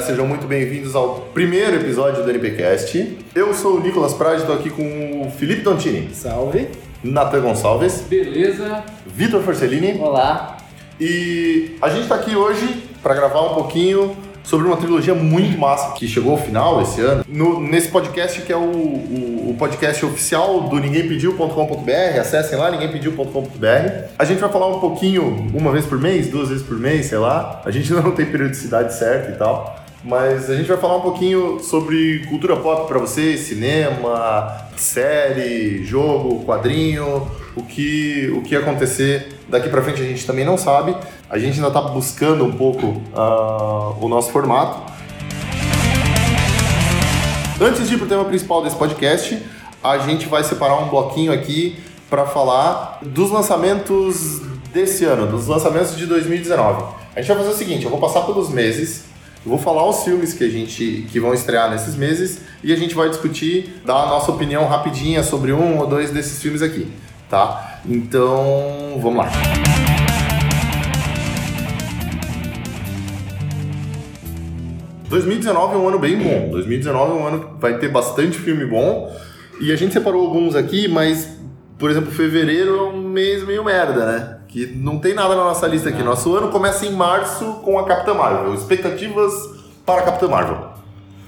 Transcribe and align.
galera, 0.00 0.02
sejam 0.02 0.26
muito 0.26 0.46
bem-vindos 0.46 0.94
ao 0.96 1.28
primeiro 1.34 1.76
episódio 1.76 2.22
do 2.24 2.30
NPcast. 2.30 3.18
Eu 3.34 3.52
sou 3.54 3.76
o 3.76 3.80
Nicolas 3.80 4.14
Prade, 4.14 4.40
estou 4.42 4.54
aqui 4.56 4.70
com 4.70 5.26
o 5.26 5.30
Felipe 5.30 5.62
Tontini, 5.62 6.08
Salve. 6.14 6.68
Nathan 7.02 7.40
Gonçalves, 7.40 8.02
Beleza? 8.08 8.84
Vitor 9.06 9.42
Forcellini 9.42 9.98
Olá. 9.98 10.58
e 11.00 11.76
a 11.80 11.88
gente 11.88 12.02
está 12.02 12.16
aqui 12.16 12.36
hoje 12.36 12.82
para 13.02 13.14
gravar 13.14 13.40
um 13.42 13.54
pouquinho 13.54 14.14
sobre 14.42 14.66
uma 14.66 14.76
trilogia 14.76 15.14
muito 15.14 15.58
massa 15.58 15.92
que 15.94 16.06
chegou 16.08 16.32
ao 16.32 16.38
final 16.38 16.82
esse 16.82 17.00
ano. 17.00 17.24
No- 17.28 17.60
nesse 17.60 17.88
podcast 17.88 18.42
que 18.42 18.52
é 18.52 18.56
o, 18.56 18.60
o- 18.60 19.50
o 19.50 19.54
podcast 19.58 20.04
oficial 20.06 20.62
do 20.68 20.78
ninguémpediu.com.br, 20.78 22.20
acessem 22.20 22.58
lá 22.58 22.70
ninguémpediu.com.br. 22.70 24.04
A 24.18 24.24
gente 24.24 24.38
vai 24.38 24.50
falar 24.50 24.66
um 24.68 24.78
pouquinho, 24.80 25.48
uma 25.54 25.72
vez 25.72 25.84
por 25.86 25.98
mês, 25.98 26.28
duas 26.28 26.48
vezes 26.50 26.62
por 26.64 26.78
mês, 26.78 27.06
sei 27.06 27.18
lá. 27.18 27.60
A 27.64 27.70
gente 27.70 27.92
ainda 27.92 28.04
não 28.06 28.14
tem 28.14 28.26
periodicidade 28.26 28.94
certa 28.94 29.30
e 29.32 29.34
tal. 29.36 29.79
Mas 30.02 30.48
a 30.48 30.56
gente 30.56 30.66
vai 30.66 30.78
falar 30.78 30.96
um 30.96 31.02
pouquinho 31.02 31.60
sobre 31.60 32.26
cultura 32.26 32.56
pop 32.56 32.88
para 32.88 32.98
vocês, 32.98 33.40
cinema, 33.40 34.66
série, 34.74 35.84
jogo, 35.84 36.42
quadrinho, 36.44 37.30
o 37.54 37.62
que, 37.62 38.32
o 38.34 38.40
que 38.40 38.56
acontecer 38.56 39.38
daqui 39.46 39.68
para 39.68 39.82
frente 39.82 40.00
a 40.00 40.04
gente 40.04 40.26
também 40.26 40.44
não 40.44 40.56
sabe. 40.56 40.96
A 41.28 41.38
gente 41.38 41.56
ainda 41.56 41.68
está 41.68 41.82
buscando 41.82 42.44
um 42.44 42.52
pouco 42.52 43.02
ah, 43.14 43.92
o 44.00 44.08
nosso 44.08 44.30
formato. 44.30 44.90
Antes 47.60 47.86
de 47.86 47.94
ir 47.94 47.98
para 47.98 48.06
o 48.06 48.08
tema 48.08 48.24
principal 48.24 48.62
desse 48.62 48.76
podcast, 48.76 49.38
a 49.84 49.98
gente 49.98 50.26
vai 50.26 50.42
separar 50.42 50.78
um 50.78 50.88
bloquinho 50.88 51.30
aqui 51.30 51.78
para 52.08 52.24
falar 52.24 53.00
dos 53.02 53.30
lançamentos 53.30 54.40
desse 54.72 55.04
ano, 55.04 55.26
dos 55.26 55.46
lançamentos 55.46 55.94
de 55.94 56.06
2019. 56.06 56.84
A 57.14 57.20
gente 57.20 57.28
vai 57.28 57.36
fazer 57.36 57.50
o 57.50 57.56
seguinte, 57.56 57.84
eu 57.84 57.90
vou 57.90 58.00
passar 58.00 58.22
pelos 58.22 58.48
meses, 58.48 59.09
eu 59.44 59.50
vou 59.50 59.58
falar 59.58 59.88
os 59.88 60.04
filmes 60.04 60.34
que 60.34 60.44
a 60.44 60.50
gente 60.50 61.06
que 61.10 61.18
vão 61.18 61.32
estrear 61.32 61.70
nesses 61.70 61.96
meses 61.96 62.42
e 62.62 62.72
a 62.72 62.76
gente 62.76 62.94
vai 62.94 63.08
discutir, 63.08 63.80
dar 63.86 64.02
a 64.02 64.06
nossa 64.06 64.30
opinião 64.30 64.66
rapidinha 64.66 65.22
sobre 65.22 65.50
um 65.50 65.78
ou 65.78 65.86
dois 65.86 66.10
desses 66.10 66.42
filmes 66.42 66.60
aqui, 66.60 66.92
tá? 67.28 67.80
Então, 67.88 68.98
vamos 69.00 69.24
lá.– 69.24 69.30
2019 75.08 75.74
é 75.74 75.78
um 75.78 75.88
ano 75.88 75.98
bem 75.98 76.18
bom. 76.18 76.50
2019 76.50 77.10
é 77.10 77.14
um 77.14 77.26
ano 77.26 77.40
que 77.40 77.60
vai 77.60 77.78
ter 77.78 77.88
bastante 77.88 78.38
filme 78.38 78.66
bom. 78.66 79.10
E 79.58 79.72
a 79.72 79.76
gente 79.76 79.94
separou 79.94 80.24
alguns 80.24 80.54
aqui, 80.54 80.86
mas, 80.86 81.36
por 81.78 81.90
exemplo, 81.90 82.12
fevereiro 82.12 82.76
é 82.76 82.82
um 82.82 83.00
mês 83.08 83.42
meio 83.44 83.64
merda, 83.64 84.04
né? 84.04 84.39
Que 84.50 84.66
não 84.66 84.98
tem 84.98 85.14
nada 85.14 85.36
na 85.36 85.44
nossa 85.44 85.66
lista 85.68 85.90
aqui. 85.90 86.02
Nosso 86.02 86.34
ano 86.34 86.48
começa 86.48 86.84
em 86.84 86.92
março 86.92 87.60
com 87.64 87.78
a 87.78 87.86
Capitã 87.86 88.14
Marvel. 88.14 88.52
Expectativas 88.52 89.32
para 89.86 90.00
a 90.00 90.04
Capitã 90.04 90.26
Marvel. 90.26 90.70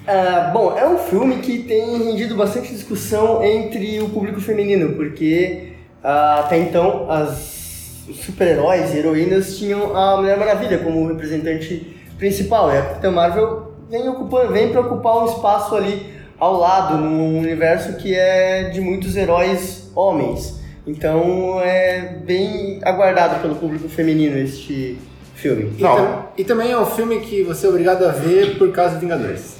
Ah, 0.04 0.50
bom, 0.52 0.76
é 0.76 0.84
um 0.88 0.98
filme 0.98 1.36
que 1.36 1.60
tem 1.60 1.98
rendido 1.98 2.34
bastante 2.34 2.72
discussão 2.72 3.44
entre 3.44 4.00
o 4.00 4.08
público 4.08 4.40
feminino, 4.40 4.94
porque 4.96 5.74
ah, 6.02 6.40
até 6.40 6.58
então 6.58 7.08
as 7.08 8.02
super-heróis 8.12 8.92
e 8.92 8.98
heroínas 8.98 9.56
tinham 9.56 9.96
a 9.96 10.16
Mulher 10.16 10.36
Maravilha 10.36 10.78
como 10.78 11.06
representante 11.06 11.96
principal, 12.18 12.72
e 12.72 12.78
a 12.78 12.82
Capitã 12.82 13.12
Marvel 13.12 13.72
vem, 13.88 14.08
ocupando, 14.08 14.52
vem 14.52 14.72
para 14.72 14.80
ocupar 14.80 15.18
um 15.18 15.26
espaço 15.26 15.76
ali 15.76 16.12
ao 16.40 16.58
lado, 16.58 16.96
num 16.96 17.38
universo 17.38 17.96
que 17.98 18.12
é 18.16 18.70
de 18.70 18.80
muitos 18.80 19.14
heróis 19.14 19.92
homens. 19.94 20.60
Então 20.86 21.60
é 21.60 22.16
bem 22.24 22.80
aguardado 22.82 23.40
pelo 23.40 23.54
público 23.56 23.88
feminino 23.88 24.36
este 24.38 24.98
filme. 25.34 25.72
E, 25.78 25.82
tam- 25.82 26.26
e 26.38 26.44
também 26.44 26.72
é 26.72 26.78
um 26.78 26.86
filme 26.86 27.20
que 27.20 27.42
você 27.42 27.66
é 27.66 27.68
obrigado 27.68 28.04
a 28.04 28.10
ver 28.12 28.58
por 28.58 28.70
causa 28.72 28.94
de 28.96 29.00
Vingadores. 29.00 29.56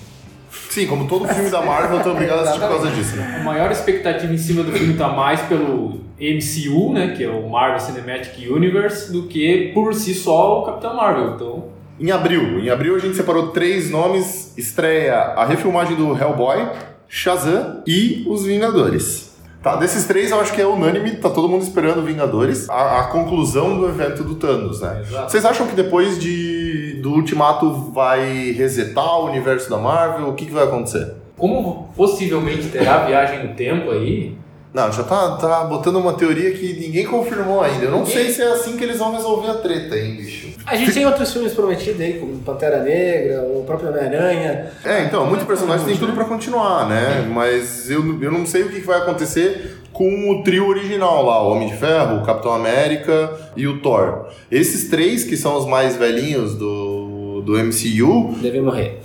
Sim, 0.69 0.86
como 0.86 1.06
todo 1.06 1.28
filme 1.28 1.50
da 1.50 1.60
Marvel, 1.62 1.98
eu 1.98 2.02
tô 2.04 2.10
obrigado 2.12 2.38
a 2.38 2.42
assistir 2.42 2.60
por 2.60 2.69
causa 2.69 2.91
disso, 2.91 3.16
né? 3.16 3.38
A 3.41 3.44
maior 3.44 3.70
expectativa 3.70 4.32
em 4.32 4.38
cima 4.38 4.62
do 4.62 4.72
filme 4.72 4.94
tá 4.94 5.08
mais 5.08 5.41
pelo 5.42 6.00
MCU, 6.19 6.92
né? 6.92 7.14
Que 7.16 7.24
é 7.24 7.28
o 7.28 7.48
Marvel 7.48 7.78
Cinematic 7.78 8.50
Universe, 8.50 9.12
do 9.12 9.24
que 9.24 9.70
por 9.74 9.94
si 9.94 10.14
só 10.14 10.60
o 10.62 10.66
Capitão 10.66 10.94
Marvel. 10.97 11.34
Então, 11.34 11.64
Em 12.00 12.10
abril, 12.10 12.58
em 12.60 12.68
abril 12.70 12.97
a 12.97 12.98
gente 12.98 13.16
separou 13.16 13.48
três 13.48 13.91
nomes. 13.91 14.54
Estreia 14.56 15.14
a 15.14 15.44
refilmagem 15.44 15.94
do 15.94 16.16
Hellboy, 16.16 16.66
Shazam 17.08 17.82
e 17.86 18.24
Os 18.26 18.44
Vingadores. 18.44 19.31
Tá, 19.62 19.76
desses 19.76 20.04
três 20.06 20.30
eu 20.32 20.40
acho 20.40 20.52
que 20.52 20.60
é 20.60 20.66
unânime, 20.66 21.12
tá 21.12 21.30
todo 21.30 21.48
mundo 21.48 21.62
esperando 21.62 22.02
Vingadores, 22.04 22.68
a, 22.68 23.00
a 23.00 23.04
conclusão 23.04 23.78
do 23.78 23.88
evento 23.88 24.24
do 24.24 24.34
Thanos, 24.34 24.80
né? 24.80 25.02
Exato. 25.02 25.30
Vocês 25.30 25.44
acham 25.44 25.66
que 25.68 25.74
depois 25.76 26.18
de, 26.18 26.94
do 27.00 27.12
Ultimato 27.12 27.70
vai 27.92 28.50
resetar 28.52 29.20
o 29.20 29.26
universo 29.26 29.70
da 29.70 29.78
Marvel? 29.78 30.28
O 30.28 30.34
que, 30.34 30.46
que 30.46 30.52
vai 30.52 30.64
acontecer? 30.64 31.14
como 31.38 31.88
possivelmente 31.96 32.68
terá 32.68 32.98
viagem 33.04 33.48
no 33.48 33.54
tempo 33.54 33.90
aí, 33.90 34.36
Não, 34.72 34.92
já 34.92 35.02
tá, 35.02 35.36
tá 35.36 35.64
botando 35.64 35.96
uma 35.96 36.12
teoria 36.12 36.52
que 36.52 36.74
ninguém 36.78 37.04
confirmou 37.04 37.60
ainda. 37.62 37.86
Eu 37.86 37.90
não 37.90 38.04
Ninguém- 38.04 38.14
sei 38.14 38.30
se 38.30 38.40
é 38.42 38.46
assim 38.52 38.76
que 38.76 38.84
eles 38.84 38.98
vão 38.98 39.12
resolver 39.12 39.48
a 39.50 39.54
treta, 39.54 39.96
hein, 39.98 40.16
bicho. 40.16 40.51
A 40.64 40.76
gente 40.76 40.92
tem 40.92 41.04
outros 41.04 41.32
filmes 41.32 41.52
prometidos 41.52 42.00
aí, 42.00 42.18
como 42.18 42.38
Pantera 42.38 42.82
Negra, 42.82 43.42
o 43.42 43.64
próprio 43.64 43.90
Homem-Aranha. 43.90 44.70
É, 44.84 45.04
então, 45.04 45.26
muitos 45.26 45.46
personagens 45.46 45.86
têm 45.86 45.96
tudo 45.96 46.12
pra 46.12 46.24
continuar, 46.24 46.88
né? 46.88 47.28
Mas 47.32 47.90
eu, 47.90 48.22
eu 48.22 48.30
não 48.30 48.46
sei 48.46 48.62
o 48.62 48.68
que 48.68 48.80
vai 48.80 48.98
acontecer 48.98 49.78
com 49.92 50.30
o 50.30 50.42
trio 50.42 50.68
original 50.68 51.24
lá, 51.24 51.42
o 51.42 51.52
Homem 51.52 51.68
de 51.68 51.76
Ferro, 51.76 52.18
o 52.18 52.22
Capitão 52.24 52.52
América 52.52 53.30
e 53.56 53.66
o 53.66 53.80
Thor. 53.80 54.26
Esses 54.50 54.88
três 54.88 55.24
que 55.24 55.36
são 55.36 55.56
os 55.56 55.66
mais 55.66 55.96
velhinhos 55.96 56.54
do, 56.54 57.42
do 57.42 57.52
MCU 57.58 58.34
Deve 58.40 58.60
morrer. 58.60 59.00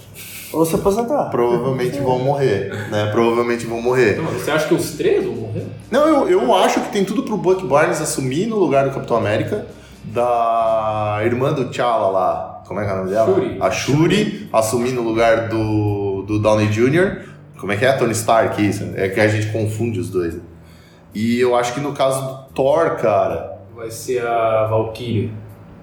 Ou 0.53 0.65
se 0.65 0.75
aposentar. 0.75 1.25
provavelmente 1.25 1.99
vão 1.99 2.19
morrer, 2.19 2.71
né? 2.89 3.09
Provavelmente 3.11 3.65
vão 3.65 3.81
morrer. 3.81 4.13
então, 4.13 4.25
você 4.25 4.49
acha 4.49 4.67
que 4.67 4.73
os 4.73 4.91
três 4.91 5.23
vão 5.25 5.33
morrer? 5.33 5.65
Não, 5.91 6.07
eu, 6.07 6.29
eu 6.29 6.55
acho 6.55 6.79
que 6.81 6.91
tem 6.91 7.03
tudo 7.03 7.23
pro 7.23 7.35
Buck 7.35 7.65
Barnes 7.65 7.99
assumir 7.99 8.45
no 8.45 8.57
lugar 8.57 8.85
do 8.87 8.93
Capitão 8.93 9.17
América, 9.17 9.67
da 10.13 11.19
irmã 11.23 11.53
do 11.53 11.65
T'Challa 11.69 12.07
lá, 12.09 12.63
como 12.67 12.79
é 12.79 12.85
que 12.85 12.89
é 12.89 12.93
o 12.93 12.97
nome 12.97 13.09
dela? 13.11 13.33
Shuri. 13.33 13.57
A 13.61 13.71
Shuri 13.71 14.49
assumir 14.51 14.91
no 14.91 15.01
lugar 15.01 15.47
do, 15.49 16.23
do 16.23 16.39
Downey 16.39 16.67
Jr. 16.67 17.21
Como 17.59 17.71
é 17.71 17.77
que 17.77 17.85
é? 17.85 17.91
Tony 17.93 18.11
Stark, 18.11 18.61
isso. 18.65 18.91
É 18.95 19.07
que 19.09 19.19
a 19.19 19.27
gente 19.27 19.47
confunde 19.51 19.99
os 19.99 20.09
dois. 20.09 20.37
E 21.13 21.39
eu 21.39 21.55
acho 21.55 21.73
que 21.73 21.79
no 21.79 21.93
caso 21.93 22.21
do 22.21 22.53
Thor, 22.53 22.95
cara... 22.97 23.57
Vai 23.75 23.89
ser 23.89 24.25
a 24.25 24.67
Valkyrie. 24.67 25.31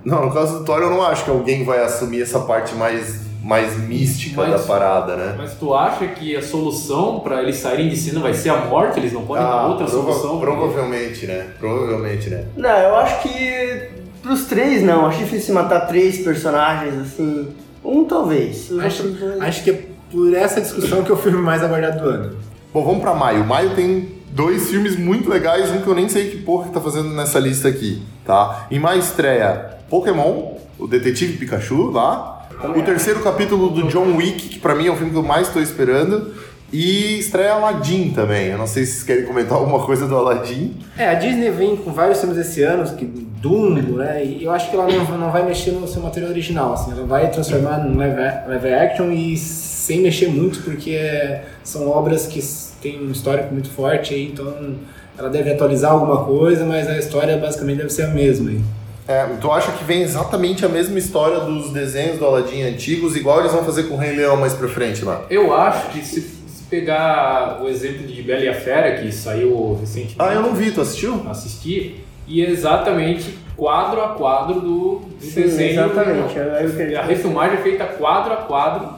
Não, 0.05 0.27
no 0.27 0.33
caso 0.33 0.59
do 0.59 0.65
Thor 0.65 0.81
eu 0.83 0.91
não 0.91 1.03
acho 1.03 1.25
que 1.25 1.31
alguém 1.31 1.65
vai 1.65 1.83
assumir 1.83 2.23
essa 2.23 2.41
parte 2.41 2.75
mais, 2.75 3.23
mais 3.43 3.77
mística 3.79 4.43
Mas- 4.43 4.51
da 4.53 4.59
parada, 4.67 5.17
né? 5.17 5.35
Mas 5.39 5.55
tu 5.55 5.75
acha 5.75 6.07
que 6.09 6.37
a 6.37 6.43
solução 6.43 7.21
pra 7.21 7.43
eles 7.43 7.57
saírem 7.57 7.89
de 7.89 7.97
cena 7.97 8.21
vai 8.21 8.35
ser 8.35 8.51
a 8.51 8.59
morte? 8.67 9.01
Eles 9.01 9.13
não 9.13 9.25
podem 9.25 9.43
dar 9.43 9.67
outra 9.67 9.87
Ah, 9.87 9.89
prova- 9.91 10.13
solução? 10.13 10.39
provavelmente, 10.39 11.27
né? 11.27 11.49
Provavelmente, 11.59 12.31
né? 12.31 12.45
Não, 12.57 12.69
eu 12.71 12.95
acho 12.97 13.23
que 13.23 14.04
pros 14.25 14.47
três 14.47 14.83
não. 14.83 15.07
Acho 15.07 15.19
difícil 15.19 15.55
matar 15.55 15.81
três 15.83 16.19
personagens 16.19 16.95
assim. 16.99 17.49
Um 17.85 18.05
talvez. 18.05 18.73
Acho, 18.81 19.05
outros 19.05 19.41
acho 19.41 19.63
que 19.63 19.71
é 19.71 19.85
por 20.11 20.35
essa 20.35 20.61
discussão 20.61 21.05
que 21.05 21.11
é 21.11 21.15
o 21.15 21.19
filme 21.19 21.39
mais 21.39 21.63
aguardado 21.63 22.03
do 22.03 22.09
ano. 22.09 22.37
Bom, 22.73 22.85
vamos 22.85 23.01
pra 23.03 23.15
maio. 23.15 23.45
Maio 23.45 23.75
tem 23.75 24.09
dois 24.31 24.71
filmes 24.71 24.99
muito 24.99 25.29
legais, 25.29 25.71
um 25.71 25.81
que 25.81 25.87
eu 25.87 25.95
nem 25.95 26.09
sei 26.09 26.31
que 26.31 26.39
porra 26.39 26.67
que 26.67 26.73
tá 26.73 26.81
fazendo 26.81 27.11
nessa 27.11 27.39
lista 27.39 27.69
aqui, 27.69 28.03
tá? 28.25 28.67
Em 28.71 28.81
maio 28.81 28.99
estreia 28.99 29.79
Pokémon, 29.89 30.55
o 30.79 30.87
Detetive 30.87 31.37
Pikachu 31.37 31.91
lá. 31.91 32.33
O 32.77 32.83
terceiro 32.83 33.21
capítulo 33.21 33.69
do 33.69 33.89
John 33.89 34.17
Wick, 34.17 34.49
que 34.49 34.59
pra 34.59 34.75
mim 34.75 34.87
é 34.87 34.91
o 34.91 34.97
filme 34.97 35.11
que 35.13 35.19
eu 35.19 35.23
mais 35.23 35.49
tô 35.49 35.61
esperando. 35.61 36.33
E 36.73 37.19
estreia 37.19 37.53
Aladdin 37.53 38.11
também. 38.11 38.49
Eu 38.49 38.59
não 38.59 38.67
sei 38.67 38.85
se 38.85 38.93
vocês 38.93 39.05
querem 39.05 39.25
comentar 39.25 39.57
alguma 39.57 39.85
coisa 39.85 40.07
do 40.09 40.17
Aladdin. 40.17 40.77
É, 40.99 41.09
a 41.09 41.15
Disney 41.15 41.51
vem 41.51 41.77
com 41.77 41.93
vários 41.93 42.19
filmes 42.21 42.37
esse 42.39 42.63
ano, 42.63 42.85
que 42.97 43.05
Dumbo, 43.05 43.99
né? 43.99 44.25
E 44.25 44.43
eu 44.43 44.51
acho 44.51 44.71
que 44.71 44.77
ela 44.77 44.87
não, 44.91 45.19
não 45.19 45.31
vai 45.31 45.45
mexer 45.45 45.71
no 45.73 45.87
seu 45.87 46.01
material 46.03 46.31
original, 46.31 46.73
assim. 46.73 46.93
Ela 46.93 47.05
vai 47.07 47.31
transformar 47.31 47.79
no 47.79 47.97
live, 47.99 48.17
live 48.49 48.69
action 48.73 49.13
e 49.13 49.37
sem 49.37 50.01
mexer 50.01 50.29
muito, 50.29 50.63
porque 50.63 50.93
é- 50.93 51.45
são 51.63 51.87
obras 51.89 52.27
que 52.27 52.41
têm 52.81 53.07
um 53.07 53.11
histórico 53.11 53.53
muito 53.53 53.69
forte, 53.69 54.15
aí, 54.15 54.31
então 54.33 54.75
ela 55.19 55.29
deve 55.29 55.53
atualizar 55.53 55.93
alguma 55.93 56.25
coisa, 56.25 56.65
mas 56.65 56.89
a 56.89 56.97
história 56.99 57.37
basicamente 57.37 57.77
deve 57.79 57.91
ser 57.91 58.05
a 58.05 58.09
mesma. 58.09 58.49
aí. 58.51 58.61
É, 59.07 59.27
tu 59.39 59.53
acha 59.53 59.71
que 59.73 59.85
vem 59.85 60.01
exatamente 60.01 60.65
a 60.65 60.69
mesma 60.69 60.99
história 60.99 61.41
dos 61.41 61.71
desenhos 61.71 62.19
do 62.19 62.25
Aladdin 62.25 62.63
antigos, 62.63 63.15
igual 63.15 63.41
eles 63.41 63.53
vão 63.53 63.63
fazer 63.63 63.83
com 63.85 63.95
o 63.97 63.99
Rei 63.99 64.17
Leão 64.17 64.39
mais 64.39 64.55
pra 64.55 64.67
frente 64.67 65.05
lá? 65.05 65.27
Eu 65.29 65.53
acho 65.55 65.91
que 65.91 66.03
se, 66.03 66.23
se 66.23 66.34
pegar 66.75 67.61
o 67.63 67.69
exemplo 67.69 68.07
de 68.07 68.23
Bela 68.23 68.41
e 68.45 68.49
a 68.49 68.55
Fera, 68.55 68.97
que 68.97 69.13
saiu 69.13 69.77
recentemente, 69.81 70.17
Ah, 70.19 70.33
eu 70.35 70.43
não 70.43 70.55
vi, 70.55 70.71
tu 70.73 70.81
assistiu? 70.81 71.25
assisti, 71.31 71.97
e 72.27 72.45
é 72.45 72.51
exatamente 72.51 73.39
quadro 73.57 74.01
a 74.03 74.09
quadro 74.09 74.61
do, 74.61 75.03
do 75.21 75.25
Sim, 75.25 75.43
desenho. 75.43 75.71
exatamente. 75.73 76.37
Eu 76.37 76.71
queria- 76.71 77.01
A 77.01 77.05
refilmagem 77.05 77.59
é 77.59 77.63
feita 77.63 77.85
quadro 77.85 78.33
a 78.33 78.37
quadro 78.39 78.89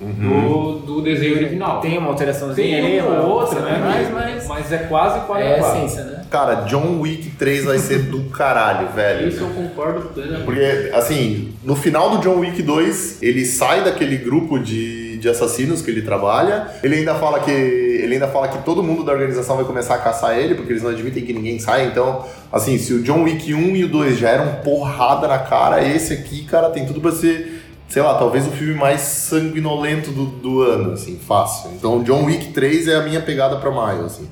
do, 0.00 0.72
do 0.86 1.02
desenho 1.02 1.34
original. 1.36 1.80
Tem 1.80 1.98
uma 1.98 2.08
alteraçãozinha 2.08 2.80
Tem 2.80 3.00
uma 3.02 3.20
ou 3.20 3.30
outra, 3.30 3.58
outra, 3.58 3.60
né? 3.72 3.80
mas, 3.82 4.10
mas 4.12 4.46
Mas 4.48 4.72
é 4.72 4.78
quase 4.78 5.20
4 5.26 5.44
é 5.44 5.52
a 5.54 5.56
a 5.56 5.58
4. 5.58 5.76
essência, 5.78 6.04
né? 6.04 6.24
Cara, 6.30 6.54
John 6.66 7.00
Wick 7.00 7.30
3 7.30 7.64
vai 7.64 7.78
ser 7.78 8.02
do 8.04 8.24
caralho, 8.30 8.88
velho. 8.94 9.28
Isso 9.28 9.40
eu 9.42 9.48
concordo 9.50 10.08
plenamente. 10.10 10.44
Porque, 10.44 10.90
assim, 10.94 11.52
no 11.64 11.74
final 11.74 12.10
do 12.10 12.18
John 12.18 12.38
Wick 12.38 12.62
2, 12.62 13.22
ele 13.22 13.44
sai 13.44 13.82
daquele 13.82 14.16
grupo 14.18 14.58
de, 14.58 14.97
de 15.18 15.28
assassinos 15.28 15.82
que 15.82 15.90
ele 15.90 16.02
trabalha. 16.02 16.68
Ele 16.82 16.96
ainda 16.96 17.14
fala 17.14 17.40
que. 17.40 17.50
Ele 17.50 18.14
ainda 18.14 18.28
fala 18.28 18.48
que 18.48 18.58
todo 18.64 18.82
mundo 18.82 19.04
da 19.04 19.12
organização 19.12 19.56
vai 19.56 19.64
começar 19.64 19.96
a 19.96 19.98
caçar 19.98 20.38
ele, 20.38 20.54
porque 20.54 20.72
eles 20.72 20.82
não 20.82 20.90
admitem 20.90 21.24
que 21.24 21.32
ninguém 21.32 21.58
saia. 21.58 21.86
Então, 21.86 22.24
assim, 22.52 22.78
se 22.78 22.94
o 22.94 23.02
John 23.02 23.24
Wick 23.24 23.52
1 23.52 23.76
e 23.76 23.84
o 23.84 23.88
2 23.88 24.18
já 24.18 24.30
eram 24.30 24.62
porrada 24.62 25.26
na 25.28 25.38
cara, 25.38 25.84
esse 25.84 26.12
aqui, 26.12 26.44
cara, 26.44 26.70
tem 26.70 26.86
tudo 26.86 27.00
pra 27.00 27.12
ser. 27.12 27.56
Sei 27.88 28.02
lá, 28.02 28.14
talvez 28.18 28.46
o 28.46 28.50
filme 28.50 28.74
mais 28.74 29.00
sanguinolento 29.00 30.10
do, 30.10 30.26
do 30.26 30.62
ano, 30.62 30.92
assim, 30.92 31.18
fácil. 31.18 31.70
Então, 31.72 32.02
John 32.02 32.24
Wick 32.24 32.52
3 32.52 32.88
é 32.88 32.96
a 32.96 33.02
minha 33.02 33.20
pegada 33.20 33.56
pra 33.56 33.70
maio, 33.70 34.04
assim. 34.04 34.28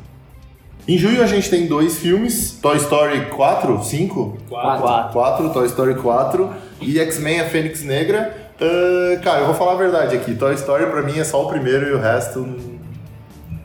Em 0.89 0.97
junho 0.97 1.21
a 1.21 1.27
gente 1.27 1.51
tem 1.51 1.67
dois 1.67 1.99
filmes: 1.99 2.59
Toy 2.63 2.77
Story 2.77 3.27
4, 3.27 3.83
5? 3.83 4.39
4. 4.49 4.83
4. 4.83 5.13
4, 5.13 5.51
Toy 5.51 5.67
Story 5.67 5.95
4 5.97 6.51
e 6.81 7.01
X-Men 7.01 7.41
a 7.41 7.45
Fênix 7.47 7.83
Negra. 7.83 8.46
Ah, 8.61 9.19
cara, 9.23 9.41
eu 9.41 9.47
vou 9.47 9.55
falar 9.55 9.73
a 9.73 9.77
verdade 9.77 10.17
aqui. 10.17 10.35
Toy 10.35 10.55
Story 10.55 10.87
pra 10.87 11.03
mim 11.03 11.19
é 11.19 11.25
só 11.25 11.45
o 11.45 11.49
primeiro 11.49 11.87
e 11.89 11.93
o 11.93 11.99
resto. 11.99 12.47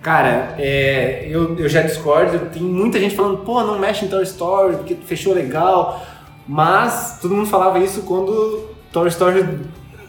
Cara, 0.01 0.55
é, 0.57 1.27
eu, 1.29 1.57
eu 1.57 1.69
já 1.69 1.81
discordo. 1.81 2.49
Tem 2.51 2.61
muita 2.61 2.99
gente 2.99 3.15
falando, 3.15 3.39
pô, 3.39 3.61
não 3.63 3.79
mexe 3.79 4.05
em 4.05 4.07
Toy 4.07 4.23
Story 4.23 4.77
porque 4.77 4.95
fechou 5.05 5.33
legal. 5.33 6.01
Mas 6.47 7.19
todo 7.21 7.35
mundo 7.35 7.47
falava 7.47 7.79
isso 7.79 8.01
quando 8.01 8.69
Toy 8.91 9.07
Story. 9.07 9.45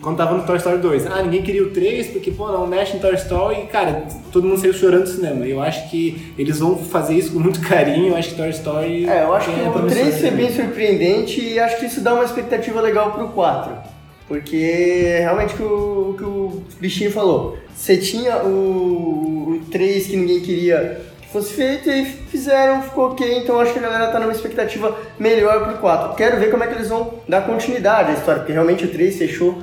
Quando 0.00 0.16
tava 0.16 0.34
no 0.36 0.42
Toy 0.42 0.56
Story 0.56 0.78
2. 0.78 1.06
Ah, 1.06 1.22
ninguém 1.22 1.42
queria 1.42 1.62
o 1.62 1.70
3 1.70 2.08
porque, 2.08 2.32
pô, 2.32 2.50
não 2.50 2.66
mexe 2.66 2.96
em 2.96 3.00
Toy 3.00 3.14
Story. 3.14 3.60
E, 3.60 3.66
cara, 3.66 4.04
todo 4.32 4.48
mundo 4.48 4.58
saiu 4.58 4.72
chorando 4.72 5.04
do 5.04 5.08
cinema. 5.08 5.46
Eu 5.46 5.62
acho 5.62 5.88
que 5.90 6.34
eles 6.36 6.58
vão 6.58 6.76
fazer 6.76 7.14
isso 7.14 7.32
com 7.34 7.38
muito 7.38 7.60
carinho. 7.60 8.08
Eu 8.08 8.16
acho 8.16 8.30
que 8.30 8.34
Toy 8.34 8.50
Story. 8.50 9.08
É, 9.08 9.22
eu 9.22 9.32
acho 9.32 9.52
que 9.52 9.60
é 9.60 9.68
o 9.68 9.72
promissor 9.72 10.00
3 10.00 10.20
foi 10.20 10.30
bem 10.32 10.52
surpreendente 10.52 11.40
e 11.40 11.60
acho 11.60 11.76
que 11.76 11.86
isso 11.86 12.00
dá 12.00 12.14
uma 12.14 12.24
expectativa 12.24 12.80
legal 12.80 13.12
pro 13.12 13.28
4. 13.28 13.91
Porque 14.28 15.16
realmente 15.18 15.54
o 15.54 15.56
que 15.56 15.62
o, 15.62 16.14
que 16.16 16.24
o 16.24 16.62
bichinho 16.80 17.10
falou. 17.10 17.56
Você 17.74 17.96
tinha 17.96 18.38
o, 18.44 19.58
o 19.58 19.60
3 19.70 20.06
que 20.06 20.16
ninguém 20.16 20.40
queria 20.40 21.00
que 21.20 21.28
fosse 21.28 21.54
feito 21.54 21.88
e 21.88 21.92
aí 21.92 22.04
fizeram, 22.04 22.82
ficou 22.82 23.10
ok, 23.10 23.38
então 23.38 23.58
acho 23.60 23.72
que 23.72 23.78
a 23.78 23.82
galera 23.82 24.12
tá 24.12 24.20
numa 24.20 24.32
expectativa 24.32 24.96
melhor 25.18 25.64
pro 25.64 25.78
4. 25.78 26.14
Quero 26.16 26.38
ver 26.38 26.50
como 26.50 26.62
é 26.64 26.66
que 26.68 26.74
eles 26.74 26.88
vão 26.88 27.14
dar 27.28 27.42
continuidade 27.42 28.10
à 28.10 28.14
história, 28.14 28.40
porque 28.40 28.52
realmente 28.52 28.84
o 28.84 28.88
3 28.88 29.16
fechou 29.16 29.58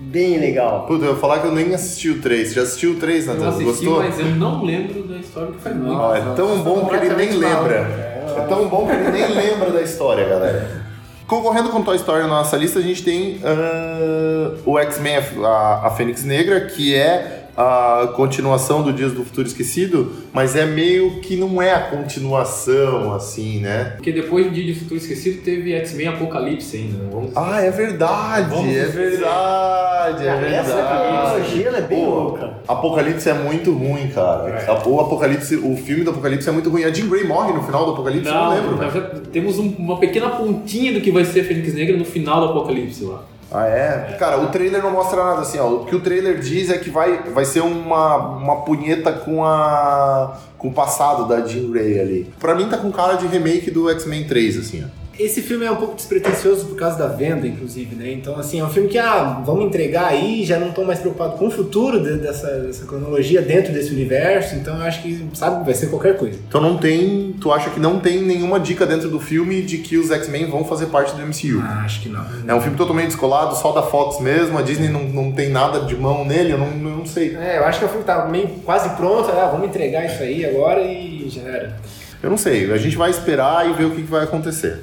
bem 0.00 0.38
legal. 0.38 0.86
Puta, 0.86 1.04
eu 1.04 1.12
ia 1.12 1.16
falar 1.16 1.40
que 1.40 1.46
eu 1.46 1.52
nem 1.52 1.74
assisti 1.74 2.10
o 2.10 2.20
3. 2.20 2.48
Você 2.48 2.54
já 2.54 2.62
assistiu 2.62 2.92
o 2.92 2.96
3, 2.96 3.26
Eu 3.28 3.34
Natan? 3.34 3.48
assisti, 3.48 3.64
Gostou? 3.64 3.98
mas 4.02 4.18
eu 4.18 4.26
não 4.26 4.64
lembro 4.64 5.02
da 5.04 5.16
história 5.18 5.52
que 5.52 5.60
faz 5.60 5.76
muito. 5.76 5.92
Ó, 5.94 6.14
é 6.16 6.34
tão 6.34 6.62
bom 6.62 6.86
que 6.88 6.94
ele 6.96 7.14
nem 7.14 7.30
lembra. 7.32 8.10
É 8.36 8.46
tão 8.48 8.68
bom 8.68 8.86
que 8.86 8.92
ele 8.92 9.10
nem 9.10 9.28
lembra 9.34 9.70
da 9.70 9.82
história, 9.82 10.26
galera. 10.28 10.89
Concorrendo 11.30 11.68
com 11.68 11.80
Toy 11.80 11.94
Story 11.94 12.22
na 12.22 12.28
nossa 12.28 12.56
lista, 12.56 12.80
a 12.80 12.82
gente 12.82 13.04
tem 13.04 13.38
ah, 13.44 14.52
o 14.66 14.76
X-Men, 14.80 15.18
a, 15.44 15.86
a 15.86 15.90
Fênix 15.92 16.24
Negra, 16.24 16.62
que 16.62 16.92
é 16.92 17.39
a 17.62 18.06
continuação 18.16 18.82
do 18.82 18.90
Dias 18.90 19.12
do 19.12 19.22
Futuro 19.22 19.46
Esquecido, 19.46 20.10
mas 20.32 20.56
é 20.56 20.64
meio 20.64 21.20
que 21.20 21.36
não 21.36 21.60
é 21.60 21.74
a 21.74 21.80
continuação, 21.80 23.12
assim, 23.12 23.60
né? 23.60 23.92
Porque 23.96 24.10
depois 24.12 24.46
do 24.46 24.52
Dia 24.52 24.64
de 24.64 24.74
Futuro 24.74 24.96
Esquecido 24.98 25.42
teve 25.42 25.74
X-Men 25.74 26.08
Apocalipse 26.08 26.76
ainda. 26.78 26.98
né? 27.04 27.08
Vamos... 27.12 27.30
Ah, 27.36 27.60
é 27.60 27.70
verdade, 27.70 28.48
Vamos 28.48 28.74
é 28.74 28.84
verdade, 28.86 30.26
é 30.26 30.54
Essa 30.54 30.74
verdade. 30.74 31.08
cronologia 31.08 31.68
ela 31.68 31.78
é 31.78 31.82
bem 31.82 32.04
Pô, 32.04 32.10
louca. 32.10 32.54
Apocalipse 32.66 33.28
é 33.28 33.34
muito 33.34 33.72
ruim, 33.72 34.08
cara. 34.08 34.48
É. 34.48 34.88
O 34.88 35.00
Apocalipse, 35.00 35.56
o 35.56 35.76
filme 35.76 36.02
do 36.02 36.10
Apocalipse 36.10 36.48
é 36.48 36.52
muito 36.52 36.70
ruim. 36.70 36.84
A 36.84 36.90
Jean 36.92 37.08
Grey 37.08 37.24
morre 37.24 37.52
no 37.52 37.62
final 37.62 37.84
do 37.84 37.92
Apocalipse, 37.92 38.28
eu 38.28 38.34
não 38.34 38.44
Não, 38.44 38.54
lembro. 38.54 38.76
nós 38.76 38.94
já 38.94 39.00
temos 39.30 39.58
um- 39.58 39.74
uma 39.78 39.98
pequena 39.98 40.30
pontinha 40.30 40.94
do 40.94 41.00
que 41.02 41.10
vai 41.10 41.24
ser 41.26 41.44
Fênix 41.44 41.74
Negra 41.74 41.96
no 41.96 42.04
final 42.06 42.40
do 42.40 42.46
Apocalipse 42.52 43.04
lá. 43.04 43.22
Ah, 43.52 43.66
é? 43.66 44.16
Cara, 44.18 44.38
o 44.40 44.48
trailer 44.48 44.80
não 44.82 44.92
mostra 44.92 45.24
nada 45.24 45.40
assim, 45.40 45.58
ó. 45.58 45.68
O 45.68 45.84
que 45.84 45.96
o 45.96 46.00
trailer 46.00 46.38
diz 46.38 46.70
é 46.70 46.78
que 46.78 46.88
vai, 46.88 47.24
vai 47.30 47.44
ser 47.44 47.60
uma, 47.60 48.16
uma 48.16 48.56
punheta 48.62 49.12
com 49.12 49.44
a. 49.44 50.38
com 50.56 50.68
o 50.68 50.72
passado 50.72 51.26
da 51.26 51.44
Jean 51.44 51.70
Grey 51.70 51.98
ali. 51.98 52.32
Pra 52.38 52.54
mim 52.54 52.68
tá 52.68 52.76
com 52.76 52.92
cara 52.92 53.14
de 53.14 53.26
remake 53.26 53.70
do 53.70 53.90
X-Men 53.90 54.24
3, 54.24 54.58
assim, 54.58 54.84
ó. 54.84 54.99
Esse 55.22 55.42
filme 55.42 55.66
é 55.66 55.70
um 55.70 55.76
pouco 55.76 55.94
despretensioso 55.94 56.66
por 56.66 56.76
causa 56.76 56.96
da 56.98 57.06
venda, 57.06 57.46
inclusive, 57.46 57.94
né? 57.94 58.10
Então, 58.12 58.36
assim, 58.38 58.60
é 58.60 58.64
um 58.64 58.70
filme 58.70 58.88
que, 58.88 58.96
ah, 58.98 59.42
vamos 59.44 59.66
entregar 59.66 60.06
aí, 60.06 60.44
já 60.44 60.58
não 60.58 60.68
estão 60.68 60.84
mais 60.84 60.98
preocupados 60.98 61.38
com 61.38 61.46
o 61.48 61.50
futuro 61.50 62.00
de- 62.02 62.18
dessa, 62.18 62.46
dessa 62.60 62.86
cronologia 62.86 63.42
dentro 63.42 63.72
desse 63.72 63.92
universo, 63.92 64.54
então 64.54 64.76
eu 64.76 64.82
acho 64.82 65.02
que, 65.02 65.28
sabe, 65.34 65.64
vai 65.64 65.74
ser 65.74 65.88
qualquer 65.88 66.16
coisa. 66.16 66.38
Então 66.48 66.60
não 66.60 66.78
tem. 66.78 67.34
Tu 67.40 67.52
acha 67.52 67.70
que 67.70 67.78
não 67.78 68.00
tem 68.00 68.22
nenhuma 68.22 68.58
dica 68.58 68.86
dentro 68.86 69.08
do 69.10 69.20
filme 69.20 69.62
de 69.62 69.78
que 69.78 69.96
os 69.98 70.10
X-Men 70.10 70.46
vão 70.50 70.64
fazer 70.64 70.86
parte 70.86 71.14
do 71.14 71.20
MCU? 71.22 71.60
Ah, 71.62 71.82
acho 71.84 72.00
que 72.02 72.08
não. 72.08 72.24
É 72.48 72.54
um 72.54 72.60
filme 72.60 72.76
totalmente 72.76 73.08
descolado, 73.08 73.54
só 73.56 73.72
da 73.72 73.82
Fox 73.82 74.20
mesmo, 74.20 74.56
a 74.58 74.62
Disney 74.62 74.88
não, 74.88 75.02
não 75.04 75.32
tem 75.32 75.50
nada 75.50 75.80
de 75.80 75.96
mão 75.96 76.24
nele, 76.24 76.52
eu 76.52 76.58
não, 76.58 76.66
eu 76.68 76.96
não 76.96 77.06
sei. 77.06 77.36
É, 77.36 77.58
eu 77.58 77.64
acho 77.64 77.78
que 77.78 77.84
o 77.84 77.88
filme 77.88 78.04
tá 78.04 78.24
meio 78.26 78.48
quase 78.64 78.88
pronto, 78.96 79.30
ah, 79.30 79.48
vamos 79.52 79.68
entregar 79.68 80.06
isso 80.06 80.22
aí 80.22 80.44
agora 80.46 80.80
e 80.80 81.28
já 81.28 81.42
era. 81.42 81.76
Eu 82.22 82.28
não 82.30 82.36
sei, 82.36 82.70
a 82.70 82.76
gente 82.76 82.96
vai 82.96 83.10
esperar 83.10 83.68
e 83.68 83.72
ver 83.72 83.84
o 83.84 83.90
que 83.92 84.02
vai 84.02 84.24
acontecer. 84.24 84.80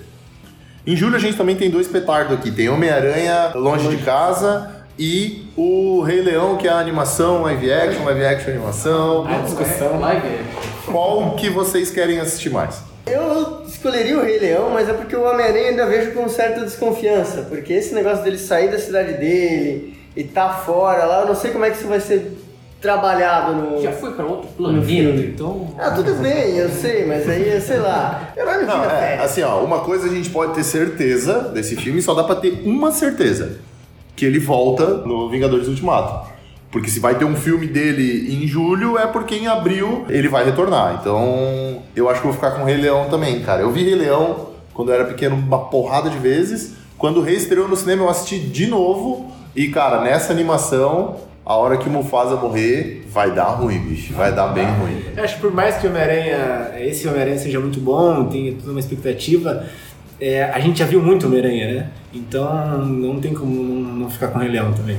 Em 0.88 0.96
julho 0.96 1.18
a 1.18 1.20
gente 1.20 1.36
também 1.36 1.58
tem 1.58 1.70
dois 1.70 1.86
petardos 1.86 2.38
aqui. 2.38 2.50
Tem 2.50 2.70
Homem-Aranha 2.70 3.52
Longe 3.56 3.90
de 3.90 4.02
Casa 4.04 4.72
e 4.98 5.46
o 5.58 6.02
Rei 6.02 6.22
Leão, 6.22 6.56
que 6.56 6.66
é 6.66 6.72
a 6.72 6.78
animação, 6.78 7.42
live 7.42 7.70
action, 7.70 8.06
live 8.06 8.26
action 8.26 8.52
animação. 8.52 9.28
A 9.28 9.40
discussão 9.40 10.00
live 10.00 10.26
action. 10.26 10.94
Qual 10.94 11.36
que 11.36 11.50
vocês 11.50 11.92
querem 11.92 12.22
assistir 12.22 12.52
mais? 12.52 12.80
Eu 13.06 13.64
escolheria 13.68 14.18
o 14.18 14.24
Rei 14.24 14.40
Leão, 14.40 14.70
mas 14.70 14.88
é 14.88 14.94
porque 14.94 15.14
o 15.14 15.24
Homem-Aranha 15.24 15.72
ainda 15.72 15.86
vejo 15.88 16.14
com 16.14 16.30
certa 16.30 16.62
desconfiança. 16.62 17.42
Porque 17.50 17.74
esse 17.74 17.94
negócio 17.94 18.24
dele 18.24 18.38
sair 18.38 18.72
da 18.72 18.80
cidade 18.80 19.16
dele 19.16 19.94
e 20.16 20.24
tá 20.24 20.54
fora 20.54 21.04
lá, 21.04 21.20
eu 21.20 21.28
não 21.28 21.36
sei 21.36 21.52
como 21.52 21.66
é 21.66 21.70
que 21.70 21.76
isso 21.76 21.88
vai 21.88 22.00
ser 22.00 22.32
trabalhado 22.82 23.54
no. 23.54 23.82
Já 23.82 23.92
foi 23.92 24.12
pra 24.14 24.26
outro 24.26 24.50
planeta, 24.56 24.86
filme. 24.86 25.26
então. 25.28 25.68
Ah, 25.78 25.92
tudo 25.92 26.14
bem, 26.16 26.56
eu 26.58 26.70
sei, 26.70 27.06
mas 27.06 27.28
aí, 27.28 27.60
sei 27.62 27.80
lá. 27.80 28.30
Eu 28.36 28.46
não 28.46 28.66
Não, 28.66 28.84
é, 28.86 28.90
férias. 28.90 29.26
assim, 29.32 29.42
ó, 29.44 29.60
uma 29.64 29.80
coisa 29.80 30.06
a 30.08 30.10
gente 30.10 30.30
pode 30.30 30.54
ter 30.54 30.64
certeza 30.64 31.50
desse 31.54 31.76
filme, 31.76 32.02
só 32.02 32.14
dá 32.14 32.24
pra 32.24 32.36
ter 32.36 32.62
uma 32.66 32.92
certeza. 32.92 33.60
Que 34.16 34.26
ele 34.26 34.40
volta 34.40 34.86
no 34.86 35.30
Vingadores 35.30 35.68
Ultimato. 35.68 36.28
Porque 36.72 36.90
se 36.90 37.00
vai 37.00 37.16
ter 37.16 37.24
um 37.26 37.36
filme 37.36 37.66
dele 37.68 38.34
em 38.44 38.48
julho, 38.48 38.98
é 38.98 39.08
porque 39.08 39.36
em 39.36 39.48
abril 39.48 40.06
ele 40.10 40.28
vai 40.28 40.44
retornar. 40.44 40.98
Então, 41.00 41.82
eu 41.96 42.10
acho 42.10 42.20
que 42.22 42.26
vou 42.28 42.34
ficar 42.36 42.52
com 42.52 42.64
o 42.64 42.66
Rei 42.66 42.78
Leão 42.78 43.06
também, 43.10 43.40
cara. 43.42 43.62
Eu 43.62 43.72
vi 43.72 43.84
Rei 43.84 43.96
Leão 43.96 44.48
quando 44.74 44.90
eu 44.90 44.96
era 44.96 45.06
pequeno 45.06 45.36
uma 45.36 45.66
porrada 45.66 46.10
de 46.10 46.18
vezes. 46.18 46.74
Quando 46.98 47.22
reestreou 47.22 47.68
no 47.68 47.76
cinema, 47.76 48.04
eu 48.04 48.10
assisti 48.10 48.40
de 48.40 48.68
novo. 48.68 49.32
E, 49.56 49.70
cara, 49.70 50.02
nessa 50.02 50.34
animação, 50.34 51.16
a 51.48 51.56
hora 51.56 51.78
que 51.78 51.88
o 51.88 51.92
Mufasa 51.92 52.36
morrer, 52.36 53.06
vai 53.10 53.32
dar 53.32 53.46
ruim, 53.46 53.80
bicho. 53.80 54.14
Vai 54.14 54.36
dar 54.36 54.48
bem 54.50 54.66
ruim. 54.66 55.02
Eu 55.16 55.24
acho 55.24 55.36
que 55.36 55.42
por 55.42 55.54
mais 55.54 55.78
que 55.78 55.88
o 55.88 55.90
Homem-Aranha, 55.90 56.74
esse 56.80 57.08
Homem-Aranha 57.08 57.38
seja 57.38 57.58
muito 57.58 57.80
bom, 57.80 58.26
tenha 58.26 58.52
toda 58.52 58.72
uma 58.72 58.82
expectativa, 58.82 59.66
é, 60.20 60.44
a 60.44 60.60
gente 60.60 60.80
já 60.80 60.86
viu 60.86 61.02
muito 61.02 61.26
Homem-Aranha, 61.26 61.74
né? 61.74 61.90
Então 62.14 62.86
não 62.86 63.22
tem 63.22 63.34
como 63.34 63.50
não, 63.54 64.10
ficar 64.10 64.28
com 64.28 64.40
o 64.40 64.42
Rei 64.42 64.52
Leão 64.52 64.74
também. 64.74 64.98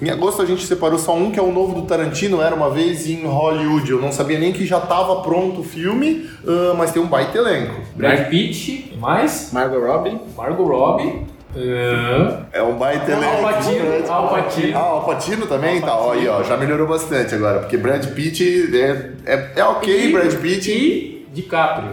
Em 0.00 0.10
agosto 0.10 0.42
a 0.42 0.46
gente 0.46 0.64
separou 0.64 0.96
só 0.96 1.16
um, 1.16 1.32
que 1.32 1.40
é 1.40 1.42
o 1.42 1.50
novo 1.50 1.74
do 1.74 1.82
Tarantino, 1.88 2.40
Era 2.40 2.54
Uma 2.54 2.70
Vez 2.70 3.08
em 3.08 3.24
Hollywood. 3.24 3.90
Eu 3.90 4.00
não 4.00 4.12
sabia 4.12 4.38
nem 4.38 4.52
que 4.52 4.64
já 4.64 4.78
estava 4.78 5.22
pronto 5.22 5.62
o 5.62 5.64
filme, 5.64 6.24
ah, 6.46 6.74
mas 6.78 6.92
tem 6.92 7.02
um 7.02 7.06
baita 7.08 7.38
elenco. 7.38 7.80
Brad 7.96 8.28
Pitt, 8.28 8.94
mais 8.96 9.50
Margot 9.52 9.80
Robbie. 9.80 10.20
Margot 10.36 10.64
Robbie. 10.64 11.32
É, 11.56 12.58
É 12.58 12.62
um 12.62 12.74
baita 12.74 13.10
elenco. 13.12 13.46
Al 13.46 13.52
Pacino, 13.54 13.84
Al 14.12 14.28
Pacino. 14.30 14.78
Ah, 14.78 14.82
Al 14.82 15.04
Pacino 15.04 15.46
também? 15.46 15.80
Tá, 15.80 15.96
ó, 15.96 16.12
aí, 16.12 16.26
ó, 16.28 16.42
já 16.42 16.56
melhorou 16.56 16.86
bastante 16.86 17.34
agora, 17.34 17.60
porque 17.60 17.76
Brad 17.76 18.04
Pitt 18.14 18.70
é, 18.74 19.10
é, 19.26 19.50
é 19.56 19.64
ok, 19.64 20.08
E- 20.08 20.12
Brad 20.12 20.34
Pitt. 20.36 20.70
E 20.70 21.26
DiCaprio. 21.32 21.90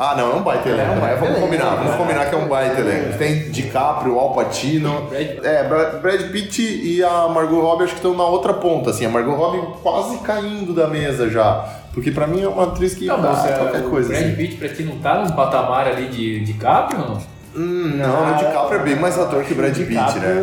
Ah, 0.00 0.14
não, 0.16 0.30
é 0.30 0.34
um 0.36 0.42
baita 0.42 0.68
elenco, 0.68 0.94
né? 1.00 1.16
Vamos 1.18 1.40
combinar, 1.40 1.70
vamos 1.74 1.94
é. 1.94 1.96
combinar 1.96 2.26
que 2.26 2.34
é 2.34 2.38
um 2.38 2.46
baita 2.46 2.80
elenco. 2.80 3.18
Tem 3.18 3.50
DiCaprio, 3.50 4.16
Al 4.16 4.32
Pacino. 4.32 5.08
Brad- 5.10 5.44
É, 5.44 5.64
Bra- 5.64 5.90
Brad 6.00 6.20
Pitt 6.30 6.62
e 6.62 7.02
a 7.02 7.26
Margot 7.28 7.60
Robbie 7.60 7.82
acho 7.84 7.94
que 7.94 7.98
estão 7.98 8.14
na 8.16 8.22
outra 8.24 8.54
ponta, 8.54 8.90
assim. 8.90 9.04
A 9.06 9.08
Margot 9.08 9.34
Robbie 9.34 9.60
quase 9.82 10.18
caindo 10.18 10.72
da 10.72 10.86
mesa 10.86 11.28
já. 11.28 11.64
Porque 11.92 12.12
pra 12.12 12.28
mim 12.28 12.40
é 12.44 12.48
uma 12.48 12.62
atriz 12.64 12.94
que 12.94 13.06
Não, 13.06 13.20
dá 13.20 13.30
é, 13.44 13.52
qualquer 13.58 13.80
o 13.80 13.90
coisa. 13.90 14.08
Brad 14.10 14.22
Assim. 14.22 14.34
Pitt 14.36 14.56
pra 14.56 14.68
ti 14.68 14.82
não 14.84 14.98
tá 14.98 15.16
num 15.24 15.30
patamar 15.34 15.88
ali 15.88 16.06
de 16.06 16.40
DiCaprio, 16.44 17.00
não? 17.00 17.18
Hum, 17.58 17.96
não, 17.96 18.32
o 18.32 18.36
DiCaprio 18.36 18.80
é 18.80 18.82
bem 18.84 18.96
mais 18.96 19.18
ator 19.18 19.42
que 19.44 19.52
o 19.52 19.56
Brad 19.56 19.76
Pitt, 19.76 20.18
né? 20.20 20.34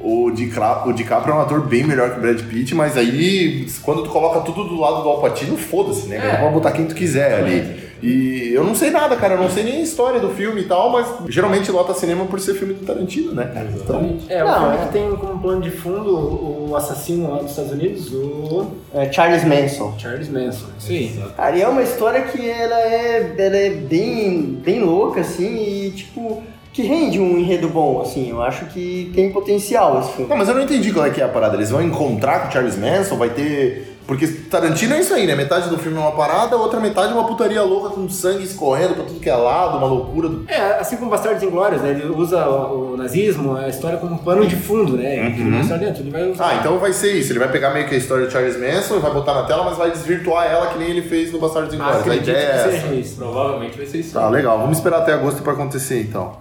O, 0.00 0.30
Dicra- 0.30 0.84
o 0.86 0.92
DiCaprio 0.92 1.34
é 1.34 1.36
um 1.36 1.40
ator 1.40 1.60
bem 1.66 1.82
melhor 1.84 2.10
que 2.12 2.18
o 2.18 2.20
Brad 2.20 2.40
Pitt, 2.42 2.72
mas 2.74 2.96
aí 2.96 3.66
quando 3.82 4.04
tu 4.04 4.10
coloca 4.10 4.40
tudo 4.40 4.64
do 4.64 4.78
lado 4.78 5.02
do 5.02 5.08
Al 5.08 5.20
Pacino, 5.20 5.56
foda-se, 5.56 6.06
né? 6.06 6.16
É. 6.16 6.36
Pode 6.36 6.54
botar 6.54 6.70
quem 6.70 6.86
tu 6.86 6.94
quiser 6.94 7.34
ali. 7.40 7.87
E 8.02 8.50
eu 8.52 8.62
não 8.64 8.74
sei 8.74 8.90
nada, 8.90 9.16
cara, 9.16 9.34
eu 9.34 9.40
não 9.42 9.50
sei 9.50 9.64
nem 9.64 9.76
a 9.76 9.80
história 9.80 10.20
do 10.20 10.30
filme 10.30 10.60
e 10.60 10.64
tal, 10.64 10.90
mas 10.90 11.06
geralmente 11.28 11.70
lota 11.70 11.92
cinema 11.94 12.24
por 12.26 12.38
ser 12.40 12.54
filme 12.54 12.74
do 12.74 12.84
Tarantino, 12.86 13.32
né, 13.32 13.50
cara? 13.52 13.68
Então, 13.74 14.18
É, 14.28 14.42
o 14.44 14.46
Não, 14.46 14.60
filme 14.60 14.76
é. 14.76 14.86
que 14.86 14.92
tem 14.92 15.16
como 15.16 15.38
plano 15.40 15.60
de 15.62 15.70
fundo 15.70 16.68
o 16.70 16.76
assassino 16.76 17.30
lá 17.30 17.38
dos 17.38 17.50
Estados 17.50 17.72
Unidos, 17.72 18.12
o 18.12 18.66
É 18.94 19.10
Charles 19.12 19.44
Manson. 19.44 19.94
Charles 19.98 20.28
Manson. 20.28 20.66
Aí. 20.88 21.18
Cara, 21.36 21.56
e 21.56 21.62
é 21.62 21.68
uma 21.68 21.82
história 21.82 22.22
que 22.22 22.48
ela 22.48 22.78
é, 22.80 23.34
ela 23.38 23.56
é 23.56 23.70
bem, 23.70 24.42
bem 24.64 24.80
louca, 24.84 25.20
assim, 25.22 25.56
e 25.86 25.90
tipo, 25.90 26.42
que 26.72 26.82
rende 26.82 27.18
um 27.18 27.36
enredo 27.38 27.68
bom, 27.68 28.00
assim. 28.00 28.30
Eu 28.30 28.40
acho 28.42 28.66
que 28.66 29.10
tem 29.14 29.32
potencial 29.32 30.00
esse 30.00 30.12
filme. 30.12 30.28
Não, 30.30 30.36
mas 30.36 30.48
eu 30.48 30.54
não 30.54 30.62
entendi 30.62 30.92
qual 30.92 31.04
é 31.06 31.10
que 31.10 31.20
é 31.20 31.24
a 31.24 31.28
parada. 31.28 31.56
Eles 31.56 31.70
vão 31.70 31.82
encontrar 31.82 32.42
com 32.42 32.48
o 32.48 32.52
Charles 32.52 32.76
Manson, 32.76 33.16
vai 33.16 33.30
ter. 33.30 33.97
Porque 34.08 34.26
Tarantino 34.26 34.94
é 34.94 35.00
isso 35.00 35.12
aí, 35.12 35.26
né? 35.26 35.34
Metade 35.36 35.68
do 35.68 35.76
filme 35.76 35.98
é 35.98 36.00
uma 36.00 36.12
parada, 36.12 36.56
a 36.56 36.58
outra 36.58 36.80
metade 36.80 37.12
é 37.12 37.14
uma 37.14 37.26
putaria 37.26 37.62
louca 37.62 37.90
com 37.90 38.08
sangue 38.08 38.42
escorrendo 38.42 38.94
pra 38.94 39.04
tudo 39.04 39.20
que 39.20 39.28
é 39.28 39.36
lado, 39.36 39.76
uma 39.76 39.86
loucura. 39.86 40.30
É, 40.48 40.80
assim 40.80 40.96
como 40.96 41.10
Bastardos 41.10 41.42
Inglórios, 41.42 41.82
né? 41.82 41.90
Ele 41.90 42.06
usa 42.06 42.48
o, 42.48 42.94
o 42.94 42.96
nazismo, 42.96 43.54
a 43.54 43.68
história 43.68 43.98
como 43.98 44.18
pano 44.20 44.46
de 44.46 44.56
fundo, 44.56 44.96
né? 44.96 45.26
Ele 45.26 45.42
uma 45.42 45.60
história 45.60 45.86
dentro, 45.88 46.02
ele 46.02 46.10
vai 46.10 46.26
usar. 46.30 46.48
Ah, 46.48 46.54
então 46.54 46.78
vai 46.78 46.94
ser 46.94 47.12
isso. 47.12 47.32
Ele 47.32 47.38
vai 47.38 47.52
pegar 47.52 47.68
meio 47.74 47.86
que 47.86 47.94
a 47.94 47.98
história 47.98 48.24
do 48.24 48.32
Charles 48.32 48.56
Manson 48.58 48.96
e 48.96 49.00
vai 49.00 49.12
botar 49.12 49.34
na 49.34 49.42
tela, 49.42 49.62
mas 49.64 49.76
vai 49.76 49.90
desvirtuar 49.90 50.46
ela 50.46 50.68
que 50.68 50.78
nem 50.78 50.88
ele 50.88 51.02
fez 51.02 51.30
no 51.30 51.38
Bastardos 51.38 51.74
Ah, 51.74 51.76
Inglórios. 51.76 51.98
a 51.98 52.00
acredito 52.00 52.30
ideia 52.30 52.46
é 52.46 52.76
essa. 52.78 52.94
isso. 52.94 53.16
Provavelmente 53.16 53.76
vai 53.76 53.86
ser 53.86 53.98
isso. 53.98 54.14
Tá, 54.14 54.26
legal. 54.30 54.58
Vamos 54.58 54.78
esperar 54.78 55.00
até 55.02 55.12
agosto 55.12 55.42
pra 55.42 55.52
acontecer, 55.52 56.00
então. 56.00 56.32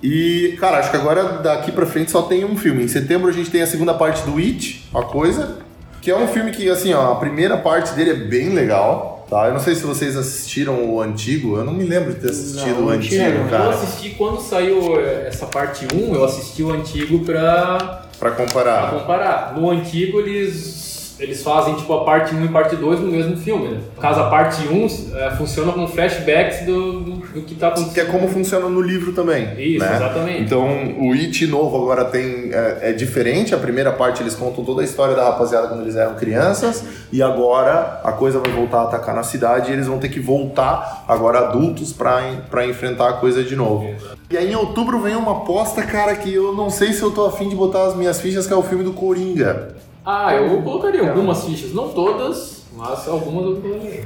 E, 0.00 0.56
cara, 0.60 0.78
acho 0.78 0.92
que 0.92 0.96
agora 0.96 1.24
daqui 1.42 1.72
pra 1.72 1.86
frente 1.86 2.12
só 2.12 2.22
tem 2.22 2.44
um 2.44 2.56
filme. 2.56 2.84
Em 2.84 2.88
setembro 2.88 3.28
a 3.28 3.32
gente 3.32 3.50
tem 3.50 3.62
a 3.62 3.66
segunda 3.66 3.94
parte 3.94 4.22
do 4.22 4.36
It, 4.38 4.88
a 4.94 5.02
coisa, 5.02 5.58
que 6.02 6.10
é 6.10 6.16
um 6.16 6.26
filme 6.26 6.50
que, 6.50 6.68
assim, 6.68 6.92
ó, 6.92 7.12
a 7.12 7.16
primeira 7.16 7.56
parte 7.56 7.94
dele 7.94 8.10
é 8.10 8.14
bem 8.14 8.50
legal, 8.50 9.24
tá? 9.30 9.46
Eu 9.46 9.52
não 9.54 9.60
sei 9.60 9.74
se 9.76 9.82
vocês 9.84 10.16
assistiram 10.16 10.84
o 10.92 11.00
antigo, 11.00 11.56
eu 11.56 11.64
não 11.64 11.72
me 11.72 11.84
lembro 11.84 12.12
de 12.12 12.20
ter 12.20 12.30
assistido 12.30 12.80
Não, 12.80 12.86
o 12.86 12.90
antigo, 12.90 13.22
antigo, 13.22 13.38
Eu 13.44 13.48
cara, 13.48 13.70
assisti 13.70 14.10
quando 14.10 14.40
saiu 14.40 14.98
eh, 15.00 15.26
essa 15.28 15.46
parte 15.46 15.86
1, 15.94 16.14
eu 16.14 16.24
assisti 16.24 16.62
o 16.62 16.72
antigo 16.72 17.20
pra, 17.24 18.02
pra 18.18 18.30
pra 18.30 18.30
comparar. 18.32 18.90
comparar. 18.90 19.54
No 19.56 19.70
antigo 19.70 20.18
eles 20.18 20.91
eles 21.22 21.42
fazem 21.42 21.74
tipo 21.76 21.92
a 21.92 22.04
parte 22.04 22.34
1 22.34 22.44
e 22.44 22.48
parte 22.48 22.74
2 22.74 23.00
no 23.00 23.06
mesmo 23.06 23.36
filme, 23.36 23.68
né? 23.68 23.80
No 23.94 24.02
caso 24.02 24.20
a 24.20 24.28
parte 24.28 24.66
1 24.66 24.86
eh, 25.14 25.30
funciona 25.36 25.72
com 25.72 25.86
flashbacks 25.86 26.66
do, 26.66 27.00
do, 27.00 27.10
do 27.16 27.42
que 27.42 27.54
tá 27.54 27.68
acontecendo. 27.68 27.94
Que 27.94 28.00
é 28.00 28.04
como 28.06 28.28
funciona 28.28 28.68
no 28.68 28.80
livro 28.80 29.12
também. 29.12 29.44
Isso, 29.56 29.84
né? 29.84 29.96
exatamente. 29.96 30.42
Então, 30.42 30.66
o 30.98 31.12
It 31.12 31.46
novo 31.46 31.76
agora 31.76 32.04
tem 32.06 32.50
é, 32.52 32.90
é 32.90 32.92
diferente. 32.92 33.54
A 33.54 33.58
primeira 33.58 33.92
parte 33.92 34.22
eles 34.22 34.34
contam 34.34 34.64
toda 34.64 34.82
a 34.82 34.84
história 34.84 35.14
da 35.14 35.24
rapaziada 35.24 35.68
quando 35.68 35.82
eles 35.82 35.94
eram 35.94 36.14
crianças. 36.14 36.84
E 37.12 37.22
agora 37.22 38.00
a 38.02 38.12
coisa 38.12 38.40
vai 38.40 38.50
voltar 38.50 38.80
a 38.80 38.82
atacar 38.84 39.14
na 39.14 39.22
cidade 39.22 39.70
e 39.70 39.74
eles 39.74 39.86
vão 39.86 39.98
ter 39.98 40.08
que 40.08 40.18
voltar 40.18 41.04
agora 41.06 41.38
adultos 41.38 41.92
pra 41.92 42.66
enfrentar 42.66 43.08
a 43.08 43.12
coisa 43.14 43.44
de 43.44 43.54
novo. 43.54 43.94
E 44.30 44.36
aí 44.36 44.50
em 44.50 44.56
outubro 44.56 44.98
vem 45.00 45.14
uma 45.14 45.32
aposta, 45.32 45.82
cara, 45.82 46.16
que 46.16 46.32
eu 46.34 46.54
não 46.54 46.70
sei 46.70 46.92
se 46.92 47.02
eu 47.02 47.10
tô 47.10 47.26
afim 47.26 47.48
de 47.48 47.54
botar 47.54 47.86
as 47.86 47.94
minhas 47.94 48.20
fichas, 48.20 48.46
que 48.46 48.52
é 48.52 48.56
o 48.56 48.62
filme 48.62 48.82
do 48.82 48.92
Coringa. 48.92 49.74
Ah, 50.04 50.34
eu 50.34 50.60
colocaria 50.62 51.08
algumas 51.08 51.44
fichas, 51.44 51.72
não 51.72 51.88
todas, 51.88 52.62
mas 52.76 53.06
algumas 53.08 53.44
eu 53.44 53.56
colocaria. 53.56 54.04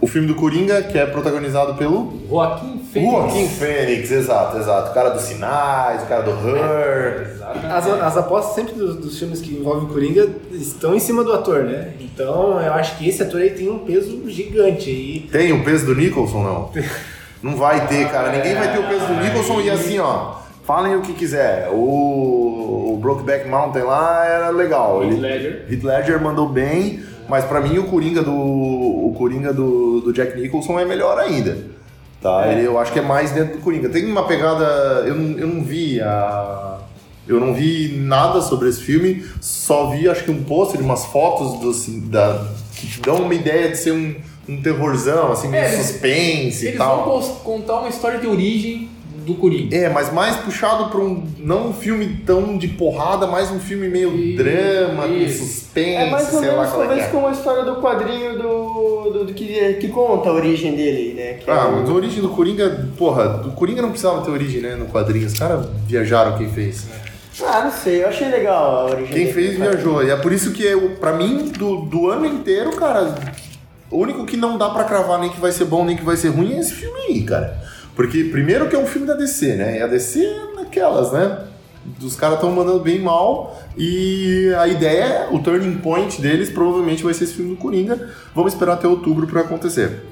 O 0.00 0.06
filme 0.08 0.26
do 0.26 0.34
Coringa, 0.34 0.82
que 0.82 0.98
é 0.98 1.06
protagonizado 1.06 1.74
pelo 1.74 2.12
Joaquim 2.28 2.84
Fênix. 2.92 3.12
Joaquim 3.12 3.48
Fênix, 3.48 4.10
exato, 4.10 4.58
exato. 4.58 4.90
O 4.90 4.94
cara 4.94 5.10
dos 5.10 5.22
sinais, 5.22 6.02
o 6.02 6.06
cara 6.06 6.22
do 6.22 6.32
Her. 6.32 7.36
As, 7.70 7.86
as 7.86 8.16
apostas 8.16 8.56
sempre 8.56 8.74
dos, 8.74 8.96
dos 8.96 9.16
filmes 9.16 9.40
que 9.40 9.54
envolvem 9.54 9.88
Coringa 9.88 10.28
estão 10.50 10.92
em 10.92 10.98
cima 10.98 11.22
do 11.22 11.32
ator, 11.32 11.62
né? 11.62 11.92
Então 12.00 12.60
eu 12.60 12.72
acho 12.74 12.98
que 12.98 13.08
esse 13.08 13.22
ator 13.22 13.40
aí 13.40 13.50
tem 13.50 13.70
um 13.70 13.78
peso 13.78 14.28
gigante. 14.28 14.90
E 14.90 15.28
Tem 15.30 15.52
o 15.52 15.64
peso 15.64 15.86
do 15.86 15.94
Nicholson, 15.94 16.42
não? 16.42 16.70
Não 17.40 17.56
vai 17.56 17.86
ter, 17.88 18.08
cara. 18.08 18.30
Ninguém 18.30 18.54
vai 18.54 18.72
ter 18.72 18.78
o 18.78 18.88
peso 18.88 19.06
do 19.06 19.14
Nicholson 19.14 19.60
e 19.60 19.70
assim, 19.70 19.98
ó. 19.98 20.41
Falem 20.64 20.94
o 20.96 21.02
que 21.02 21.12
quiser. 21.12 21.68
O, 21.70 22.92
o 22.94 22.98
Brokeback 23.00 23.48
Mountain 23.48 23.82
lá 23.82 24.24
era 24.26 24.50
legal. 24.50 25.02
Heath 25.02 25.18
Ledger. 25.20 25.66
Heath 25.70 25.82
Ledger 25.82 26.22
mandou 26.22 26.48
bem, 26.48 27.00
mas 27.28 27.44
pra 27.44 27.60
mim 27.60 27.78
o 27.78 27.84
Coringa 27.84 28.22
do 28.22 28.32
o 28.32 29.14
Coringa 29.18 29.52
do, 29.52 30.00
do 30.00 30.12
Jack 30.12 30.38
Nicholson 30.40 30.78
é 30.78 30.84
melhor 30.84 31.18
ainda. 31.18 31.58
Tá? 32.20 32.46
Ele, 32.52 32.64
eu 32.66 32.78
acho 32.78 32.92
que 32.92 33.00
é 33.00 33.02
mais 33.02 33.32
dentro 33.32 33.56
do 33.56 33.62
Coringa. 33.62 33.88
Tem 33.88 34.04
uma 34.06 34.24
pegada. 34.26 34.64
Eu, 35.06 35.14
não- 35.16 35.38
eu 35.38 35.46
não 35.48 35.62
vi 35.64 36.00
a. 36.00 36.78
Eu 37.26 37.38
não 37.38 37.54
vi 37.54 37.96
nada 37.98 38.40
sobre 38.40 38.68
esse 38.68 38.80
filme, 38.80 39.24
só 39.40 39.90
vi 39.90 40.08
acho 40.08 40.24
que 40.24 40.30
um 40.32 40.42
pôster, 40.42 40.80
umas 40.80 41.04
fotos 41.04 41.60
do, 41.60 41.70
assim, 41.70 42.00
da, 42.08 42.44
que 42.74 43.00
dão 43.00 43.16
uma 43.22 43.32
ideia 43.32 43.68
de 43.68 43.76
ser 43.78 43.92
um, 43.92 44.16
um 44.48 44.60
terrorzão, 44.60 45.30
assim, 45.30 45.46
meio 45.46 45.62
É, 45.62 45.72
eles- 45.72 45.86
suspense 45.86 46.64
e 46.64 46.68
Eles 46.70 46.78
vão 46.78 46.86
tal. 46.88 47.04
cons- 47.04 47.28
contar 47.44 47.78
uma 47.78 47.88
história 47.88 48.18
de 48.18 48.26
origem 48.26 48.88
do 49.24 49.34
Coringa. 49.34 49.74
É, 49.76 49.88
mas 49.88 50.12
mais 50.12 50.36
puxado 50.36 50.86
pra 50.90 51.00
um. 51.00 51.26
Não 51.38 51.68
um 51.68 51.72
filme 51.72 52.20
tão 52.26 52.56
de 52.58 52.68
porrada, 52.68 53.26
mais 53.26 53.50
um 53.50 53.58
filme 53.58 53.88
meio 53.88 54.14
Isso, 54.14 54.36
drama, 54.42 55.02
com 55.04 55.14
isso. 55.14 55.44
suspense, 55.44 55.90
É 55.96 56.10
mais 56.10 56.32
ou 56.32 56.40
sei 56.40 56.48
lá 56.50 56.56
menos 56.56 56.70
qual 56.70 56.82
é 56.82 56.86
talvez 56.86 57.06
é. 57.06 57.10
como 57.10 57.26
a 57.26 57.32
história 57.32 57.64
do 57.64 57.76
quadrinho 57.80 58.38
do, 58.38 59.10
do, 59.10 59.24
do 59.26 59.32
que, 59.34 59.74
que 59.74 59.88
conta 59.88 60.28
a 60.28 60.32
origem 60.32 60.74
dele, 60.74 61.14
né? 61.14 61.34
Que 61.34 61.50
é 61.50 61.54
Ah, 61.54 61.66
o- 61.68 61.80
mas 61.80 61.88
a 61.90 61.92
origem 61.92 62.20
do 62.22 62.28
Coringa, 62.30 62.88
porra, 62.98 63.28
do 63.28 63.52
Coringa 63.52 63.80
não 63.82 63.90
precisava 63.90 64.22
ter 64.22 64.30
origem, 64.30 64.60
né, 64.60 64.74
no 64.76 64.86
quadrinho. 64.86 65.26
Os 65.26 65.38
caras 65.38 65.66
viajaram 65.86 66.36
quem 66.36 66.48
fez. 66.50 66.86
Ah, 67.44 67.62
não 67.64 67.72
sei, 67.72 68.02
eu 68.04 68.08
achei 68.08 68.28
legal 68.28 68.80
a 68.80 68.84
origem 68.90 69.06
Quem 69.14 69.24
dele. 69.26 69.32
fez 69.32 69.56
viajou. 69.56 70.04
E 70.04 70.10
é 70.10 70.16
por 70.16 70.32
isso 70.32 70.52
que, 70.52 70.62
eu, 70.64 70.90
pra 71.00 71.12
mim, 71.14 71.48
do, 71.58 71.82
do 71.82 72.10
ano 72.10 72.26
inteiro, 72.26 72.72
cara, 72.76 73.14
o 73.90 73.98
único 73.98 74.26
que 74.26 74.36
não 74.36 74.58
dá 74.58 74.68
pra 74.68 74.84
cravar 74.84 75.18
nem 75.18 75.30
que 75.30 75.40
vai 75.40 75.50
ser 75.50 75.64
bom 75.64 75.84
nem 75.84 75.96
que 75.96 76.04
vai 76.04 76.16
ser 76.16 76.28
ruim 76.28 76.52
é 76.54 76.60
esse 76.60 76.72
filme 76.74 76.98
aí, 77.08 77.22
cara. 77.22 77.58
Porque, 77.94 78.24
primeiro, 78.24 78.68
que 78.68 78.76
é 78.76 78.78
um 78.78 78.86
filme 78.86 79.06
da 79.06 79.14
DC, 79.14 79.54
né? 79.56 79.78
E 79.78 79.82
a 79.82 79.86
DC 79.86 80.24
é 80.24 80.54
naquelas, 80.56 81.12
né? 81.12 81.44
Os 82.00 82.14
caras 82.14 82.36
estão 82.36 82.50
mandando 82.52 82.78
bem 82.80 83.00
mal 83.00 83.60
e 83.76 84.52
a 84.56 84.68
ideia, 84.68 85.28
o 85.32 85.40
turning 85.40 85.78
point 85.78 86.20
deles 86.22 86.48
provavelmente 86.48 87.02
vai 87.02 87.12
ser 87.12 87.24
esse 87.24 87.34
filme 87.34 87.50
do 87.50 87.56
Coringa. 87.56 88.08
Vamos 88.34 88.52
esperar 88.52 88.74
até 88.74 88.86
outubro 88.86 89.26
pra 89.26 89.40
acontecer. 89.40 90.04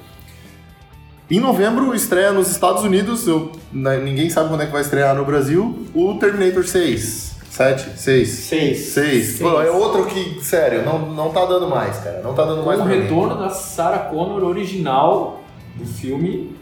Em 1.29 1.39
novembro 1.39 1.95
estreia 1.95 2.33
nos 2.33 2.49
Estados 2.49 2.83
Unidos, 2.83 3.25
eu- 3.25 3.53
né, 3.71 3.97
ninguém 3.97 4.29
sabe 4.29 4.49
quando 4.49 4.61
é 4.61 4.65
que 4.65 4.71
vai 4.73 4.81
estrear 4.81 5.15
no 5.15 5.23
Brasil, 5.23 5.85
o 5.95 6.15
Terminator 6.15 6.65
6. 6.65 7.31
7? 7.49 7.97
6? 7.97 8.27
Seis. 8.29 8.77
6. 8.93 9.39
Pô, 9.39 9.61
é 9.61 9.71
outro 9.71 10.05
que, 10.07 10.43
sério, 10.43 10.83
não, 10.85 10.99
não 11.13 11.29
tá 11.31 11.45
dando 11.45 11.67
mais, 11.69 11.97
cara. 11.99 12.21
Não 12.21 12.33
tá 12.33 12.43
dando 12.45 12.63
mais 12.65 12.79
o 12.81 12.83
retorno 12.83 13.37
da 13.37 13.49
Sarah 13.49 13.99
Connor 14.09 14.43
original 14.43 15.41
do 15.75 15.85
filme. 15.85 16.53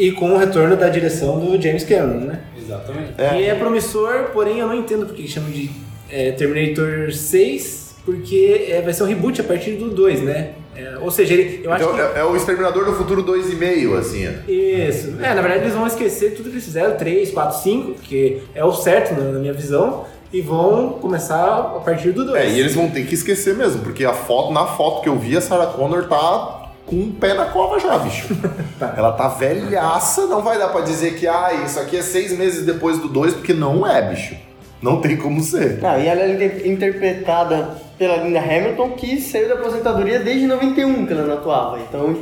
E 0.00 0.12
com 0.12 0.32
o 0.32 0.38
retorno 0.38 0.76
da 0.76 0.88
direção 0.88 1.38
do 1.38 1.60
James 1.60 1.84
Cameron, 1.84 2.20
né? 2.26 2.40
Exatamente. 2.58 3.12
É. 3.18 3.40
E 3.40 3.44
é 3.46 3.54
promissor, 3.54 4.30
porém 4.32 4.58
eu 4.58 4.66
não 4.66 4.74
entendo 4.74 5.04
porque 5.06 5.22
que 5.22 5.28
chamam 5.28 5.50
de 5.50 5.70
é, 6.10 6.32
Terminator 6.32 7.12
6, 7.12 7.96
porque 8.04 8.66
é, 8.70 8.80
vai 8.80 8.92
ser 8.92 9.02
um 9.02 9.06
reboot 9.06 9.40
a 9.40 9.44
partir 9.44 9.72
do 9.72 9.90
2, 9.90 10.22
né? 10.22 10.52
É, 10.74 10.96
ou 11.00 11.10
seja, 11.10 11.34
ele, 11.34 11.60
eu 11.62 11.72
acho 11.72 11.84
Então, 11.84 11.94
que... 11.94 12.00
é, 12.18 12.20
é 12.20 12.24
o 12.24 12.34
Exterminador 12.34 12.84
do 12.86 12.92
Futuro 12.94 13.22
2,5, 13.22 13.98
assim. 13.98 14.26
ó. 14.26 14.50
Isso. 14.50 15.14
É, 15.20 15.34
na 15.34 15.42
verdade 15.42 15.64
eles 15.64 15.74
vão 15.74 15.86
esquecer 15.86 16.30
tudo 16.34 16.44
que 16.44 16.54
eles 16.54 16.64
fizeram, 16.64 16.96
3, 16.96 17.30
4, 17.32 17.58
5, 17.58 17.94
que 18.00 18.42
é 18.54 18.64
o 18.64 18.72
certo 18.72 19.12
na, 19.14 19.32
na 19.32 19.38
minha 19.38 19.52
visão, 19.52 20.06
e 20.32 20.40
vão 20.40 20.90
começar 21.00 21.44
a 21.76 21.80
partir 21.80 22.12
do 22.12 22.24
2. 22.24 22.40
É, 22.40 22.48
e 22.48 22.58
eles 22.60 22.74
vão 22.74 22.88
ter 22.88 23.04
que 23.04 23.14
esquecer 23.14 23.54
mesmo, 23.54 23.82
porque 23.82 24.04
a 24.04 24.12
foto, 24.14 24.52
na 24.52 24.64
foto 24.64 25.02
que 25.02 25.08
eu 25.08 25.18
vi, 25.18 25.36
a 25.36 25.40
Sarah 25.40 25.66
Connor 25.66 26.04
tá 26.08 26.59
com 26.86 26.96
um 26.96 27.12
pé 27.12 27.34
na 27.34 27.46
cova 27.46 27.78
já, 27.78 27.98
bicho. 27.98 28.28
Ela 28.96 29.12
tá 29.12 29.28
velhaça, 29.28 30.26
não 30.26 30.42
vai 30.42 30.58
dar 30.58 30.68
pra 30.68 30.80
dizer 30.80 31.14
que, 31.14 31.26
ah, 31.26 31.50
isso 31.64 31.78
aqui 31.78 31.96
é 31.96 32.02
seis 32.02 32.36
meses 32.36 32.66
depois 32.66 32.98
do 32.98 33.08
2, 33.08 33.34
porque 33.34 33.52
não 33.52 33.86
é, 33.86 34.02
bicho. 34.02 34.34
Não 34.82 35.00
tem 35.00 35.16
como 35.16 35.42
ser. 35.42 35.78
Não, 35.82 36.00
e 36.00 36.06
ela 36.06 36.22
é 36.22 36.32
inter- 36.34 36.66
interpretada 36.66 37.76
pela 37.98 38.16
Linda 38.16 38.40
Hamilton, 38.40 38.90
que 38.92 39.20
saiu 39.20 39.48
da 39.48 39.54
aposentadoria 39.54 40.20
desde 40.20 40.46
91 40.46 41.06
que 41.06 41.12
ela 41.12 41.26
não 41.26 41.34
atuava. 41.34 41.78
Então, 41.80 42.16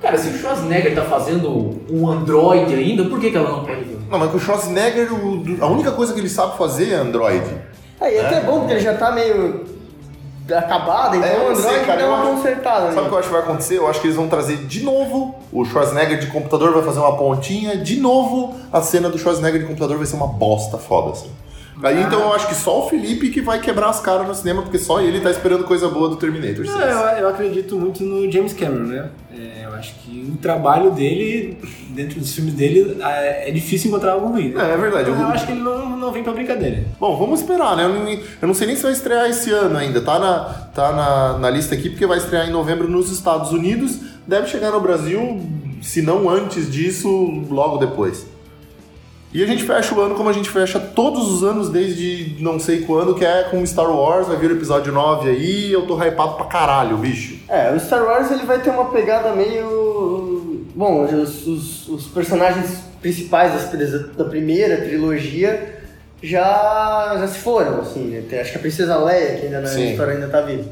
Cara, 0.00 0.18
se 0.18 0.28
o 0.28 0.38
Schwarzenegger 0.38 0.94
tá 0.94 1.02
fazendo 1.02 1.80
um 1.90 2.08
android 2.10 2.72
ainda, 2.74 3.04
por 3.04 3.18
que, 3.18 3.30
que 3.30 3.36
ela 3.36 3.48
não 3.50 3.64
pode 3.64 3.80
ver? 3.82 3.98
Não, 4.10 4.18
mas 4.18 4.30
com 4.30 4.36
o 4.36 4.40
Schwarzenegger, 4.40 5.08
a 5.60 5.66
única 5.66 5.90
coisa 5.92 6.12
que 6.12 6.20
ele 6.20 6.28
sabe 6.28 6.56
fazer 6.58 6.90
é 6.92 6.96
Android. 6.96 7.42
aí 8.00 8.16
é, 8.16 8.24
que 8.28 8.34
é 8.34 8.40
bom, 8.40 8.58
porque 8.60 8.74
ele 8.74 8.80
já 8.80 8.94
tá 8.94 9.10
meio 9.12 9.64
acabado, 10.54 11.16
então 11.16 11.28
É, 11.28 11.36
o 11.36 11.48
não 11.48 11.56
sei, 11.56 11.64
Android 11.66 11.86
cara, 11.86 11.98
deu 11.98 12.06
eu 12.08 12.12
uma 12.14 12.22
acho- 12.22 12.30
consertada. 12.36 12.86
Sabe 12.92 13.00
o 13.00 13.08
que 13.08 13.14
eu 13.14 13.18
acho 13.18 13.28
que 13.28 13.34
vai 13.34 13.42
acontecer? 13.42 13.78
Eu 13.78 13.88
acho 13.88 14.00
que 14.00 14.06
eles 14.06 14.16
vão 14.16 14.28
trazer 14.28 14.56
de 14.58 14.82
novo 14.84 15.34
o 15.52 15.64
Schwarzenegger 15.64 16.18
de 16.18 16.26
computador, 16.28 16.72
vai 16.72 16.82
fazer 16.82 17.00
uma 17.00 17.16
pontinha, 17.16 17.76
de 17.76 17.96
novo 18.00 18.54
a 18.72 18.80
cena 18.82 19.08
do 19.08 19.18
Schwarzenegger 19.18 19.60
de 19.62 19.66
computador 19.66 19.96
vai 19.96 20.06
ser 20.06 20.16
uma 20.16 20.26
bosta 20.28 20.78
foda, 20.78 21.10
assim. 21.12 21.30
Aí 21.82 22.02
então 22.02 22.20
eu 22.20 22.32
acho 22.32 22.48
que 22.48 22.54
só 22.54 22.86
o 22.86 22.88
Felipe 22.88 23.28
que 23.30 23.40
vai 23.42 23.60
quebrar 23.60 23.90
as 23.90 24.00
caras 24.00 24.26
no 24.26 24.34
cinema, 24.34 24.62
porque 24.62 24.78
só 24.78 25.00
ele 25.00 25.20
tá 25.20 25.30
esperando 25.30 25.64
coisa 25.64 25.88
boa 25.88 26.08
do 26.08 26.16
Terminator 26.16 26.64
6. 26.64 26.68
Não, 26.68 26.80
eu, 26.80 27.18
eu 27.18 27.28
acredito 27.28 27.76
muito 27.76 28.02
no 28.02 28.30
James 28.32 28.52
Cameron, 28.54 28.84
né? 28.84 29.10
É, 29.30 29.64
eu 29.66 29.74
acho 29.74 29.94
que 29.96 30.32
o 30.32 30.36
trabalho 30.38 30.90
dele, 30.92 31.58
dentro 31.90 32.18
dos 32.18 32.34
filmes 32.34 32.54
dele, 32.54 32.96
é 33.02 33.48
é 33.50 33.52
difícil 33.52 33.88
encontrar 33.90 34.12
algo 34.12 34.28
ruim. 34.28 34.50
Né? 34.54 34.70
É, 34.70 34.72
é 34.72 34.76
verdade. 34.76 35.10
Eu, 35.10 35.16
Eu- 35.16 35.26
acho 35.26 35.44
que 35.44 35.52
ele 35.52 35.60
não, 35.60 35.96
não 35.98 36.10
vem 36.12 36.22
pra 36.22 36.32
brincadeira. 36.32 36.84
Bom, 36.98 37.16
vamos 37.18 37.40
esperar, 37.40 37.76
né? 37.76 37.84
Eu 37.84 37.88
não, 37.90 38.08
eu 38.10 38.48
não 38.48 38.54
sei 38.54 38.66
nem 38.68 38.76
se 38.76 38.82
vai 38.82 38.92
estrear 38.92 39.28
esse 39.28 39.50
ano 39.50 39.76
ainda. 39.76 40.00
Tá, 40.00 40.18
na, 40.18 40.44
tá 40.74 40.92
na, 40.92 41.38
na 41.38 41.50
lista 41.50 41.74
aqui 41.74 41.90
porque 41.90 42.06
vai 42.06 42.16
estrear 42.18 42.48
em 42.48 42.52
novembro 42.52 42.88
nos 42.88 43.12
Estados 43.12 43.52
Unidos. 43.52 43.98
deve 44.26 44.46
chegar 44.48 44.70
no 44.70 44.80
Brasil, 44.80 45.40
se 45.82 46.00
não 46.00 46.28
antes 46.30 46.70
disso, 46.72 47.08
logo 47.50 47.76
depois. 47.76 48.26
E 49.34 49.42
a 49.42 49.46
gente 49.46 49.64
fecha 49.64 49.94
o 49.94 50.00
ano 50.00 50.14
como 50.14 50.28
a 50.30 50.32
gente 50.32 50.48
fecha 50.48 50.78
todos 50.80 51.30
os 51.30 51.42
anos 51.44 51.68
desde 51.68 52.36
não 52.40 52.58
sei 52.58 52.82
quando, 52.82 53.14
que 53.14 53.24
é 53.24 53.42
com 53.50 53.64
Star 53.66 53.90
Wars, 53.90 54.28
vai 54.28 54.36
vir 54.36 54.50
o 54.50 54.54
episódio 54.54 54.92
9 54.92 55.28
aí, 55.28 55.70
eu 55.72 55.86
tô 55.86 55.94
hypado 56.02 56.34
pra 56.36 56.46
caralho, 56.46 56.96
bicho. 56.96 57.38
É, 57.48 57.70
o 57.72 57.78
Star 57.78 58.02
Wars 58.04 58.30
ele 58.30 58.44
vai 58.46 58.58
ter 58.60 58.70
uma 58.70 58.86
pegada 58.86 59.34
meio. 59.34 60.64
Bom, 60.74 61.04
os, 61.04 61.46
os, 61.46 61.88
os 61.88 62.06
personagens 62.06 62.80
principais 63.02 63.52
das- 63.70 64.14
da 64.16 64.24
primeira 64.24 64.78
trilogia 64.78 65.80
já, 66.22 67.16
já 67.20 67.28
se 67.28 67.38
foram, 67.40 67.80
assim. 67.80 68.04
né? 68.04 68.40
Acho 68.40 68.52
que 68.52 68.56
a 68.58 68.60
Princesa 68.60 68.96
Leia, 68.96 69.38
que 69.38 69.46
ainda 69.46 69.60
na 69.60 69.68
Sim. 69.68 69.90
história 69.90 70.14
ainda 70.14 70.28
tá 70.28 70.40
viva. 70.40 70.64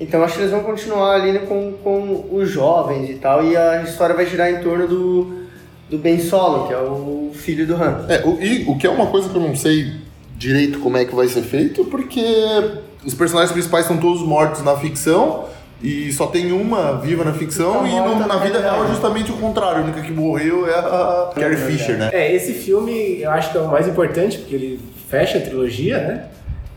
Então 0.00 0.22
acho 0.22 0.34
que 0.34 0.40
eles 0.40 0.50
vão 0.52 0.62
continuar 0.62 1.14
ali 1.14 1.32
né, 1.32 1.40
com, 1.40 1.72
com 1.82 2.28
os 2.32 2.48
jovens 2.48 3.10
e 3.10 3.14
tal, 3.14 3.44
e 3.44 3.56
a 3.56 3.82
história 3.82 4.14
vai 4.14 4.26
girar 4.26 4.48
em 4.50 4.60
torno 4.62 4.86
do, 4.86 5.37
do 5.90 5.98
Ben 5.98 6.18
Solo, 6.20 6.66
que 6.68 6.74
é 6.74 6.78
o 6.78 7.30
filho 7.34 7.66
do 7.66 7.74
Han. 7.74 8.04
É, 8.08 8.22
o, 8.26 8.40
e, 8.42 8.64
o 8.68 8.76
que 8.76 8.86
é 8.86 8.90
uma 8.90 9.06
coisa 9.06 9.28
que 9.28 9.34
eu 9.36 9.40
não 9.42 9.54
sei 9.56 9.92
direito 10.36 10.78
como 10.80 10.96
é 10.96 11.04
que 11.04 11.14
vai 11.14 11.26
ser 11.28 11.42
feito, 11.42 11.84
porque 11.86 12.22
os 13.04 13.14
personagens 13.14 13.52
principais 13.52 13.84
estão 13.84 13.96
todos 13.96 14.22
mortos 14.22 14.62
na 14.62 14.76
ficção 14.76 15.46
e 15.82 16.12
só 16.12 16.26
tem 16.26 16.52
uma 16.52 16.98
viva 17.00 17.24
na 17.24 17.32
ficção 17.32 17.82
Tá 17.82 17.88
e 17.88 17.94
no- 18.00 18.26
na 18.26 18.36
vida 18.36 18.60
real 18.60 18.84
é 18.84 18.88
justamente 18.88 19.30
o 19.32 19.36
contrário. 19.36 19.80
A 19.80 19.84
única 19.84 20.00
que 20.02 20.12
morreu 20.12 20.66
é 20.68 20.74
a 20.74 21.30
Carrie 21.34 21.56
verdade. 21.56 21.72
Fisher, 21.78 21.96
né? 21.98 22.10
É, 22.12 22.34
esse 22.34 22.52
filme 22.52 23.20
eu 23.20 23.30
acho 23.30 23.50
que 23.52 23.58
é 23.58 23.60
o 23.60 23.68
mais 23.68 23.86
importante, 23.88 24.38
porque 24.38 24.54
ele 24.54 24.80
fecha 25.08 25.38
a 25.38 25.40
trilogia, 25.40 25.98
né? 25.98 26.24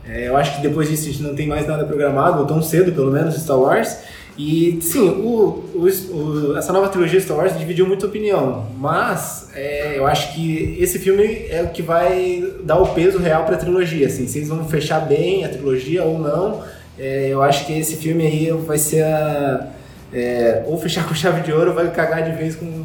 É, 0.07 0.27
eu 0.27 0.35
acho 0.37 0.55
que 0.55 0.61
depois 0.61 0.89
disso 0.89 1.07
a 1.09 1.11
gente 1.11 1.21
não 1.23 1.35
tem 1.35 1.47
mais 1.47 1.67
nada 1.67 1.83
programado, 1.85 2.39
ou 2.39 2.45
tão 2.45 2.61
cedo 2.61 2.91
pelo 2.91 3.11
menos, 3.11 3.35
Star 3.35 3.59
Wars. 3.59 3.97
E 4.37 4.79
sim, 4.81 5.09
o, 5.09 5.63
o- 5.75 5.87
o- 6.13 6.57
essa 6.57 6.71
nova 6.71 6.87
trilogia 6.89 7.19
Star 7.19 7.37
Wars 7.37 7.57
dividiu 7.57 7.85
muita 7.85 8.05
opinião, 8.05 8.65
mas 8.77 9.49
é, 9.53 9.97
eu 9.97 10.07
acho 10.07 10.33
que 10.33 10.77
esse 10.79 10.97
filme 10.99 11.45
é 11.49 11.61
o 11.63 11.67
que 11.69 11.81
vai 11.81 12.43
dar 12.63 12.77
o 12.77 12.87
peso 12.93 13.17
real 13.19 13.43
para 13.45 13.55
a 13.55 13.59
trilogia. 13.59 14.07
Assim, 14.07 14.27
se 14.27 14.39
eles 14.39 14.49
vão 14.49 14.65
fechar 14.67 15.01
bem 15.01 15.43
a 15.45 15.49
trilogia 15.49 16.03
ou 16.03 16.17
não, 16.17 16.63
é, 16.97 17.27
eu 17.29 17.41
acho 17.43 17.65
que 17.65 17.73
esse 17.77 17.97
filme 17.97 18.25
aí 18.25 18.51
vai 18.51 18.77
ser 18.77 19.03
a. 19.03 19.67
é, 20.13 20.63
ou 20.65 20.77
fechar 20.79 21.05
com 21.09 21.13
chave 21.13 21.41
de 21.41 21.51
ouro 21.51 21.69
ou 21.71 21.75
vai 21.75 21.91
cagar 21.91 22.23
de 22.23 22.35
vez 22.35 22.55
com. 22.55 22.83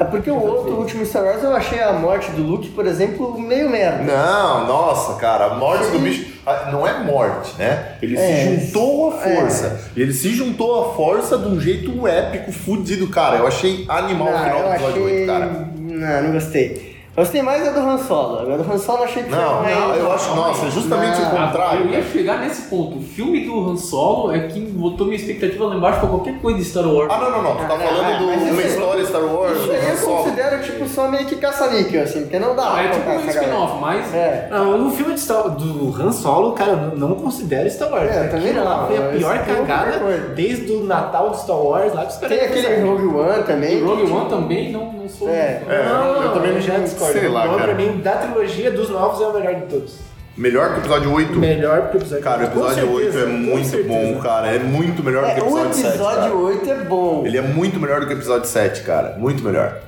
É 0.00 0.04
porque 0.04 0.30
o 0.30 0.40
outro, 0.40 0.74
o 0.74 0.78
último 0.78 1.04
Star 1.04 1.24
Wars, 1.24 1.42
eu 1.42 1.52
achei 1.54 1.80
a 1.82 1.92
morte 1.92 2.30
do 2.30 2.42
Luke, 2.42 2.68
por 2.68 2.86
exemplo, 2.86 3.36
meio 3.38 3.68
merda. 3.68 4.04
Não, 4.04 4.66
nossa, 4.66 5.14
cara, 5.14 5.46
a 5.46 5.54
morte 5.54 5.90
do 5.90 5.98
bicho 5.98 6.24
não 6.70 6.86
é 6.86 7.02
morte, 7.02 7.52
né? 7.58 7.96
Ele 8.00 8.16
É, 8.16 8.20
se 8.60 8.66
juntou 8.66 9.08
à 9.08 9.12
força. 9.18 9.80
Ele 9.96 10.12
se 10.12 10.30
juntou 10.30 10.80
à 10.90 10.94
força 10.94 11.36
de 11.36 11.48
um 11.48 11.60
jeito 11.60 12.06
épico, 12.06 12.52
fudido, 12.52 13.08
cara. 13.08 13.38
Eu 13.38 13.46
achei 13.48 13.84
animal 13.88 14.28
o 14.28 14.30
Não, 14.30 14.44
final 14.44 14.62
do 14.62 14.68
episódio 14.68 15.02
achei... 15.04 15.18
8, 15.20 15.26
cara. 15.26 15.68
Não, 15.76 16.22
não 16.22 16.32
gostei. 16.32 16.87
Eu 17.18 17.24
gostei 17.24 17.42
mais 17.42 17.64
da 17.64 17.72
do 17.72 17.80
Han 17.80 17.98
Solo. 17.98 18.38
Agora 18.42 18.62
do 18.62 18.72
Han 18.72 18.78
Solo 18.78 18.98
eu 18.98 19.04
achei 19.06 19.24
que 19.24 19.30
Não, 19.30 19.64
foi 19.64 19.74
não, 19.74 19.94
eu 19.96 20.12
acho, 20.12 20.36
nossa, 20.36 20.70
justamente 20.70 21.18
o 21.20 21.24
Não. 21.24 21.30
contrário. 21.46 21.80
Eu 21.86 21.90
ia 21.90 22.02
chegar 22.04 22.38
nesse 22.38 22.62
ponto. 22.68 22.98
O 22.98 23.02
filme 23.02 23.44
do 23.44 23.68
Han 23.68 23.76
Solo 23.76 24.30
é 24.32 24.38
que 24.46 24.60
botou 24.60 25.04
minha 25.06 25.18
expectativa 25.18 25.64
lá 25.66 25.74
embaixo 25.74 25.98
pra 25.98 26.08
qualquer 26.08 26.38
coisa 26.40 26.58
de 26.60 26.64
Star 26.64 26.86
Wars. 26.86 27.08
Ah, 27.12 27.18
não, 27.18 27.30
não, 27.32 27.42
não. 27.42 27.56
Tu 27.56 27.64
tá 27.66 27.74
Ah, 27.74 27.76
não, 27.76 27.86
falando 27.86 28.02
mas 28.04 28.18
do 28.18 28.44
isso 28.44 28.52
uma 28.52 28.62
é- 28.62 28.66
história 28.66 29.04
Star 29.04 29.22
Wars, 29.24 29.58
Isso 29.58 30.08
eu 30.10 30.16
considero, 30.16 30.62
tipo, 30.62 30.88
só 30.88 31.08
meio 31.08 31.26
que 31.26 31.34
caça-níquel, 31.36 32.02
assim, 32.04 32.20
porque 32.20 32.38
não 32.38 32.54
dá 32.54 32.64
Não, 32.66 32.70
pra 32.72 32.82
é 32.84 32.88
tipo 32.90 33.10
um 33.10 33.28
spin-off, 33.28 33.80
mas 33.80 34.14
É. 34.14 34.48
Não, 34.52 34.86
o 34.86 34.90
filme 34.92 35.14
de 35.14 35.20
Star, 35.20 35.50
do 35.50 36.00
Han 36.00 36.12
Solo, 36.12 36.52
cara, 36.52 36.70
eu 36.70 36.76
não, 36.96 37.08
não 37.08 37.16
considero 37.16 37.68
Star 37.68 37.90
Wars. 37.90 38.12
É, 38.14 38.26
eu 38.26 38.30
também 38.30 38.50
Aquilo 38.50 38.64
lá 38.64 38.76
não, 38.82 38.86
foi 38.86 38.96
a 38.96 39.02
pior 39.10 39.44
cagada 39.44 39.98
desde 40.36 40.70
o 40.72 40.84
Natal 40.84 41.30
de 41.30 41.40
Star 41.40 41.56
Wars 41.56 41.92
lá 41.94 42.02
que 42.06 42.12
os 42.12 42.18
caras 42.18 42.38
Tem 42.38 42.46
aquele. 42.46 42.80
Rogue 42.88 43.06
One 43.06 43.42
também. 43.42 43.82
o 43.82 43.86
Rogue 43.88 44.08
One 44.12 44.30
também 44.30 44.70
não, 44.70 44.92
não 45.08 45.16
sou. 45.16 45.28
É. 45.28 45.62
É, 45.68 45.84
não, 45.88 46.22
eu 46.22 46.32
também 46.32 46.52
eu 46.52 46.60
já 46.60 46.74
não- 46.78 46.84
discordo. 46.84 47.12
sei 47.18 47.28
lá, 47.28 47.44
Então, 47.46 47.58
cara. 47.58 47.74
pra 47.74 47.84
mim, 47.84 48.00
da 48.00 48.12
trilogia 48.12 48.70
dos 48.70 48.90
novos 48.90 49.20
é 49.20 49.26
o 49.26 49.32
melhor 49.32 49.54
de 49.54 49.62
todos. 49.62 49.98
Melhor 50.36 50.68
que 50.68 50.74
o 50.74 50.78
episódio 50.82 51.12
8. 51.12 51.38
Melhor 51.38 51.80
porque 51.82 51.96
o 51.96 52.00
episódio 52.00 52.22
Cara, 52.24 52.42
o 52.42 52.44
episódio 52.44 52.92
8 52.92 53.12
certeza, 53.12 53.18
é 53.18 53.24
com 53.24 53.38
muito 53.38 53.88
bom, 53.88 54.20
cara. 54.22 54.46
É 54.54 54.58
muito 54.60 55.02
melhor 55.02 55.26
do 55.26 55.34
que 55.34 55.40
É, 55.40 55.42
o 55.42 55.46
o 55.46 55.48
episódio 55.58 55.74
7. 55.74 55.88
episódio 55.88 56.20
cara. 56.20 56.34
8 56.36 56.70
é 56.70 56.74
bom. 56.84 57.22
Ele 57.26 57.38
é 57.38 57.42
muito 57.42 57.80
melhor 57.80 58.00
do 58.00 58.06
que 58.06 58.12
o 58.14 58.16
episódio 58.16 58.46
7, 58.48 58.82
cara. 58.82 59.16
Muito 59.18 59.42
melhor. 59.42 59.78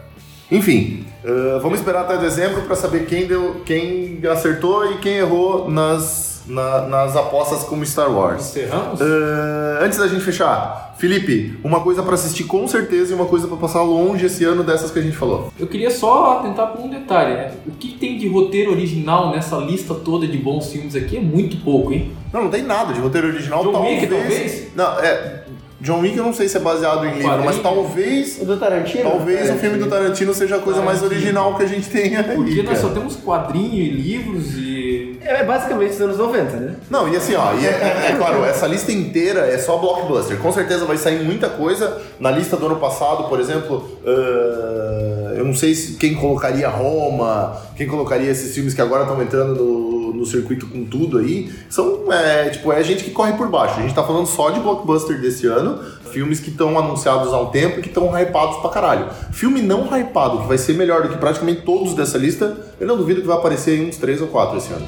Enfim, 0.51 1.07
ah, 1.25 1.59
vamos 1.63 1.79
esperar 1.79 2.01
até 2.01 2.17
dezembro 2.17 2.63
pra 2.63 2.75
saber 2.75 3.07
quem, 3.07 3.27
deu, 3.29 3.63
quem 3.65 4.21
acertou 4.29 4.91
e 4.93 4.99
quem 4.99 5.19
errou 5.19 5.71
nas, 5.71 6.30
na- 6.47 6.87
nas 6.87 7.17
apostas 7.17 7.65
como 7.65 7.85
Star 7.85 8.11
Wars. 8.11 8.51
Encerramos? 8.51 9.01
Ah, 9.01 9.79
antes 9.83 9.99
da 9.99 10.07
gente 10.09 10.23
fechar, 10.23 10.95
Felipe, 10.99 11.59
uma 11.65 11.81
coisa 11.81 12.03
pra 12.03 12.15
assistir 12.15 12.45
com 12.45 12.67
certeza 12.69 13.13
e 13.13 13.15
uma 13.15 13.27
coisa 13.27 13.47
pra 13.49 13.57
passar 13.57 13.83
longe 13.83 14.27
esse 14.27 14.45
ano 14.45 14.63
dessas 14.63 14.91
que 14.91 14.99
a 14.99 15.03
gente 15.03 15.17
falou. 15.17 15.53
Eu 15.59 15.67
queria 15.67 15.91
só 15.91 16.39
atentar 16.41 16.73
por 16.73 16.81
um 16.85 16.91
detalhe, 16.91 17.35
né? 17.35 17.53
O 17.67 17.71
que 17.73 17.93
tem 17.99 18.19
de 18.19 18.29
roteiro 18.29 18.71
original 18.73 19.31
nessa 19.31 19.57
lista 19.57 19.95
toda 19.95 20.27
de 20.27 20.37
bons 20.39 20.71
filmes 20.71 20.95
aqui 20.95 21.17
é 21.17 21.21
muito 21.21 21.57
pouco, 21.65 21.93
hein? 21.93 22.13
Não, 22.33 22.45
não 22.45 22.51
tem 22.51 22.63
nada 22.63 22.93
de 22.93 23.01
roteiro 23.01 23.29
original. 23.29 23.63
John 23.65 23.73
talvez... 23.73 24.01
Wick, 24.03 24.07
talvez? 24.15 24.69
Não, 24.77 24.99
é. 25.01 25.45
John 25.81 26.01
Wick 26.01 26.17
eu 26.17 26.25
não 26.25 26.33
sei 26.35 26.47
se 26.49 26.57
é 26.57 26.61
baseado 26.61 27.07
em 27.07 27.15
livro, 27.15 27.45
mas 27.45 27.59
talvez. 27.61 28.39
O 28.41 28.45
do 28.45 28.57
Tarantino? 28.59 29.03
Talvez 29.11 29.49
É, 29.49 29.53
o 29.53 29.57
filme 29.59 29.79
do 29.79 29.87
Tarantino 29.89 30.35
seja 30.35 30.57
a 30.57 30.59
coisa 30.59 30.83
mais 30.83 30.99
Tarantino. 31.01 31.21
original 31.23 31.57
que 31.57 31.63
a 31.63 31.67
gente 31.67 31.89
tenha 31.89 32.21
aí. 32.21 32.37
Porque 32.37 32.63
nós 32.63 32.79
cara. 32.79 32.81
só 32.81 32.89
temos 32.91 33.17
quadrinhos 33.17 33.73
e 33.75 33.89
livros 33.91 34.55
e. 34.57 35.19
É 35.23 35.45
basicamente 35.45 35.93
os 35.93 36.01
anos 36.01 36.19
90, 36.19 36.57
né? 36.57 36.75
Não, 36.91 37.09
e 37.09 37.17
assim, 37.17 37.35
ó, 37.35 37.53
e 37.55 37.65
é, 37.67 37.71
é- 37.71 38.11
é 38.13 38.17
claro, 38.17 38.45
essa 38.45 38.67
lista 38.67 38.91
inteira 38.93 39.41
é 39.47 39.57
só 39.59 39.77
blockbuster. 39.79 40.37
Com 40.39 40.51
certeza 40.53 40.85
vai 40.85 40.97
sair 40.97 41.23
muita 41.25 41.49
coisa. 41.49 42.01
Na 42.19 42.31
lista 42.31 42.57
do 42.57 42.67
ano 42.67 42.77
passado, 42.77 43.25
por 43.29 43.39
exemplo, 43.41 43.87
ah, 44.07 45.35
eu 45.37 45.45
não 45.45 45.55
sei 45.55 45.75
se 45.75 45.93
quem 45.95 46.15
colocaria 46.15 46.69
Roma, 46.69 47.57
quem 47.77 47.87
colocaria 47.87 48.31
esses 48.31 48.55
filmes 48.55 48.75
que 48.75 48.81
agora 48.81 49.03
estão 49.03 49.23
entrando 49.23 49.55
no, 49.55 50.00
no 50.21 50.27
circuito 50.27 50.67
com 50.67 50.85
tudo 50.85 51.19
aí. 51.19 51.51
São, 51.71 52.13
é, 52.13 52.51
tipo, 52.51 52.71
é 52.71 52.83
gente 52.85 53.03
que 53.03 53.11
corre 53.11 53.33
por 53.33 53.49
baixo. 53.49 53.81
A 53.81 53.83
gente 53.83 53.95
tá 53.95 54.05
falando 54.05 54.27
só 54.27 54.51
de 54.51 54.61
blockbuster 54.61 55.19
desse 55.21 55.47
ano, 55.47 55.81
filmes 56.13 56.39
que 56.39 56.51
estão 56.51 56.79
anunciados 56.79 57.33
um 57.33 57.47
tempo 57.47 57.79
e 57.79 57.83
que 57.83 57.89
estão 57.89 58.17
hypados 58.17 58.59
pra 58.59 58.71
caralho. 58.71 59.09
Filme 59.33 59.63
não 59.63 59.87
hypado, 59.87 60.43
que 60.43 60.47
vai 60.47 60.59
ser 60.59 60.75
melhor 60.75 61.03
do 61.03 61.09
que 61.09 61.17
praticamente 61.17 61.63
todos 61.63 61.95
dessa 61.95 62.19
lista, 62.19 62.57
eu 62.79 62.87
não 62.87 62.97
duvido 62.97 63.23
que 63.23 63.27
vai 63.27 63.37
aparecer 63.37 63.79
em 63.79 63.89
uns 63.89 63.97
3 63.97 64.21
ou 64.21 64.29
4 64.29 64.59
esse 64.59 64.73
ano. 64.73 64.87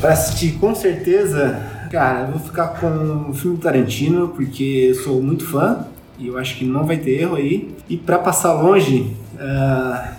Pra 0.00 0.12
assistir 0.14 0.52
com 0.52 0.74
certeza, 0.74 1.60
cara, 1.92 2.22
eu 2.22 2.38
vou 2.38 2.40
ficar 2.40 2.68
com 2.68 3.26
o 3.28 3.34
filme 3.34 3.58
Tarantino, 3.58 4.28
porque 4.28 4.86
eu 4.88 4.94
sou 4.94 5.20
muito 5.20 5.44
fã 5.44 5.84
e 6.18 6.28
eu 6.28 6.38
acho 6.38 6.56
que 6.56 6.64
não 6.64 6.86
vai 6.86 6.96
ter 6.96 7.20
erro 7.20 7.36
aí. 7.36 7.74
E 7.88 7.98
pra 7.98 8.18
passar 8.18 8.54
longe, 8.54 9.14
ah, 9.40 10.12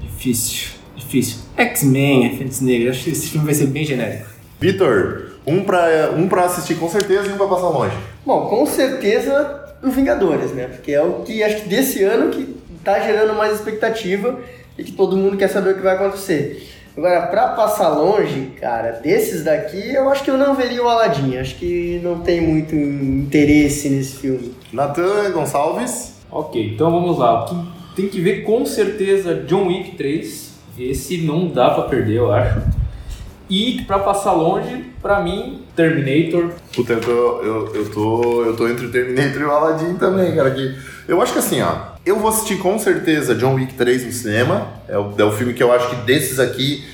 difícil, 0.00 0.70
difícil. 0.94 1.38
X-Men, 1.56 2.36
Fênix 2.36 2.60
Negra, 2.60 2.90
acho 2.90 3.04
que 3.04 3.10
esse 3.10 3.28
filme 3.28 3.44
vai 3.44 3.54
ser 3.54 3.66
bem 3.66 3.84
genérico. 3.84 4.26
Vitor, 4.60 5.32
um 5.46 5.64
pra, 5.64 6.12
um 6.16 6.28
pra 6.28 6.44
assistir 6.44 6.76
com 6.76 6.88
certeza 6.88 7.28
e 7.28 7.32
um 7.32 7.36
pra 7.36 7.48
passar 7.48 7.68
longe. 7.68 7.96
Bom, 8.24 8.46
com 8.46 8.64
certeza 8.64 9.60
o 9.82 9.90
Vingadores, 9.90 10.52
né? 10.52 10.68
Porque 10.68 10.92
é 10.92 11.02
o 11.02 11.22
que 11.24 11.42
acho 11.42 11.62
que 11.62 11.68
desse 11.68 12.04
ano 12.04 12.30
que 12.30 12.54
tá 12.84 13.00
gerando 13.00 13.34
mais 13.34 13.54
expectativa 13.54 14.38
e 14.78 14.84
que 14.84 14.92
todo 14.92 15.16
mundo 15.16 15.36
quer 15.36 15.48
saber 15.48 15.70
o 15.72 15.74
que 15.74 15.82
vai 15.82 15.96
acontecer. 15.96 16.68
Agora, 16.96 17.26
pra 17.26 17.48
passar 17.48 17.88
longe, 17.88 18.52
cara, 18.60 18.92
desses 18.92 19.42
daqui, 19.42 19.94
eu 19.94 20.08
acho 20.10 20.22
que 20.22 20.30
eu 20.30 20.36
não 20.36 20.54
veria 20.54 20.82
o 20.82 20.88
Aladdin. 20.88 21.38
Acho 21.38 21.56
que 21.56 22.00
não 22.02 22.20
tem 22.20 22.40
muito 22.40 22.74
interesse 22.76 23.88
nesse 23.88 24.16
filme. 24.16 24.54
Natan 24.72 25.30
Gonçalves. 25.32 26.12
Ok, 26.30 26.74
então 26.74 26.90
vamos 26.90 27.18
lá. 27.18 27.44
O 27.44 27.46
que 27.46 27.71
tem 27.94 28.08
que 28.08 28.20
ver 28.20 28.42
com 28.42 28.64
certeza 28.64 29.34
John 29.46 29.68
Wick 29.68 29.96
3. 29.96 30.52
Esse 30.78 31.18
não 31.18 31.48
dá 31.48 31.70
pra 31.70 31.84
perder, 31.84 32.16
eu 32.16 32.32
acho. 32.32 32.62
E 33.48 33.82
pra 33.86 33.98
passar 33.98 34.32
longe, 34.32 34.86
pra 35.02 35.20
mim, 35.20 35.62
Terminator. 35.76 36.52
Puta, 36.74 36.94
eu 36.94 37.00
tô, 37.00 37.10
eu, 37.10 37.74
eu 37.74 37.90
tô, 37.90 38.44
eu 38.44 38.56
tô 38.56 38.68
entre 38.68 38.88
Terminator 38.88 39.42
e 39.42 39.44
o 39.44 39.50
Aladdin 39.50 39.94
também, 39.96 40.34
cara. 40.34 40.50
Que 40.50 40.74
eu 41.06 41.20
acho 41.20 41.34
que 41.34 41.38
assim, 41.38 41.60
ó. 41.60 41.92
Eu 42.04 42.18
vou 42.18 42.30
assistir 42.30 42.58
com 42.58 42.78
certeza 42.78 43.34
John 43.34 43.54
Wick 43.54 43.74
3 43.74 44.06
no 44.06 44.12
cinema. 44.12 44.68
É 44.88 44.96
o, 44.96 45.12
é 45.18 45.24
o 45.24 45.32
filme 45.32 45.52
que 45.52 45.62
eu 45.62 45.70
acho 45.70 45.90
que 45.90 45.96
desses 45.96 46.40
aqui. 46.40 46.84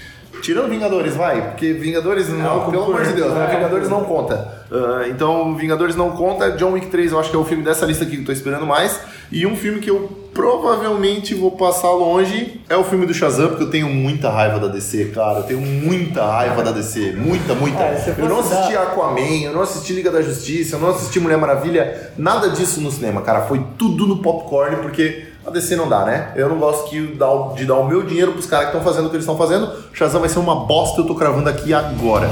Tirando 0.42 0.68
Vingadores, 0.70 1.14
vai, 1.14 1.50
porque 1.50 1.72
Vingadores 1.72 2.28
não, 2.28 2.66
o 2.68 2.70
pelo 2.70 2.84
amor 2.84 3.04
de 3.04 3.12
Deus, 3.12 3.32
né? 3.34 3.46
é, 3.50 3.54
Vingadores 3.56 3.88
não 3.88 4.04
conta. 4.04 4.48
Ah, 4.70 5.04
então, 5.08 5.54
Vingadores 5.56 5.96
não 5.96 6.10
conta. 6.10 6.50
John 6.52 6.72
Wick 6.72 6.86
3 6.86 7.12
eu 7.12 7.20
acho 7.20 7.30
que 7.30 7.36
é 7.36 7.38
o 7.38 7.44
filme 7.44 7.62
dessa 7.62 7.84
lista 7.86 8.04
aqui 8.04 8.16
que 8.16 8.22
eu 8.22 8.26
tô 8.26 8.32
esperando 8.32 8.66
mais. 8.66 9.00
E 9.30 9.46
um 9.46 9.54
filme 9.56 9.80
que 9.80 9.90
eu 9.90 10.08
provavelmente 10.32 11.34
vou 11.34 11.50
passar 11.52 11.90
longe 11.90 12.60
é 12.68 12.76
o 12.76 12.84
filme 12.84 13.04
do 13.06 13.12
Shazam, 13.12 13.48
porque 13.48 13.64
eu 13.64 13.70
tenho 13.70 13.88
muita 13.88 14.30
raiva 14.30 14.58
da 14.58 14.68
DC, 14.68 15.06
cara. 15.14 15.40
Eu 15.40 15.42
tenho 15.44 15.60
muita 15.60 16.24
raiva 16.24 16.62
da 16.62 16.70
DC. 16.72 17.12
Muita, 17.16 17.54
muita. 17.54 17.78
Se 17.98 18.10
eu 18.18 18.28
não 18.28 18.40
assisti 18.40 18.72
dar- 18.72 18.84
Aquaman, 18.84 19.42
eu 19.44 19.52
não 19.52 19.62
assisti 19.62 19.92
Liga 19.92 20.10
da 20.10 20.22
Justiça, 20.22 20.76
eu 20.76 20.80
não 20.80 20.90
assisti 20.90 21.20
Mulher 21.20 21.36
Maravilha, 21.38 22.12
nada 22.16 22.48
disso 22.50 22.80
no 22.80 22.90
cinema, 22.90 23.20
cara. 23.22 23.42
Foi 23.42 23.60
tudo 23.78 24.06
no 24.06 24.22
popcorn, 24.22 24.76
porque 24.76 25.27
a 25.48 25.50
DC 25.50 25.76
não 25.76 25.88
dá, 25.88 26.04
né? 26.04 26.32
Eu 26.36 26.48
não 26.48 26.58
gosto 26.58 26.90
que 26.90 27.06
de 27.06 27.64
dar 27.66 27.76
o 27.76 27.88
meu 27.88 28.02
dinheiro 28.02 28.32
pros 28.32 28.46
caras 28.46 28.70
que 28.70 28.76
estão 28.76 28.84
fazendo 28.84 29.06
o 29.06 29.08
que 29.08 29.16
eles 29.16 29.24
estão 29.24 29.36
fazendo. 29.36 29.72
Shazam 29.94 30.20
vai 30.20 30.28
ser 30.28 30.38
uma 30.38 30.66
bosta, 30.66 31.00
eu 31.00 31.06
tô 31.06 31.14
cravando 31.14 31.48
aqui 31.48 31.72
agora. 31.72 32.28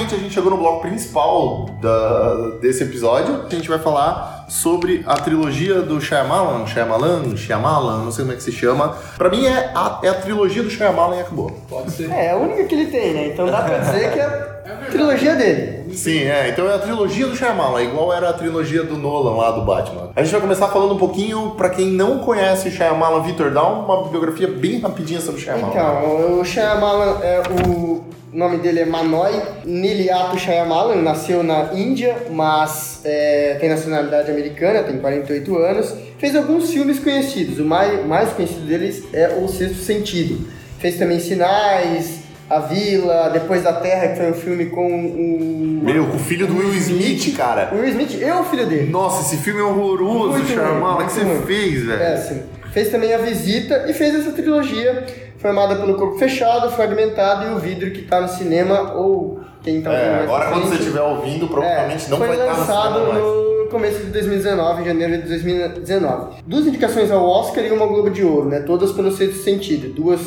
Finalmente 0.00 0.14
a 0.14 0.18
gente 0.18 0.32
chegou 0.32 0.50
no 0.50 0.56
bloco 0.56 0.80
principal 0.80 1.66
da, 1.80 2.58
desse 2.60 2.82
episódio. 2.82 3.44
A 3.46 3.54
gente 3.54 3.68
vai 3.68 3.78
falar 3.78 4.46
sobre 4.48 5.02
a 5.06 5.14
trilogia 5.14 5.82
do 5.82 6.00
Shyamalan, 6.00 6.66
Shyamalan, 6.66 7.36
Shyamalan, 7.36 8.04
não 8.04 8.12
sei 8.12 8.24
como 8.24 8.32
é 8.32 8.36
que 8.36 8.42
se 8.42 8.52
chama. 8.52 8.96
Pra 9.16 9.28
mim 9.28 9.46
é 9.46 9.70
a, 9.74 10.00
é 10.02 10.08
a 10.08 10.14
trilogia 10.14 10.62
do 10.62 10.70
Shyamalan 10.70 11.16
e 11.16 11.20
acabou. 11.20 11.50
Pode 11.68 11.90
ser. 11.90 12.10
É, 12.10 12.26
é 12.26 12.30
a 12.32 12.36
única 12.36 12.64
que 12.64 12.74
ele 12.74 12.86
tem, 12.86 13.14
né? 13.14 13.26
Então 13.28 13.46
dá 13.46 13.62
pra 13.62 13.78
dizer 13.78 14.12
que 14.12 14.18
é 14.18 14.24
a 14.24 14.90
trilogia 14.90 15.34
dele. 15.34 15.79
Sim, 15.94 16.24
é. 16.24 16.48
Então 16.50 16.68
é 16.68 16.74
a 16.74 16.78
trilogia 16.78 17.26
do 17.26 17.36
Shyamalan, 17.36 17.82
igual 17.82 18.12
era 18.12 18.30
a 18.30 18.32
trilogia 18.32 18.82
do 18.82 18.96
Nolan 18.96 19.36
lá 19.36 19.50
do 19.50 19.62
Batman. 19.62 20.10
A 20.14 20.22
gente 20.22 20.32
vai 20.32 20.40
começar 20.40 20.68
falando 20.68 20.94
um 20.94 20.98
pouquinho, 20.98 21.52
pra 21.56 21.70
quem 21.70 21.86
não 21.88 22.18
conhece 22.18 22.68
o 22.68 22.70
Shyamalan, 22.70 23.22
Vitor, 23.22 23.50
dá 23.50 23.66
uma 23.66 24.04
bibliografia 24.04 24.48
bem 24.48 24.80
rapidinha 24.80 25.20
sobre 25.20 25.40
o 25.40 25.44
Shyamalan. 25.44 25.70
Então, 25.70 26.40
o 26.40 26.44
Shyamalan, 26.44 27.18
é, 27.22 27.42
o 27.66 28.04
nome 28.32 28.58
dele 28.58 28.80
é 28.80 28.86
Manoy 28.86 29.32
Niliato 29.64 30.38
Shyamalan, 30.38 30.96
nasceu 30.96 31.42
na 31.42 31.74
Índia, 31.74 32.26
mas 32.30 33.00
é, 33.04 33.56
tem 33.60 33.68
nacionalidade 33.68 34.30
americana, 34.30 34.82
tem 34.82 34.98
48 34.98 35.56
anos. 35.56 35.94
Fez 36.18 36.36
alguns 36.36 36.70
filmes 36.70 36.98
conhecidos, 36.98 37.58
o 37.58 37.64
mais, 37.64 38.06
mais 38.06 38.30
conhecido 38.30 38.66
deles 38.66 39.04
é 39.12 39.28
O 39.28 39.48
Sexto 39.48 39.82
Sentido. 39.82 40.46
Fez 40.78 40.96
também 40.96 41.18
Sinais, 41.18 42.19
A 42.50 42.58
Vila, 42.58 43.30
Depois 43.32 43.62
da 43.62 43.72
Terra, 43.74 44.08
que 44.08 44.16
foi 44.16 44.30
um 44.30 44.34
filme 44.34 44.66
com 44.66 44.86
o... 44.86 45.80
Meu, 45.84 46.06
com 46.08 46.16
o 46.16 46.20
filho 46.20 46.46
do 46.46 46.58
Will 46.58 46.74
Smith, 46.74 47.34
cara. 47.36 47.70
O 47.72 47.76
Will 47.76 47.88
Smith 47.90 48.20
e 48.20 48.30
o 48.30 48.44
filho 48.44 48.66
dele. 48.66 48.90
Nossa, 48.90 49.22
esse 49.22 49.42
filme 49.42 49.60
é 49.60 49.62
horroroso, 49.62 50.30
Muito 50.38 50.52
ruim, 50.54 50.82
O 50.82 51.06
que 51.06 51.12
você 51.12 51.22
ruim. 51.22 51.42
fez, 51.42 51.84
velho? 51.86 51.98
Péssimo. 51.98 52.42
Fez 52.72 52.88
também 52.88 53.14
A 53.14 53.18
Visita 53.18 53.86
e 53.88 53.92
fez 53.92 54.14
essa 54.14 54.32
trilogia 54.32 55.06
formada 55.38 55.76
pelo 55.76 55.94
Corpo 55.94 56.18
Fechado, 56.18 56.70
Fragmentado 56.70 57.46
e 57.50 57.54
O 57.54 57.58
Vidro, 57.58 57.90
que 57.92 58.02
tá 58.02 58.20
no 58.20 58.28
cinema 58.28 58.94
ou 58.94 59.40
quem 59.62 59.80
tá 59.80 59.90
ouvindo 59.90 60.06
É, 60.06 60.22
agora 60.24 60.42
pra 60.44 60.52
quando 60.52 60.62
você 60.62 60.68
frente. 60.70 60.80
estiver 60.82 61.02
ouvindo, 61.02 61.48
provavelmente 61.48 62.06
É, 62.06 62.08
não 62.10 62.18
foi 62.18 62.26
vai 62.28 62.36
estar 62.36 62.52
no 62.52 62.58
lançado 62.60 62.94
cinema 62.98 63.12
mais. 63.12 63.24
no 63.24 63.66
começo 63.70 63.98
de 64.00 64.10
2019, 64.10 64.82
em 64.82 64.84
janeiro 64.86 65.22
de 65.22 65.28
2019. 65.28 66.42
Duas 66.46 66.66
indicações 66.66 67.10
ao 67.10 67.24
Oscar 67.24 67.64
e 67.64 67.70
uma 67.70 67.86
Globo 67.86 68.10
de 68.10 68.24
Ouro, 68.24 68.48
né? 68.48 68.60
Todas 68.60 68.92
pelo 68.92 69.10
sexto 69.12 69.42
sentido. 69.42 69.92
Duas 69.94 70.20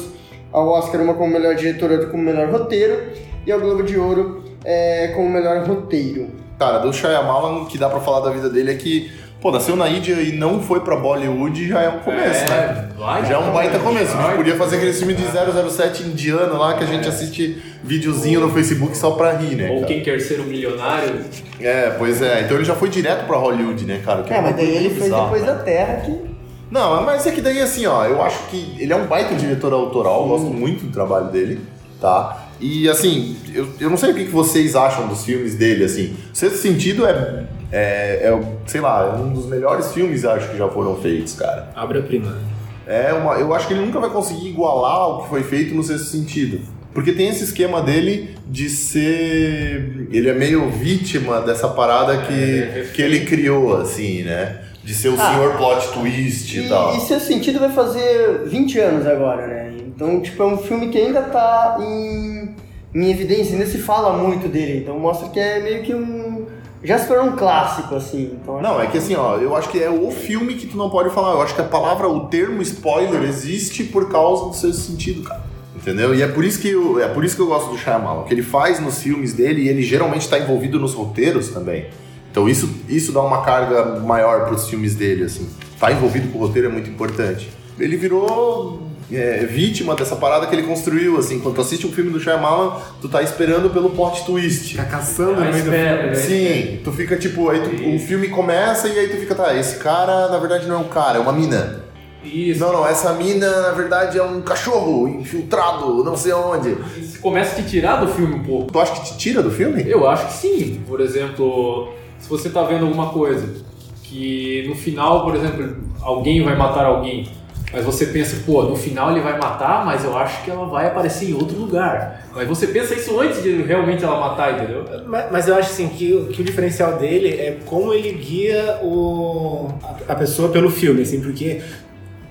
ao 0.54 0.68
Oscar, 0.70 1.02
uma 1.02 1.16
como 1.16 1.34
melhor 1.34 1.56
diretora, 1.56 1.94
outra 1.94 2.10
como 2.10 2.24
melhor 2.24 2.50
roteiro, 2.50 3.00
e 3.46 3.52
ao 3.52 3.60
Globo 3.60 3.84
de 3.84 3.98
Ouro 3.98 4.44
é, 4.64 5.08
como 5.16 5.30
melhor 5.30 5.66
roteiro. 5.68 6.28
Cara, 6.60 6.78
do 6.78 6.94
Shyamalan, 6.94 7.64
o 7.64 7.66
que 7.66 7.78
dá 7.78 7.90
pra 7.90 8.00
falar 8.00 8.20
da 8.22 8.30
vida 8.30 8.50
dele 8.50 8.72
é 8.72 8.76
que, 8.76 9.12
pô, 9.42 9.52
nasceu 9.52 9.76
na 9.76 9.90
Índia 9.90 10.14
e 10.14 10.32
não 10.32 10.62
foi 10.62 10.80
pra 10.82 10.96
Bollywood 10.96 11.68
já 11.68 11.82
é 11.82 11.90
um 11.90 12.00
começo, 12.00 12.46
né? 12.46 12.90
vai, 12.98 13.26
Já 13.26 13.34
é 13.34 13.38
um 13.40 13.52
baita 13.52 13.80
começo. 13.80 14.14
A 14.14 14.16
gente 14.18 14.26
Vai. 14.28 14.36
podia 14.38 14.56
fazer 14.56 14.78
aquele 14.78 14.94
filme 14.94 15.14
de 15.16 15.24
007 15.24 16.04
indiano 16.04 16.58
lá 16.58 16.76
que 16.76 16.84
a 16.84 16.88
gente 16.88 17.08
assiste 17.10 17.62
videozinho 17.84 18.40
no 18.40 18.50
Facebook 18.52 18.96
só 18.96 19.12
pra 19.12 19.34
rir, 19.34 19.56
né? 19.56 19.70
Ou 19.72 19.78
cara? 19.82 19.88
quem 19.88 20.02
quer 20.04 20.22
ser 20.22 20.40
um 20.40 20.46
milionário. 20.46 21.20
É, 21.60 21.90
pois 21.98 22.22
é. 22.22 22.42
Então 22.42 22.56
ele 22.56 22.64
já 22.66 22.76
foi 22.76 22.88
direto 22.88 23.26
pra 23.26 23.36
Hollywood, 23.36 23.84
né, 23.86 24.00
cara? 24.06 24.22
Que 24.24 24.32
É, 24.32 24.38
uma 24.38 24.44
mas 24.50 24.56
daí 24.56 24.76
ele 24.78 24.90
fez 24.92 25.10
Depois 25.12 25.42
né? 25.42 25.48
da 25.48 25.56
Terra, 25.56 25.96
que 26.06 26.33
Não, 26.74 27.04
mas 27.06 27.28
é 27.28 27.32
que 27.32 27.40
daí 27.40 27.62
assim, 27.62 27.86
ó, 27.86 28.04
eu 28.04 28.20
acho 28.24 28.48
que 28.48 28.76
ele 28.80 28.92
é 28.92 28.96
um 28.96 29.06
baita 29.06 29.36
diretor 29.36 29.72
autoral, 29.72 30.24
eu 30.24 30.28
gosto 30.30 30.48
muito 30.48 30.86
do 30.86 30.92
trabalho 30.92 31.28
dele, 31.28 31.62
tá? 32.02 32.48
E 32.60 32.90
assim, 32.90 33.38
eu, 33.54 33.68
eu 33.80 33.92
não 33.92 33.98
sei 33.98 34.10
o 34.10 34.16
que 34.16 34.26
que 34.26 34.32
vocês 34.32 34.76
acham 34.76 35.08
dos 35.08 35.24
filmes 35.24 35.54
dele, 35.54 35.84
assim. 35.84 36.16
Sexto 36.34 36.58
Sentido 36.58 37.06
é, 37.06 37.46
é, 37.72 38.28
é, 38.28 38.42
sei 38.66 38.82
lá, 38.82 39.14
é 39.16 39.22
um 39.22 39.34
dos 39.34 39.46
melhores 39.46 39.92
filmes, 39.92 40.26
acho, 40.26 40.50
que 40.50 40.58
já 40.58 40.68
foram 40.68 40.96
feitos, 40.96 41.36
cara. 41.36 41.70
Obra-prima. 41.78 42.32
né? 42.32 42.42
É 42.88 43.14
uma, 43.14 43.36
eu 43.36 43.54
acho 43.54 43.68
que 43.68 43.74
ele 43.76 43.86
nunca 43.86 44.00
vai 44.00 44.10
conseguir 44.10 44.48
igualar 44.48 45.10
o 45.10 45.24
que 45.24 45.30
foi 45.30 45.44
feito 45.44 45.76
no 45.76 45.84
Sexto 45.84 46.08
Sentido. 46.08 46.60
Porque 46.92 47.12
tem 47.12 47.30
esse 47.30 47.44
esquema 47.44 47.84
dele 47.84 48.36
de 48.48 48.68
ser. 48.68 50.08
Ele 50.12 50.28
é 50.28 50.34
meio 50.34 50.72
vítima 50.72 51.40
dessa 51.42 51.68
parada 51.68 52.18
que, 52.18 52.90
que 52.94 53.02
ele 53.02 53.26
criou, 53.26 53.78
assim, 53.78 54.24
né? 54.24 54.63
De 54.84 54.94
ser 54.94 55.10
o 55.10 55.16
Ah. 55.20 55.34
senhor 55.34 55.56
plot 55.58 55.88
twist 55.94 56.58
e, 56.58 56.66
E, 56.66 56.70
tal. 56.70 56.96
e 56.96 57.00
seu 57.02 57.20
sentido 57.20 57.60
vai 57.60 57.70
fazer 57.72 58.44
20 58.46 58.80
anos 58.80 59.08
agora, 59.08 59.48
né? 59.48 59.74
Então, 59.80 60.20
tipo, 60.22 60.42
é 60.44 60.46
um 60.46 60.58
filme 60.58 60.90
que 60.90 60.98
ainda 60.98 61.22
tá 61.22 61.78
em, 61.80 62.50
em 62.94 63.10
evidência, 63.12 63.54
ainda 63.54 63.66
se 63.66 63.78
fala 63.78 64.18
muito 64.18 64.48
dele. 64.50 64.80
Então 64.80 65.00
mostra 65.00 65.30
que 65.30 65.40
é 65.40 65.60
meio 65.62 65.84
que 65.84 65.94
um. 65.96 66.46
Já 66.84 67.00
se 67.00 67.08
tornou 67.08 67.28
um 67.28 67.36
clássico, 67.38 67.96
assim. 67.96 68.38
Então, 68.42 68.62
Não, 68.62 68.82
é 68.82 68.88
que 68.88 68.98
assim, 68.98 69.16
ó, 69.16 69.38
eu 69.38 69.56
acho 69.56 69.70
que 69.70 69.82
é 69.82 69.90
o 69.90 70.12
filme 70.12 70.56
que 70.56 70.68
tu 70.68 70.76
não 70.76 70.90
pode 70.90 71.10
falar. 71.12 71.32
Eu 71.32 71.42
acho 71.42 71.56
que 71.56 71.62
a 71.62 71.66
palavra, 71.66 72.10
o 72.10 72.28
termo 72.28 72.62
spoiler 72.62 73.24
existe 73.24 73.86
por 73.86 74.12
causa 74.12 74.48
do 74.50 74.54
seu 74.54 74.74
sentido, 74.74 75.24
cara. 75.24 75.42
Entendeu? 75.76 76.14
E 76.14 76.22
é 76.22 76.28
por 76.28 76.44
isso 76.44 76.60
que 76.60 76.70
eu, 76.70 77.00
é 77.02 77.08
por 77.08 77.24
isso 77.24 77.36
que 77.38 77.42
eu 77.42 77.48
gosto 77.48 77.70
do 77.72 77.78
Shyamalan, 77.78 78.22
o 78.22 78.24
que 78.26 78.34
ele 78.34 78.42
faz 78.44 78.80
nos 78.82 79.02
filmes 79.02 79.32
dele 79.34 79.62
e 79.64 79.70
ele 79.70 79.82
geralmente 79.82 80.22
está 80.22 80.38
envolvido 80.40 80.78
nos 80.80 80.94
roteiros 80.94 81.50
também. 81.50 81.86
Então 82.34 82.50
isso, 82.50 82.68
isso 82.90 83.12
dá 83.12 83.22
uma 83.22 83.44
carga 83.44 84.00
maior 84.00 84.46
pros 84.48 84.68
filmes 84.68 84.96
dele, 84.96 85.26
assim. 85.26 85.48
Tá 85.80 85.92
envolvido 85.92 86.30
com 86.30 86.40
o 86.40 86.42
roteiro 86.42 86.68
é 86.68 86.72
muito 86.72 86.90
importante. 86.90 87.48
Ele 87.80 87.96
virou 87.96 88.88
é, 89.12 89.46
vítima 89.46 89.94
dessa 89.96 90.16
parada 90.16 90.48
que 90.48 90.56
ele 90.56 90.64
construiu, 90.64 91.20
assim. 91.20 91.40
Quando 91.40 91.54
tu 91.56 91.62
assiste 91.62 91.86
um 91.86 91.92
filme 91.92 92.10
do 92.10 92.20
Shyamalan, 92.20 92.78
tu 93.00 93.08
tá 93.08 93.22
esperando 93.22 93.70
pelo 93.70 93.92
plot 93.92 94.26
twist. 94.26 94.70
Fica 94.72 94.84
caçando 94.86 95.34
Ah, 95.42 95.46
no 95.46 95.52
meio 95.52 95.64
do 95.64 95.72
filme. 95.72 95.78
né? 95.78 96.16
Sim, 96.16 96.80
tu 96.84 96.92
fica 96.92 97.16
tipo, 97.18 97.50
aí 97.52 97.60
tu- 97.62 97.96
o 97.96 98.00
filme 98.00 98.30
começa 98.30 98.88
e 98.88 98.98
aí 98.98 99.08
tu 99.10 99.18
fica, 99.18 99.36
tá, 99.36 99.56
esse 99.56 99.76
cara 99.78 100.30
na 100.30 100.40
verdade 100.40 100.66
não 100.68 100.76
é 100.76 100.80
um 100.80 100.88
cara, 100.90 101.20
é 101.20 101.22
uma 101.22 101.34
mina. 101.34 101.84
Isso. 102.24 102.60
Não, 102.62 102.72
não, 102.74 102.88
essa 102.88 103.14
mina 103.14 103.62
na 103.62 103.72
verdade 103.74 104.18
é 104.18 104.24
um 104.24 104.42
cachorro 104.42 105.08
infiltrado, 105.10 106.04
não 106.04 106.16
sei 106.18 106.32
aonde. 106.32 106.76
Isso 106.98 107.20
começa 107.20 107.60
a 107.60 107.64
te 107.64 107.70
tirar 107.70 107.98
do 107.98 108.08
filme 108.08 108.34
um 108.36 108.44
pouco. 108.44 108.72
Tu 108.72 108.80
acha 108.80 108.94
que 108.94 109.06
te 109.12 109.18
tira 109.18 109.44
do 109.44 109.52
filme? 109.52 109.84
Eu 109.88 110.10
acho 110.10 110.28
que 110.28 110.34
sim. 110.34 110.82
Por 110.88 111.02
exemplo, 111.02 111.92
se 112.24 112.30
você 112.30 112.50
tá 112.50 112.64
vendo 112.64 112.86
alguma 112.86 113.10
coisa 113.10 113.62
que 114.02 114.66
no 114.66 114.76
final, 114.76 115.26
por 115.26 115.36
exemplo, 115.36 115.76
alguém 116.02 116.42
vai 116.42 116.56
matar 116.56 116.86
alguém, 116.86 117.28
mas 117.74 117.84
você 117.84 118.06
pensa, 118.06 118.44
pô, 118.46 118.64
no 118.64 118.78
final 118.78 119.12
ele 119.12 119.20
vai 119.20 119.38
matar, 119.38 119.86
mas 119.86 120.06
eu 120.06 120.18
acho 120.18 120.42
que 120.42 120.50
ela 120.50 120.66
vai 120.66 120.88
aparecer 120.88 121.32
em 121.32 121.34
outro 121.34 121.60
lugar. 121.60 122.30
Mas 122.34 122.48
você 122.48 122.68
pensa 122.68 122.96
isso 122.96 123.20
antes 123.20 123.44
de 123.44 123.62
realmente 123.64 124.06
ela 124.06 124.18
matar, 124.18 124.54
entendeu? 124.54 124.86
Mas, 125.06 125.32
mas 125.32 125.48
eu 125.50 125.56
acho 125.56 125.72
assim 125.72 125.90
que, 125.90 126.28
que 126.32 126.42
o 126.42 126.46
diferencial 126.46 126.98
dele 126.98 127.30
é 127.30 127.60
como 127.66 127.94
ele 127.94 128.14
guia 128.14 128.80
o, 128.82 129.68
a, 129.84 130.14
a 130.14 130.16
pessoa 130.16 130.48
pelo 130.48 130.70
filme, 130.70 131.02
assim, 131.02 131.20
porque 131.20 131.62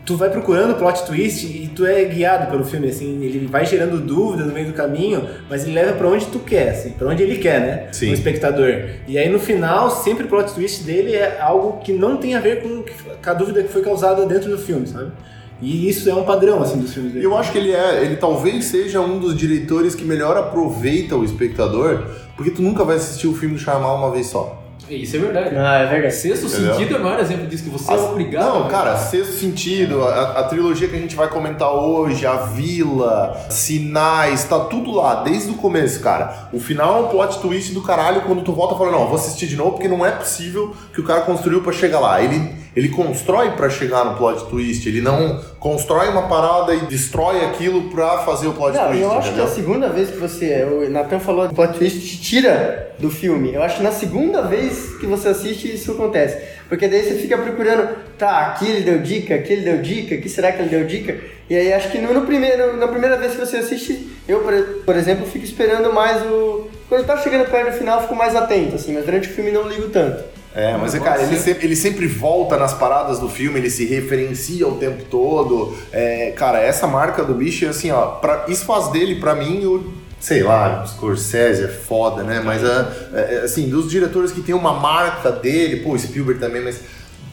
tu 0.04 0.16
vai 0.16 0.30
procurando 0.30 0.72
o 0.72 0.74
plot 0.74 1.04
twist 1.06 1.46
e 1.46 1.68
tu 1.68 1.86
é 1.86 2.04
guiado 2.04 2.50
pelo 2.50 2.64
filme, 2.64 2.88
assim, 2.88 3.22
ele 3.22 3.46
vai 3.46 3.64
gerando 3.64 4.00
dúvida 4.00 4.44
no 4.44 4.52
meio 4.52 4.66
do 4.66 4.72
caminho, 4.72 5.28
mas 5.48 5.64
ele 5.64 5.74
leva 5.74 5.92
pra 5.92 6.08
onde 6.08 6.26
tu 6.26 6.40
quer, 6.40 6.70
assim, 6.70 6.90
pra 6.90 7.08
onde 7.08 7.22
ele 7.22 7.36
quer, 7.36 7.60
né? 7.60 7.88
Sim. 7.92 8.10
O 8.10 8.14
espectador. 8.14 8.74
E 9.06 9.16
aí 9.16 9.28
no 9.28 9.38
final, 9.38 9.90
sempre 9.90 10.24
o 10.24 10.28
plot 10.28 10.52
twist 10.52 10.82
dele 10.82 11.14
é 11.14 11.40
algo 11.40 11.78
que 11.80 11.92
não 11.92 12.16
tem 12.16 12.34
a 12.34 12.40
ver 12.40 12.62
com 12.62 12.84
a 13.24 13.34
dúvida 13.34 13.62
que 13.62 13.68
foi 13.68 13.82
causada 13.82 14.26
dentro 14.26 14.50
do 14.50 14.58
filme, 14.58 14.86
sabe? 14.86 15.12
E 15.60 15.88
isso 15.88 16.10
é 16.10 16.14
um 16.14 16.24
padrão, 16.24 16.60
assim, 16.60 16.80
dos 16.80 16.92
filmes 16.92 17.12
dele. 17.12 17.24
Eu 17.24 17.36
acho 17.36 17.52
que 17.52 17.58
ele 17.58 17.70
é, 17.70 18.02
ele 18.04 18.16
talvez 18.16 18.64
seja 18.64 19.00
um 19.00 19.20
dos 19.20 19.36
diretores 19.36 19.94
que 19.94 20.04
melhor 20.04 20.36
aproveita 20.36 21.14
o 21.14 21.24
espectador, 21.24 22.02
porque 22.36 22.50
tu 22.50 22.60
nunca 22.62 22.82
vai 22.82 22.96
assistir 22.96 23.28
o 23.28 23.32
filme 23.32 23.54
do 23.54 23.60
Shyamalan 23.60 23.98
uma 23.98 24.10
vez 24.10 24.26
só. 24.26 24.60
Isso 24.88 25.16
é 25.16 25.18
verdade. 25.18 25.56
Ah, 25.56 25.78
é 25.78 25.86
verdade. 25.86 26.14
Sexto 26.14 26.46
Entendeu? 26.46 26.74
sentido 26.74 26.96
é 26.96 26.98
o 26.98 27.02
maior 27.02 27.20
exemplo 27.20 27.46
disso, 27.46 27.64
que 27.64 27.70
você 27.70 27.90
é 27.90 27.94
As- 27.94 28.00
obrigado. 28.02 28.44
Não, 28.44 28.68
cara, 28.68 28.96
Sexto 28.96 29.32
Sentido, 29.34 30.02
a, 30.04 30.40
a 30.40 30.44
trilogia 30.44 30.88
que 30.88 30.96
a 30.96 30.98
gente 30.98 31.16
vai 31.16 31.28
comentar 31.28 31.72
hoje, 31.72 32.26
A 32.26 32.36
Vila, 32.36 33.46
Sinais, 33.48 34.44
tá 34.44 34.60
tudo 34.60 34.90
lá, 34.90 35.22
desde 35.22 35.50
o 35.50 35.54
começo, 35.54 36.00
cara. 36.00 36.48
O 36.52 36.60
final 36.60 36.98
é 36.98 37.00
um 37.06 37.08
plot 37.08 37.38
twist 37.40 37.72
do 37.72 37.82
caralho 37.82 38.22
quando 38.22 38.42
tu 38.42 38.52
volta 38.52 38.74
e 38.74 38.78
fala, 38.78 38.90
não, 38.92 39.06
vou 39.06 39.16
assistir 39.16 39.46
de 39.46 39.56
novo 39.56 39.72
porque 39.72 39.88
não 39.88 40.04
é 40.04 40.10
possível 40.10 40.74
que 40.92 41.00
o 41.00 41.04
cara 41.04 41.22
construiu 41.22 41.62
pra 41.62 41.72
chegar 41.72 42.00
lá. 42.00 42.20
Ele, 42.22 42.61
ele 42.74 42.88
constrói 42.88 43.50
pra 43.50 43.68
chegar 43.68 44.04
no 44.04 44.16
plot 44.16 44.46
twist, 44.46 44.88
ele 44.88 45.00
não 45.00 45.40
constrói 45.58 46.08
uma 46.08 46.22
parada 46.22 46.74
e 46.74 46.80
destrói 46.86 47.44
aquilo 47.44 47.90
pra 47.90 48.18
fazer 48.18 48.46
o 48.46 48.52
plot 48.54 48.74
Não, 48.76 48.86
twist, 48.88 49.02
eu 49.02 49.12
acho 49.12 49.20
que 49.20 49.28
entendeu? 49.28 49.44
a 49.44 49.48
segunda 49.48 49.88
vez 49.90 50.10
que 50.10 50.16
você. 50.16 50.64
O 50.64 50.88
Nathan 50.90 51.18
falou 51.20 51.48
do 51.48 51.54
plot 51.54 51.74
twist 51.78 52.00
te 52.00 52.20
tira 52.20 52.94
do 52.98 53.10
filme. 53.10 53.52
Eu 53.52 53.62
acho 53.62 53.76
que 53.76 53.82
na 53.82 53.92
segunda 53.92 54.42
vez 54.42 54.96
que 54.98 55.06
você 55.06 55.28
assiste 55.28 55.74
isso 55.74 55.92
acontece. 55.92 56.38
Porque 56.68 56.88
daí 56.88 57.02
você 57.02 57.16
fica 57.16 57.36
procurando, 57.36 57.96
tá, 58.16 58.46
aqui 58.46 58.66
ele 58.66 58.80
deu 58.80 58.98
dica, 59.00 59.34
aqui 59.34 59.52
ele 59.52 59.62
deu 59.62 59.82
dica, 59.82 60.14
aqui 60.14 60.28
será 60.28 60.52
que 60.52 60.62
ele 60.62 60.70
deu 60.70 60.86
dica? 60.86 61.18
E 61.50 61.54
aí 61.54 61.70
acho 61.74 61.90
que 61.90 61.98
no, 61.98 62.14
no 62.14 62.22
primeiro, 62.22 62.78
na 62.78 62.88
primeira 62.88 63.18
vez 63.18 63.32
que 63.32 63.38
você 63.40 63.58
assiste, 63.58 64.08
eu, 64.26 64.40
por, 64.40 64.54
por 64.86 64.96
exemplo, 64.96 65.26
fico 65.26 65.44
esperando 65.44 65.92
mais 65.92 66.22
o. 66.22 66.68
Quando 66.88 67.04
tá 67.04 67.18
chegando 67.18 67.50
perto 67.50 67.72
do 67.72 67.76
final, 67.78 67.98
eu 67.98 68.02
fico 68.02 68.16
mais 68.16 68.34
atento, 68.34 68.76
assim, 68.76 68.94
mas 68.94 69.04
durante 69.04 69.28
o 69.28 69.32
filme 69.32 69.50
não 69.50 69.68
ligo 69.68 69.88
tanto. 69.90 70.24
É, 70.54 70.76
mas 70.76 70.94
é, 70.94 71.00
cara, 71.00 71.22
ele 71.22 71.38
sempre, 71.38 71.66
ele 71.66 71.76
sempre 71.76 72.06
volta 72.06 72.58
nas 72.58 72.74
paradas 72.74 73.18
do 73.18 73.28
filme, 73.28 73.58
ele 73.58 73.70
se 73.70 73.86
referencia 73.86 74.68
o 74.68 74.76
tempo 74.76 75.04
todo. 75.10 75.74
É, 75.90 76.32
cara, 76.32 76.60
essa 76.60 76.86
marca 76.86 77.24
do 77.24 77.34
bicho, 77.34 77.66
assim, 77.66 77.90
ó, 77.90 78.06
pra, 78.06 78.44
isso 78.48 78.64
faz 78.64 78.88
dele, 78.88 79.16
pra 79.16 79.34
mim, 79.34 79.64
o. 79.64 80.02
Sei 80.20 80.40
lá, 80.40 80.86
Scorsese 80.86 81.64
é 81.64 81.68
foda, 81.68 82.22
né? 82.22 82.40
Mas, 82.44 82.62
é, 82.62 82.86
é, 83.12 83.40
assim, 83.44 83.68
dos 83.68 83.90
diretores 83.90 84.30
que 84.30 84.40
tem 84.40 84.54
uma 84.54 84.72
marca 84.72 85.32
dele, 85.32 85.80
pô, 85.80 85.98
Spielberg 85.98 86.38
também, 86.38 86.62
mas 86.62 86.80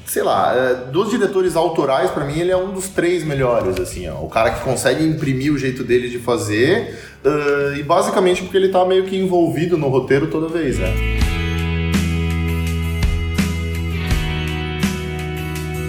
sei 0.08 0.24
lá, 0.24 0.56
é, 0.56 0.92
dos 0.92 1.12
diretores 1.12 1.56
autorais, 1.56 2.10
pra 2.10 2.26
mim, 2.26 2.40
ele 2.40 2.50
é 2.50 2.58
um 2.58 2.72
dos 2.72 2.88
três 2.88 3.24
melhores, 3.24 3.80
assim, 3.80 4.08
ó. 4.10 4.16
O 4.24 4.28
cara 4.28 4.50
que 4.50 4.62
consegue 4.62 5.06
imprimir 5.06 5.54
o 5.54 5.58
jeito 5.58 5.84
dele 5.84 6.10
de 6.10 6.18
fazer, 6.18 6.98
uh, 7.24 7.76
e 7.78 7.84
basicamente 7.84 8.42
porque 8.42 8.58
ele 8.58 8.70
tá 8.70 8.84
meio 8.86 9.04
que 9.04 9.16
envolvido 9.16 9.78
no 9.78 9.88
roteiro 9.88 10.26
toda 10.26 10.48
vez, 10.48 10.80
né? 10.80 11.39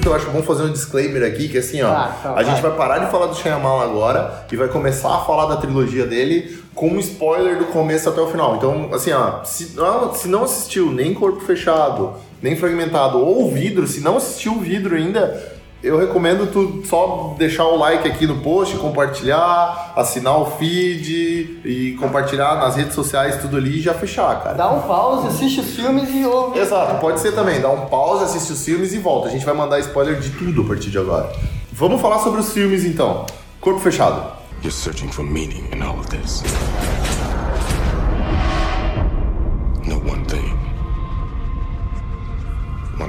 Eu 0.05 0.15
acho 0.15 0.31
bom 0.31 0.43
fazer 0.43 0.63
um 0.63 0.73
disclaimer 0.73 1.23
aqui, 1.23 1.49
que 1.49 1.59
assim, 1.59 1.83
ó, 1.83 1.89
Ah, 1.91 2.17
tá, 2.23 2.31
a 2.31 2.35
vai. 2.35 2.45
gente 2.45 2.63
vai 2.63 2.71
parar 2.73 2.99
de 2.99 3.11
falar 3.11 3.27
do 3.27 3.35
Shyamalan 3.37 3.85
agora 3.85 4.45
e 4.51 4.57
vai 4.57 4.67
começar 4.69 5.15
a 5.15 5.19
falar 5.21 5.47
da 5.47 5.57
trilogia 5.59 6.07
dele 6.07 6.59
com 6.75 6.89
um 6.89 6.99
spoiler 6.99 7.59
do 7.59 7.67
começo 7.67 8.09
até 8.09 8.21
o 8.21 8.27
final. 8.29 8.57
Então, 8.57 8.89
assim, 8.93 9.13
ó, 9.13 9.45
se 9.45 9.73
não, 9.77 10.15
se 10.15 10.27
não 10.27 10.45
assistiu 10.45 10.91
nem 10.91 11.13
Corpo 11.13 11.41
Fechado, 11.41 12.15
nem 12.43 12.57
Fragmentado 12.57 13.19
ou 13.19 13.51
Vidro, 13.53 13.87
se 13.87 14.01
não 14.01 14.17
assistiu 14.17 14.55
o 14.55 14.61
Vidro 14.61 14.97
ainda, 14.97 15.60
eu 15.83 15.99
recomendo 15.99 16.51
tu 16.53 16.83
só 16.87 17.35
deixar 17.39 17.65
o 17.65 17.77
like 17.77 18.07
aqui 18.07 18.27
no 18.27 18.39
post, 18.39 18.77
compartilhar, 18.77 19.93
assinar 19.97 20.39
o 20.39 20.47
feed 20.59 21.61
e 21.65 21.97
compartilhar 21.99 22.57
nas 22.57 22.77
redes 22.77 22.95
sociais, 22.95 23.41
tudo 23.41 23.57
ali 23.57 23.79
e 23.79 23.81
já 23.81 23.95
fechar, 23.95 24.43
cara. 24.43 24.57
Dá 24.57 24.71
um 24.71 24.83
pause, 24.83 25.29
assiste 25.29 25.61
os 25.61 25.75
filmes 25.75 26.09
e 26.15 26.25
ouve. 26.27 26.59
Exato, 26.59 27.01
pode 27.01 27.21
ser 27.21 27.33
também. 27.33 27.61
Dá 27.61 27.71
um 27.71 27.87
pause, 27.87 28.25
assiste 28.25 28.53
os 28.53 28.65
filmes 28.65 28.93
e 28.93 28.99
volta. 28.99 29.29
A 29.29 29.31
gente 29.31 29.45
vai 29.45 29.55
mandar 29.55 29.79
spoiler 29.81 30.19
de 30.19 30.31
tudo 30.31 30.63
a 30.63 30.65
partir 30.67 30.91
de 30.91 30.99
agora. 30.99 31.33
Vamos 31.73 32.01
falar 32.01 32.19
sobre 32.19 32.41
os 32.41 32.53
filmes 32.53 32.85
então. 32.85 33.25
Corpo 33.61 33.81
Fechado. 33.81 34.39
You're 34.63 34.71
searching 34.71 35.11
for 35.11 35.25
meaning 35.25 35.65
in 35.73 35.83
all 35.83 35.99
of 35.99 36.09
this. 36.09 36.43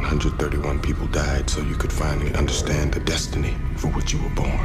131 0.02 0.80
people 0.80 1.08
died 1.08 1.50
so 1.50 1.62
you 1.62 1.76
could 1.76 1.92
finally 1.94 2.32
understand 2.38 2.92
the 2.94 3.00
destiny 3.02 3.54
for 3.78 3.88
which 3.90 4.14
you 4.14 4.20
were 4.22 4.34
born. 4.36 4.60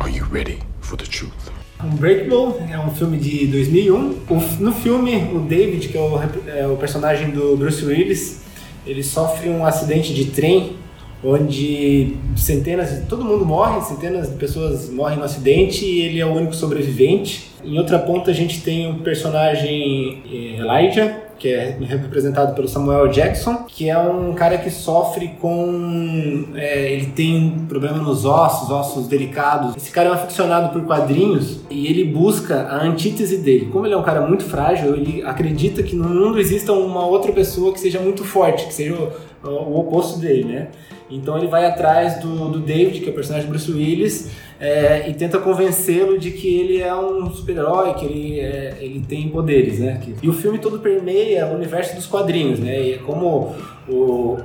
Are 0.00 0.08
you 0.10 0.24
ready 0.30 0.58
for 0.80 0.96
the 0.96 1.04
truth? 1.06 1.50
Unbreakable 1.82 2.54
é 2.70 2.78
um 2.78 2.90
filme 2.94 3.18
de 3.18 3.46
2001. 3.48 4.16
O- 4.30 4.62
no 4.62 4.72
filme, 4.72 5.16
o 5.34 5.40
David, 5.40 5.88
que 5.88 5.98
é 5.98 6.00
o, 6.00 6.18
é 6.48 6.66
o 6.66 6.76
personagem 6.76 7.30
do 7.30 7.56
Bruce 7.56 7.84
Willis, 7.84 8.42
ele 8.86 9.02
sofre 9.02 9.48
um 9.48 9.64
acidente 9.66 10.14
de 10.14 10.26
trem 10.26 10.76
onde 11.22 12.16
centenas, 12.36 13.02
todo 13.08 13.24
mundo 13.24 13.44
morre, 13.46 13.80
centenas 13.80 14.28
de 14.30 14.36
pessoas 14.36 14.90
morrem 14.90 15.16
no 15.18 15.24
acidente 15.24 15.84
e 15.84 16.02
ele 16.02 16.20
é 16.20 16.26
o 16.26 16.32
único 16.32 16.54
sobrevivente. 16.54 17.50
Em 17.64 17.78
outra 17.78 17.98
ponta 17.98 18.30
a 18.30 18.34
gente 18.34 18.60
tem 18.60 18.90
o 18.90 18.96
personagem 18.98 20.22
eh, 20.30 20.60
Elijah, 20.60 21.23
que 21.38 21.48
é 21.48 21.76
representado 21.80 22.54
pelo 22.54 22.68
Samuel 22.68 23.08
Jackson, 23.08 23.64
que 23.66 23.88
é 23.88 23.98
um 23.98 24.32
cara 24.34 24.58
que 24.58 24.70
sofre 24.70 25.28
com. 25.40 26.48
é, 26.54 26.92
ele 26.92 27.06
tem 27.06 27.36
um 27.36 27.66
problema 27.66 27.98
nos 27.98 28.24
ossos, 28.24 28.70
ossos 28.70 29.06
delicados. 29.06 29.76
Esse 29.76 29.90
cara 29.90 30.08
é 30.08 30.12
um 30.12 30.14
aficionado 30.14 30.72
por 30.72 30.84
quadrinhos 30.86 31.60
e 31.70 31.86
ele 31.86 32.04
busca 32.04 32.62
a 32.62 32.82
antítese 32.82 33.38
dele. 33.38 33.68
Como 33.72 33.86
ele 33.86 33.94
é 33.94 33.96
um 33.96 34.02
cara 34.02 34.26
muito 34.26 34.44
frágil, 34.44 34.94
ele 34.94 35.22
acredita 35.22 35.82
que 35.82 35.96
no 35.96 36.08
mundo 36.08 36.38
exista 36.38 36.72
uma 36.72 37.06
outra 37.06 37.32
pessoa 37.32 37.72
que 37.72 37.80
seja 37.80 38.00
muito 38.00 38.24
forte, 38.24 38.66
que 38.66 38.74
seja 38.74 38.94
o, 38.94 39.48
o 39.48 39.80
oposto 39.80 40.18
dele, 40.18 40.44
né? 40.44 40.68
Então 41.10 41.36
ele 41.36 41.46
vai 41.46 41.66
atrás 41.66 42.18
do, 42.20 42.48
do 42.48 42.60
David, 42.60 43.00
que 43.00 43.06
é 43.06 43.10
o 43.10 43.14
personagem 43.14 43.46
do 43.46 43.50
Bruce 43.50 43.70
Willis, 43.70 44.30
é, 44.60 45.08
e 45.08 45.14
tenta 45.14 45.38
convencê-lo 45.38 46.18
de 46.18 46.30
que 46.30 46.56
ele 46.60 46.80
é 46.80 46.94
um 46.94 47.30
super-herói, 47.30 47.94
que 47.94 48.04
ele, 48.04 48.40
é, 48.40 48.76
ele 48.80 49.04
tem 49.06 49.28
poderes, 49.28 49.78
né? 49.80 50.00
E 50.22 50.28
o 50.28 50.32
filme 50.32 50.58
todo 50.58 50.78
permeia 50.78 51.46
o 51.46 51.54
universo 51.54 51.94
dos 51.96 52.06
quadrinhos, 52.06 52.58
né? 52.60 52.80
E 52.80 52.98
como 52.98 53.54
o, 53.88 53.92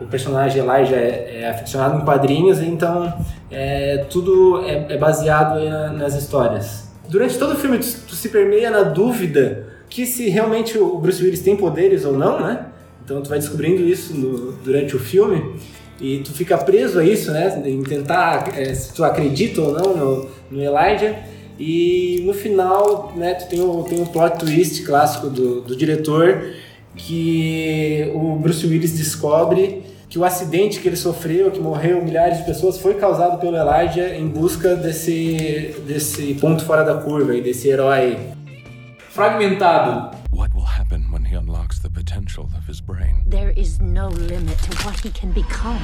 o 0.01 0.07
personagem 0.09 0.61
Elijah 0.61 0.95
é, 0.97 1.41
é 1.41 1.49
aficionado 1.49 2.01
em 2.01 2.05
quadrinhos, 2.05 2.59
então 2.61 3.13
é, 3.51 4.05
tudo 4.09 4.63
é, 4.65 4.93
é 4.93 4.97
baseado 4.97 5.63
na- 5.69 5.93
nas 5.93 6.15
histórias. 6.15 6.89
Durante 7.07 7.37
todo 7.37 7.53
o 7.53 7.55
filme 7.55 7.77
tu, 7.79 7.87
tu 8.07 8.15
se 8.15 8.29
permeia 8.29 8.69
na 8.69 8.83
dúvida 8.83 9.67
que 9.89 10.05
se 10.05 10.29
realmente 10.29 10.77
o 10.77 10.97
Bruce 10.99 11.23
Willis 11.23 11.41
tem 11.41 11.55
poderes 11.55 12.05
ou 12.05 12.13
não, 12.13 12.39
né? 12.39 12.65
Então 13.03 13.21
tu 13.21 13.29
vai 13.29 13.39
descobrindo 13.39 13.81
isso 13.83 14.15
no- 14.15 14.51
durante 14.63 14.95
o 14.95 14.99
filme 14.99 15.55
e 15.99 16.19
tu 16.19 16.31
fica 16.33 16.57
preso 16.57 16.99
a 16.99 17.03
isso, 17.03 17.31
né? 17.31 17.61
Em 17.65 17.83
tentar 17.83 18.57
é, 18.57 18.73
se 18.73 18.93
tu 18.93 19.03
acredita 19.03 19.61
ou 19.61 19.73
não 19.73 19.95
no, 19.95 20.29
no 20.51 20.61
Elijah. 20.61 21.15
E 21.59 22.21
no 22.25 22.33
final, 22.33 23.11
né, 23.17 23.33
tu 23.33 23.49
tem 23.49 23.59
o, 23.59 23.83
tem 23.83 24.01
o 24.01 24.05
plot 24.05 24.37
twist 24.37 24.83
clássico 24.83 25.29
do, 25.29 25.59
do 25.59 25.75
diretor 25.75 26.53
que 26.95 28.09
o 28.15 28.35
Bruce 28.35 28.65
Willis 28.65 28.97
descobre 28.97 29.83
que 30.09 30.17
o 30.17 30.23
acidente 30.25 30.79
que 30.79 30.87
ele 30.87 30.95
sofreu, 30.95 31.51
que 31.51 31.59
morreu 31.59 32.03
milhares 32.03 32.39
de 32.39 32.45
pessoas, 32.45 32.79
foi 32.79 32.95
causado 32.95 33.39
pelo 33.39 33.55
Elijah 33.55 34.15
em 34.15 34.27
busca 34.27 34.75
desse, 34.75 35.75
desse 35.85 36.33
ponto 36.35 36.63
fora 36.65 36.83
da 36.83 36.95
curva 36.95 37.35
e 37.35 37.41
desse 37.41 37.67
herói 37.67 38.17
Fragmentado. 39.09 40.18
Potential 41.99 42.49
of 42.57 42.65
his 42.65 42.79
brain? 42.79 43.23
There 43.27 43.51
is 43.51 43.79
no 43.79 44.07
limit 44.07 44.57
to 44.63 44.71
what 44.85 44.95
he 45.03 45.11
can 45.11 45.31
become. 45.31 45.79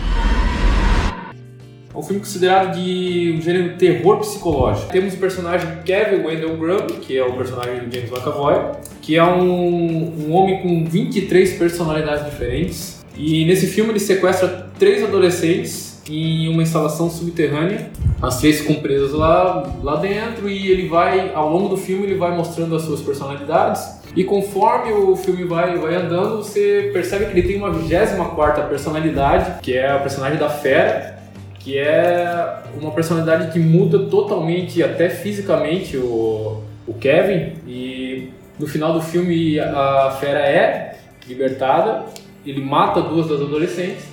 É 1.94 1.98
um 1.98 2.04
filme 2.04 2.20
considerado 2.20 2.76
de 2.76 3.36
um 3.38 3.42
gênero 3.42 3.78
terror 3.78 4.20
psicológico. 4.20 4.92
Temos 4.92 5.14
o 5.14 5.18
personagem 5.18 5.68
Kevin 5.86 6.26
Wendell 6.26 6.58
Graham, 6.58 6.88
que 7.02 7.18
é 7.18 7.24
o 7.24 7.34
personagem 7.34 7.88
do 7.88 7.94
James 7.94 8.12
McAvoy, 8.12 8.56
que 9.02 9.16
é 9.16 9.24
um, 9.24 10.28
um 10.28 10.34
homem 10.34 10.62
com 10.62 10.86
23 10.86 11.54
personalidades 11.58 12.26
diferentes. 12.26 13.06
E 13.16 13.46
nesse 13.46 13.68
filme 13.68 13.92
ele 13.92 14.00
sequestra 14.00 14.70
três 14.78 15.04
adolescentes 15.04 16.02
em 16.10 16.50
uma 16.50 16.64
instalação 16.64 17.10
subterrânea. 17.10 17.90
As 18.22 18.40
três 18.40 18.60
ficam 18.60 18.76
presas 18.76 19.14
lá, 19.14 19.74
lá 19.82 19.96
dentro 19.98 20.50
e 20.50 20.70
ele 20.72 20.88
vai, 20.88 21.34
ao 21.34 21.50
longo 21.50 21.70
do 21.70 21.78
filme, 21.78 22.06
ele 22.06 22.16
vai 22.16 22.36
mostrando 22.36 22.76
as 22.76 22.84
suas 22.84 23.02
personalidades. 23.02 24.05
E 24.16 24.24
conforme 24.24 24.94
o 24.94 25.16
filme 25.16 25.44
vai, 25.44 25.78
vai 25.78 25.96
andando, 25.96 26.38
você 26.38 26.90
percebe 26.94 27.26
que 27.26 27.32
ele 27.32 27.48
tem 27.48 27.58
uma 27.58 27.70
24ª 27.70 28.70
personalidade, 28.70 29.60
que 29.62 29.76
é 29.76 29.92
a 29.92 30.00
personagem 30.00 30.40
da 30.40 30.50
Fera, 30.50 31.20
que 31.60 31.78
é 31.78 32.60
uma 32.80 32.92
personalidade 32.92 33.52
que 33.52 33.60
muda 33.60 34.06
totalmente, 34.06 34.82
até 34.82 35.10
fisicamente, 35.10 35.98
o, 35.98 36.62
o 36.88 36.94
Kevin. 36.94 37.56
E 37.68 38.32
no 38.58 38.68
final 38.68 38.94
do 38.94 39.02
filme 39.02 39.60
a 39.60 40.16
Fera 40.20 40.40
é 40.40 40.96
libertada, 41.28 42.06
ele 42.46 42.62
mata 42.62 43.02
duas 43.02 43.28
das 43.28 43.42
adolescentes. 43.42 44.06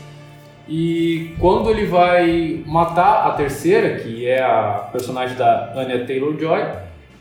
E 0.68 1.34
quando 1.38 1.70
ele 1.70 1.86
vai 1.86 2.62
matar 2.66 3.26
a 3.26 3.30
terceira, 3.32 3.96
que 4.00 4.26
é 4.26 4.42
a 4.42 4.88
personagem 4.90 5.36
da 5.36 5.72
Anya 5.76 6.04
Taylor-Joy, 6.04 6.62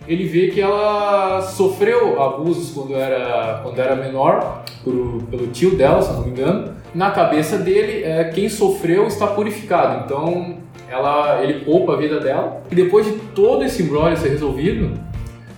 ele 0.08 0.26
vê 0.26 0.48
que 0.48 0.60
ela 0.60 1.42
sofreu 1.42 2.22
abusos 2.22 2.72
quando 2.74 2.96
era, 2.96 3.60
quando 3.64 3.80
era 3.80 3.96
menor 3.96 4.64
por- 4.84 5.24
pelo 5.30 5.48
tio 5.48 5.76
dela, 5.76 6.02
se 6.02 6.12
não 6.14 6.24
me 6.24 6.32
engano. 6.32 6.74
Na 6.94 7.12
cabeça 7.12 7.58
dele, 7.58 8.04
é, 8.04 8.26
quem 8.26 8.50
sofreu 8.50 9.08
está 9.08 9.28
purificado. 9.28 10.04
Então, 10.06 10.58
ela, 10.90 11.42
ele 11.44 11.64
poupa 11.64 11.94
a 11.94 11.96
vida 11.96 12.20
dela. 12.20 12.62
E 12.70 12.76
depois 12.76 13.06
de 13.06 13.14
todo 13.34 13.64
esse 13.64 13.82
embrolho 13.84 14.18
ser 14.18 14.30
resolvido, 14.30 14.92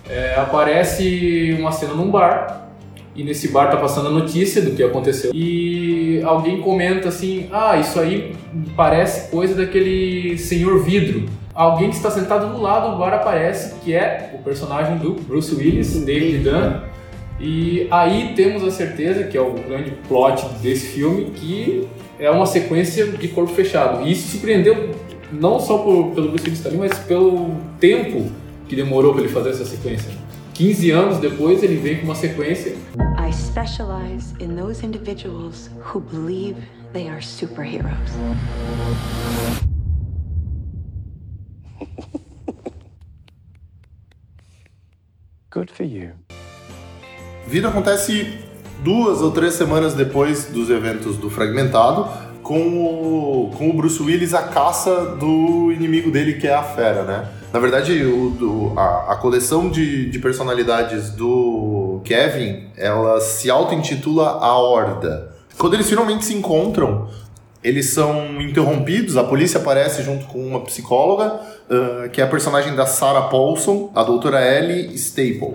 é, 0.08 0.34
aparece 0.36 1.56
uma 1.58 1.72
cena 1.72 1.94
num 1.94 2.10
bar. 2.10 2.68
E 3.16 3.22
nesse 3.24 3.48
bar 3.48 3.70
tá 3.70 3.76
passando 3.76 4.08
a 4.08 4.10
notícia 4.10 4.60
do 4.62 4.72
que 4.72 4.82
aconteceu. 4.82 5.32
E 5.34 6.20
alguém 6.24 6.60
comenta 6.60 7.08
assim: 7.08 7.48
Ah, 7.52 7.76
isso 7.78 7.98
aí 7.98 8.34
parece 8.76 9.30
coisa 9.30 9.54
daquele 9.54 10.36
senhor 10.36 10.82
vidro. 10.84 11.24
Alguém 11.54 11.88
que 11.88 11.96
está 11.96 12.10
sentado 12.10 12.52
do 12.52 12.60
lado 12.60 12.90
do 12.90 12.98
bar 12.98 13.14
aparece, 13.14 13.76
que 13.76 13.94
é 13.94 14.32
o 14.34 14.42
personagem 14.42 14.98
do 14.98 15.12
Bruce 15.12 15.54
Willis, 15.54 16.04
David 16.04 16.38
Dunn. 16.38 16.80
E 17.38 17.86
aí 17.92 18.32
temos 18.34 18.64
a 18.64 18.72
certeza, 18.72 19.24
que 19.24 19.36
é 19.36 19.40
o 19.40 19.52
grande 19.52 19.92
plot 20.08 20.44
desse 20.60 20.86
filme, 20.86 21.26
que 21.26 21.88
é 22.18 22.28
uma 22.28 22.46
sequência 22.46 23.06
de 23.06 23.28
corpo 23.28 23.52
fechado. 23.52 24.04
E 24.04 24.10
isso 24.10 24.32
surpreendeu 24.32 24.90
não 25.30 25.60
só 25.60 25.78
por, 25.78 26.10
pelo 26.10 26.30
Bruce 26.30 26.44
Willis 26.44 26.60
também, 26.60 26.80
mas 26.80 26.98
pelo 26.98 27.54
tempo 27.78 28.32
que 28.68 28.74
demorou 28.74 29.12
para 29.12 29.22
ele 29.22 29.32
fazer 29.32 29.50
essa 29.50 29.64
sequência. 29.64 30.10
15 30.54 30.90
anos 30.90 31.18
depois 31.18 31.62
ele 31.62 31.76
vem 31.76 31.98
com 31.98 32.04
uma 32.04 32.14
sequência 32.14 32.76
I 33.18 33.32
specialize 33.32 34.34
in 34.38 34.54
those 34.54 34.86
individuals 34.86 35.68
who 35.92 36.00
believe 36.00 36.56
they 36.92 37.08
are 37.08 37.20
superheroes. 37.20 38.12
Good 45.54 45.72
for 45.72 45.86
you. 45.86 46.10
Vida 47.46 47.68
acontece 47.68 48.38
duas 48.82 49.20
ou 49.20 49.30
três 49.30 49.54
semanas 49.54 49.94
depois 49.94 50.46
dos 50.46 50.68
eventos 50.70 51.16
do 51.16 51.30
Fragmentado, 51.30 52.08
com 52.42 52.58
o, 52.58 53.50
com 53.56 53.70
o 53.70 53.72
Bruce 53.72 54.02
Willis 54.02 54.34
a 54.34 54.42
caça 54.42 55.14
do 55.18 55.70
inimigo 55.72 56.10
dele, 56.10 56.34
que 56.34 56.46
é 56.46 56.54
a 56.54 56.62
Fera, 56.62 57.02
né? 57.04 57.28
Na 57.52 57.60
verdade, 57.60 58.04
o, 58.04 58.30
do- 58.30 58.78
a, 58.78 59.12
a 59.12 59.16
coleção 59.16 59.70
de, 59.70 60.10
de 60.10 60.18
personalidades 60.18 61.10
do 61.10 62.00
Kevin, 62.04 62.66
ela 62.76 63.20
se 63.20 63.48
auto-intitula 63.48 64.28
A 64.40 64.58
Horda. 64.58 65.32
Quando 65.56 65.74
eles 65.74 65.88
finalmente 65.88 66.24
se 66.24 66.34
encontram, 66.34 67.08
eles 67.64 67.86
são 67.86 68.40
interrompidos, 68.42 69.16
a 69.16 69.24
polícia 69.24 69.58
aparece 69.58 70.02
junto 70.02 70.26
com 70.26 70.38
uma 70.38 70.60
psicóloga, 70.60 71.40
uh, 71.70 72.10
que 72.10 72.20
é 72.20 72.24
a 72.24 72.26
personagem 72.26 72.76
da 72.76 72.84
Sarah 72.84 73.22
Paulson, 73.22 73.90
a 73.94 74.02
doutora 74.02 74.38
Ellie 74.46 74.94
Staple. 74.94 75.54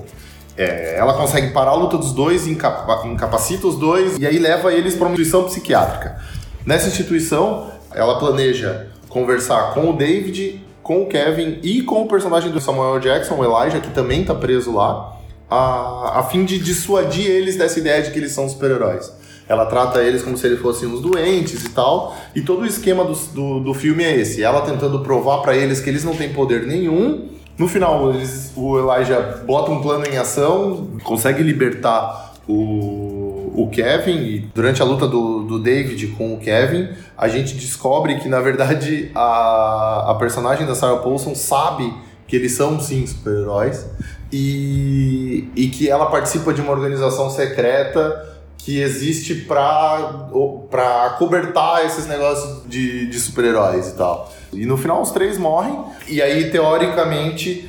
É, 0.58 0.98
ela 0.98 1.13
consegue 1.13 1.52
parar 1.52 1.72
a 1.72 1.76
luta 1.76 1.98
dos 1.98 2.12
dois, 2.12 2.48
incapa 2.48 3.08
incapacita 3.08 3.65
os 3.67 3.78
dois 3.78 4.17
e 4.17 4.28
aí 4.28 4.39
leva 4.39 4.74
eles 4.74 4.95
para 4.95 5.06
uma 5.06 5.13
instituição 5.13 5.45
psiquiátrica. 5.45 6.19
Nessa 6.65 6.88
instituição, 6.88 7.72
ela 7.93 8.19
planeja 8.19 8.88
conversar 9.08 9.74
com 9.74 9.91
o 9.91 9.93
David, 9.93 10.62
com 10.84 11.04
o 11.04 11.06
Kevin 11.06 11.60
e 11.63 11.84
com 11.84 12.02
o 12.02 12.08
personagem 12.08 12.52
do 12.52 12.60
Samuel 12.60 13.00
Jackson, 13.00 13.36
o 13.36 13.45
Elijah, 13.45 13.80
que 13.80 13.91
também 13.91 14.22
está 14.22 14.36
preso 14.36 14.74
lá, 14.74 15.17
a, 15.50 16.19
a 16.19 16.24
fim 16.24 16.43
de 16.43 16.60
dissuadir 16.60 17.28
eles 17.28 17.56
dessa 17.56 17.80
ideia 17.80 18.02
de 18.02 18.12
que 18.12 18.19
eles 18.19 18.32
são 18.32 18.50
super-heróis. 18.50 19.18
Ela 19.49 19.65
trata 19.65 20.03
eles 20.03 20.21
como 20.21 20.38
se 20.38 20.45
eles 20.45 20.59
fossem 20.59 20.88
uns 20.88 21.01
doentes 21.01 21.65
e 21.65 21.69
tal. 21.69 22.15
E 22.35 22.41
todo 22.41 22.62
o 22.62 22.65
esquema 22.67 23.03
do, 23.03 23.13
do, 23.33 23.59
do 23.62 23.73
filme 23.73 24.03
é 24.03 24.15
esse: 24.15 24.43
ela 24.43 24.62
tentando 24.62 24.99
provar 24.99 25.39
para 25.39 25.55
eles 25.55 25.81
que 25.81 25.89
eles 25.89 26.03
não 26.03 26.15
têm 26.15 26.31
poder 26.31 26.67
nenhum. 26.67 27.27
No 27.57 27.67
final, 27.67 28.12
eles, 28.12 28.53
o 28.55 28.77
Elijah 28.77 29.43
bota 29.45 29.71
um 29.71 29.81
plano 29.81 30.05
em 30.05 30.17
ação, 30.17 30.91
consegue 31.03 31.43
libertar 31.43 32.35
o, 32.47 33.51
o 33.53 33.69
Kevin, 33.69 34.17
e 34.17 34.39
durante 34.55 34.81
a 34.81 34.85
luta 34.85 35.07
do, 35.07 35.43
do 35.43 35.59
David 35.59 36.07
com 36.09 36.35
o 36.35 36.38
Kevin, 36.39 36.88
a 37.17 37.27
gente 37.27 37.55
descobre 37.55 38.15
que, 38.19 38.29
na 38.29 38.39
verdade, 38.39 39.12
a, 39.13 40.12
a 40.12 40.15
personagem 40.15 40.65
da 40.65 40.73
Sarah 40.73 40.99
Paulson 40.99 41.35
sabe 41.35 41.93
que 42.27 42.35
eles 42.35 42.53
são, 42.53 42.79
sim, 42.79 43.05
super-heróis, 43.05 43.85
e, 44.31 45.49
e 45.55 45.67
que 45.67 45.89
ela 45.89 46.05
participa 46.05 46.53
de 46.53 46.62
uma 46.62 46.71
organização 46.71 47.29
secreta 47.29 48.38
que 48.69 48.79
existe 48.79 49.34
para 49.34 51.15
cobertar 51.17 51.84
esses 51.88 52.05
negócios 52.05 52.62
de, 52.67 53.08
de 53.08 53.19
super-heróis 53.19 53.88
e 53.88 53.93
tal. 53.93 54.32
E 54.53 54.63
no 54.63 54.77
final 54.77 55.01
os 55.01 55.10
três 55.10 55.39
morrem, 55.39 55.75
e 56.08 56.21
aí 56.21 56.51
teoricamente 56.51 57.67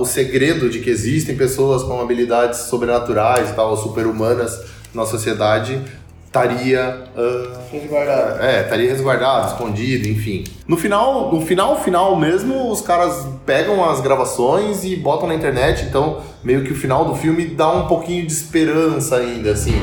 o 0.00 0.04
segredo 0.04 0.68
de 0.68 0.80
que 0.80 0.90
existem 0.90 1.36
pessoas 1.36 1.84
com 1.84 2.00
habilidades 2.00 2.62
sobrenaturais 2.62 3.50
e 3.50 3.52
tal, 3.52 3.76
super-humanas 3.76 4.60
na 4.92 5.06
sociedade 5.06 5.80
estaria 6.26 7.04
uh, 7.16 7.58
resguardado. 7.70 8.42
É, 8.42 8.62
estaria 8.62 8.90
resguardado, 8.90 9.52
escondido, 9.52 10.08
enfim. 10.08 10.42
No 10.66 10.76
final, 10.76 11.32
no 11.32 11.46
final 11.46 11.80
final 11.80 12.16
mesmo, 12.16 12.72
os 12.72 12.80
caras 12.80 13.24
pegam 13.46 13.88
as 13.88 14.00
gravações 14.00 14.82
e 14.82 14.96
botam 14.96 15.28
na 15.28 15.34
internet, 15.34 15.84
então 15.84 16.20
meio 16.42 16.64
que 16.64 16.72
o 16.72 16.76
final 16.76 17.04
do 17.04 17.14
filme 17.14 17.46
dá 17.46 17.70
um 17.70 17.86
pouquinho 17.86 18.26
de 18.26 18.32
esperança 18.32 19.16
ainda, 19.16 19.52
assim. 19.52 19.80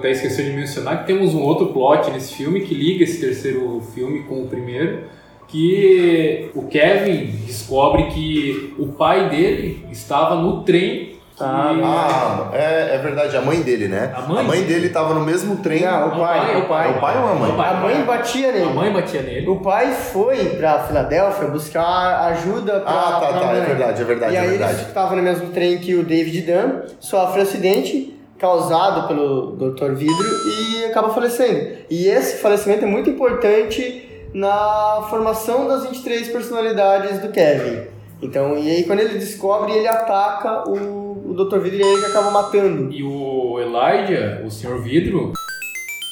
Até 0.00 0.10
esqueceu 0.10 0.44
de 0.44 0.52
mencionar 0.52 1.00
que 1.00 1.06
temos 1.06 1.34
um 1.34 1.42
outro 1.42 1.68
plot 1.68 2.10
nesse 2.10 2.34
filme 2.34 2.62
que 2.62 2.74
liga 2.74 3.04
esse 3.04 3.20
terceiro 3.20 3.80
filme 3.94 4.24
com 4.24 4.42
o 4.42 4.48
primeiro, 4.48 5.04
que 5.46 6.50
o 6.54 6.62
Kevin 6.62 7.26
descobre 7.46 8.04
que 8.06 8.74
o 8.78 8.88
pai 8.88 9.28
dele 9.28 9.86
estava 9.90 10.36
no 10.36 10.62
trem 10.62 11.20
ah, 11.42 11.74
ah, 11.82 12.50
é, 12.52 12.96
é 12.96 12.98
verdade, 12.98 13.34
a 13.34 13.40
mãe 13.40 13.62
dele, 13.62 13.88
né? 13.88 14.12
A 14.14 14.20
mãe, 14.20 14.40
a 14.40 14.42
mãe 14.42 14.62
dele 14.62 14.88
estava 14.88 15.14
no 15.14 15.24
mesmo 15.24 15.56
trem. 15.56 15.80
Não, 15.80 16.08
o 16.08 16.10
pai, 16.20 16.60
o 16.60 16.68
pai. 16.68 16.88
É 16.88 16.90
o 16.90 17.00
pai 17.00 17.18
ou 17.18 17.28
a 17.28 17.34
mãe? 17.34 17.52
pai, 17.56 17.70
a 17.70 17.74
mãe 17.74 18.02
batia 18.02 18.52
nele. 18.52 18.64
A 18.64 18.74
mãe 18.74 18.92
batia 18.92 19.22
nele. 19.22 19.48
O 19.48 19.56
pai 19.56 19.90
foi 19.94 20.36
pra 20.56 20.80
Filadélfia 20.80 21.48
buscar 21.48 22.26
ajuda 22.32 22.80
pra. 22.80 22.92
Ah, 22.92 23.20
tá, 23.20 23.26
pra 23.28 23.40
tá, 23.40 23.46
mãe. 23.46 23.56
é 23.56 23.64
verdade, 23.64 24.02
é 24.02 24.04
verdade. 24.04 24.34
E 24.34 24.36
aí 24.36 24.44
é 24.44 24.50
verdade. 24.50 24.72
eles 24.74 24.88
estavam 24.88 25.16
no 25.16 25.22
mesmo 25.22 25.48
trem 25.48 25.78
que 25.78 25.94
o 25.94 26.04
David 26.04 26.42
Dunn, 26.42 26.82
sofre 27.00 27.40
um 27.40 27.42
acidente 27.42 28.19
causado 28.40 29.06
pelo 29.06 29.52
Dr. 29.52 29.92
Vidro 29.92 30.26
e 30.46 30.86
acaba 30.86 31.10
falecendo. 31.10 31.76
E 31.90 32.06
esse 32.06 32.38
falecimento 32.38 32.84
é 32.84 32.88
muito 32.88 33.10
importante 33.10 34.08
na 34.32 35.06
formação 35.10 35.68
das 35.68 35.84
23 35.86 36.28
personalidades 36.28 37.20
do 37.20 37.28
Kevin. 37.28 37.82
Então, 38.22 38.58
e 38.58 38.70
aí 38.70 38.84
quando 38.84 39.00
ele 39.00 39.18
descobre, 39.18 39.72
ele 39.72 39.86
ataca 39.86 40.68
o, 40.68 41.30
o 41.30 41.34
Dr. 41.34 41.58
Vidro 41.58 41.80
e 41.80 41.82
ele 41.82 42.06
acaba 42.06 42.30
matando. 42.30 42.90
E 42.92 43.02
o 43.02 43.58
Elijah, 43.60 44.42
o 44.44 44.50
Sr. 44.50 44.80
Vidro, 44.82 45.32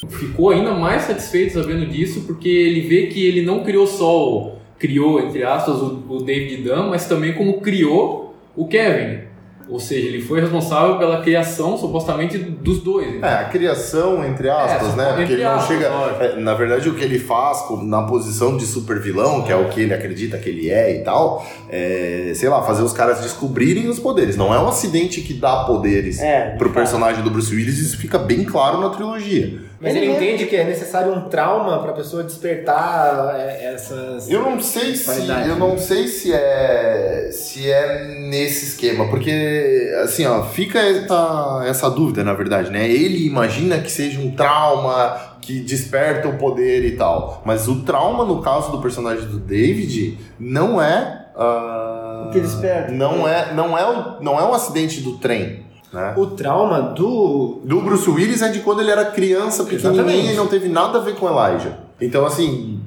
ficou 0.07 0.51
ainda 0.51 0.71
mais 0.71 1.03
satisfeito 1.03 1.53
sabendo 1.53 1.87
disso, 1.87 2.21
porque 2.27 2.49
ele 2.49 2.81
vê 2.81 3.07
que 3.07 3.25
ele 3.25 3.41
não 3.41 3.63
criou 3.63 3.87
só 3.87 4.29
o, 4.29 4.51
criou, 4.77 5.19
entre 5.19 5.43
aspas, 5.43 5.77
o, 5.81 6.03
o 6.07 6.23
David 6.23 6.63
Dunn, 6.63 6.89
mas 6.89 7.07
também 7.07 7.33
como 7.33 7.59
criou 7.59 8.35
o 8.55 8.67
Kevin. 8.67 9.28
Ou 9.69 9.79
seja, 9.79 10.07
ele 10.07 10.21
foi 10.21 10.41
responsável 10.41 10.97
pela 10.97 11.21
criação, 11.21 11.77
supostamente, 11.77 12.37
dos 12.39 12.79
dois. 12.81 13.21
É, 13.21 13.27
a 13.35 13.45
criação, 13.45 14.25
entre 14.25 14.49
aspas, 14.49 14.93
É, 14.93 14.95
né? 14.95 15.13
Porque 15.15 15.33
ele 15.33 15.43
não 15.43 15.51
aspas, 15.51 15.67
chega. 15.67 15.85
é, 16.19 16.35
na 16.39 16.53
verdade, 16.55 16.89
o 16.89 16.95
que 16.95 17.03
ele 17.03 17.19
faz 17.19 17.61
com- 17.61 17.83
na 17.83 18.01
posição 18.03 18.57
de 18.57 18.65
super 18.65 18.99
vilão, 18.99 19.43
que 19.43 19.51
é 19.51 19.55
o 19.55 19.69
que 19.69 19.81
ele 19.81 19.93
acredita 19.93 20.37
que 20.39 20.49
ele 20.49 20.69
é 20.71 20.99
e 20.99 21.03
tal, 21.03 21.45
é, 21.69 22.31
sei 22.35 22.49
lá, 22.49 22.63
fazer 22.63 22.81
os 22.81 22.93
caras 22.93 23.21
descobrirem 23.21 23.87
os 23.87 23.99
poderes. 23.99 24.35
Não 24.35 24.51
é 24.53 24.59
um 24.59 24.67
acidente 24.67 25.21
que 25.21 25.33
dá 25.35 25.63
poderes 25.65 26.19
É, 26.19 26.55
pro 26.57 26.71
personagem 26.71 27.23
do 27.23 27.29
Bruce 27.29 27.53
Willis, 27.53 27.77
isso 27.77 27.97
fica 27.97 28.17
bem 28.17 28.43
claro 28.43 28.79
na 28.81 28.89
trilogia. 28.89 29.68
Mas 29.81 29.95
Ele 29.95 30.07
ele, 30.07 30.15
entende 30.15 30.45
que 30.45 30.55
é 30.57 30.65
necessário 30.65 31.13
um 31.13 31.29
trauma 31.29 31.81
pra 31.81 31.93
pessoa 31.93 32.21
despertar 32.21 33.33
é, 33.39 33.73
essas. 33.73 34.29
Eu 34.29 34.41
não 34.41 34.59
sei 34.59 34.93
se 34.93 35.29
eu 35.47 35.55
não 35.55 35.77
sei 35.77 36.07
se 36.07 36.33
é 36.33 37.29
se 37.31 37.71
é 37.71 38.05
nesse 38.29 38.65
esquema, 38.65 39.07
porque 39.07 39.89
assim, 40.03 40.25
ó, 40.25 40.43
fica 40.43 40.79
essa, 40.79 41.63
essa 41.65 41.89
dúvida, 41.89 42.25
na 42.25 42.33
verdade, 42.33 42.69
né? 42.69 42.89
Ele 42.89 43.25
imagina 43.25 43.79
que 43.79 43.89
seja 43.89 44.19
um 44.19 44.31
trauma 44.31 45.37
que 45.41 45.61
desperta 45.61 46.27
o 46.27 46.37
poder 46.37 46.83
e 46.83 46.97
tal, 46.97 47.41
mas 47.45 47.69
o 47.69 47.81
trauma 47.83 48.25
no 48.25 48.41
caso 48.41 48.71
do 48.71 48.81
personagem 48.81 49.25
do 49.25 49.39
David 49.39 50.19
não 50.37 50.81
é 50.81 51.27
ah, 51.35 52.25
O 52.27 52.31
que 52.31 52.41
desperta. 52.41 52.91
Não 52.91 53.25
é 53.25 53.53
não 53.53 53.77
é 53.77 54.17
não 54.19 54.37
é 54.37 54.43
um 54.43 54.53
acidente 54.53 54.99
do 54.99 55.17
trem, 55.17 55.63
né? 55.91 56.13
O 56.17 56.27
trauma 56.27 56.81
do. 56.81 57.61
Do 57.63 57.81
Bruce 57.81 58.09
Willis 58.09 58.41
é 58.41 58.49
de 58.49 58.59
quando 58.59 58.81
ele 58.81 58.91
era 58.91 59.05
criança, 59.05 59.63
pequenininho 59.63 59.93
Exatamente. 59.93 60.33
e 60.33 60.35
não 60.35 60.47
teve 60.47 60.69
nada 60.69 60.99
a 60.99 61.01
ver 61.01 61.15
com 61.15 61.27
Elijah. 61.27 61.77
Então, 62.01 62.25
assim, 62.25 62.79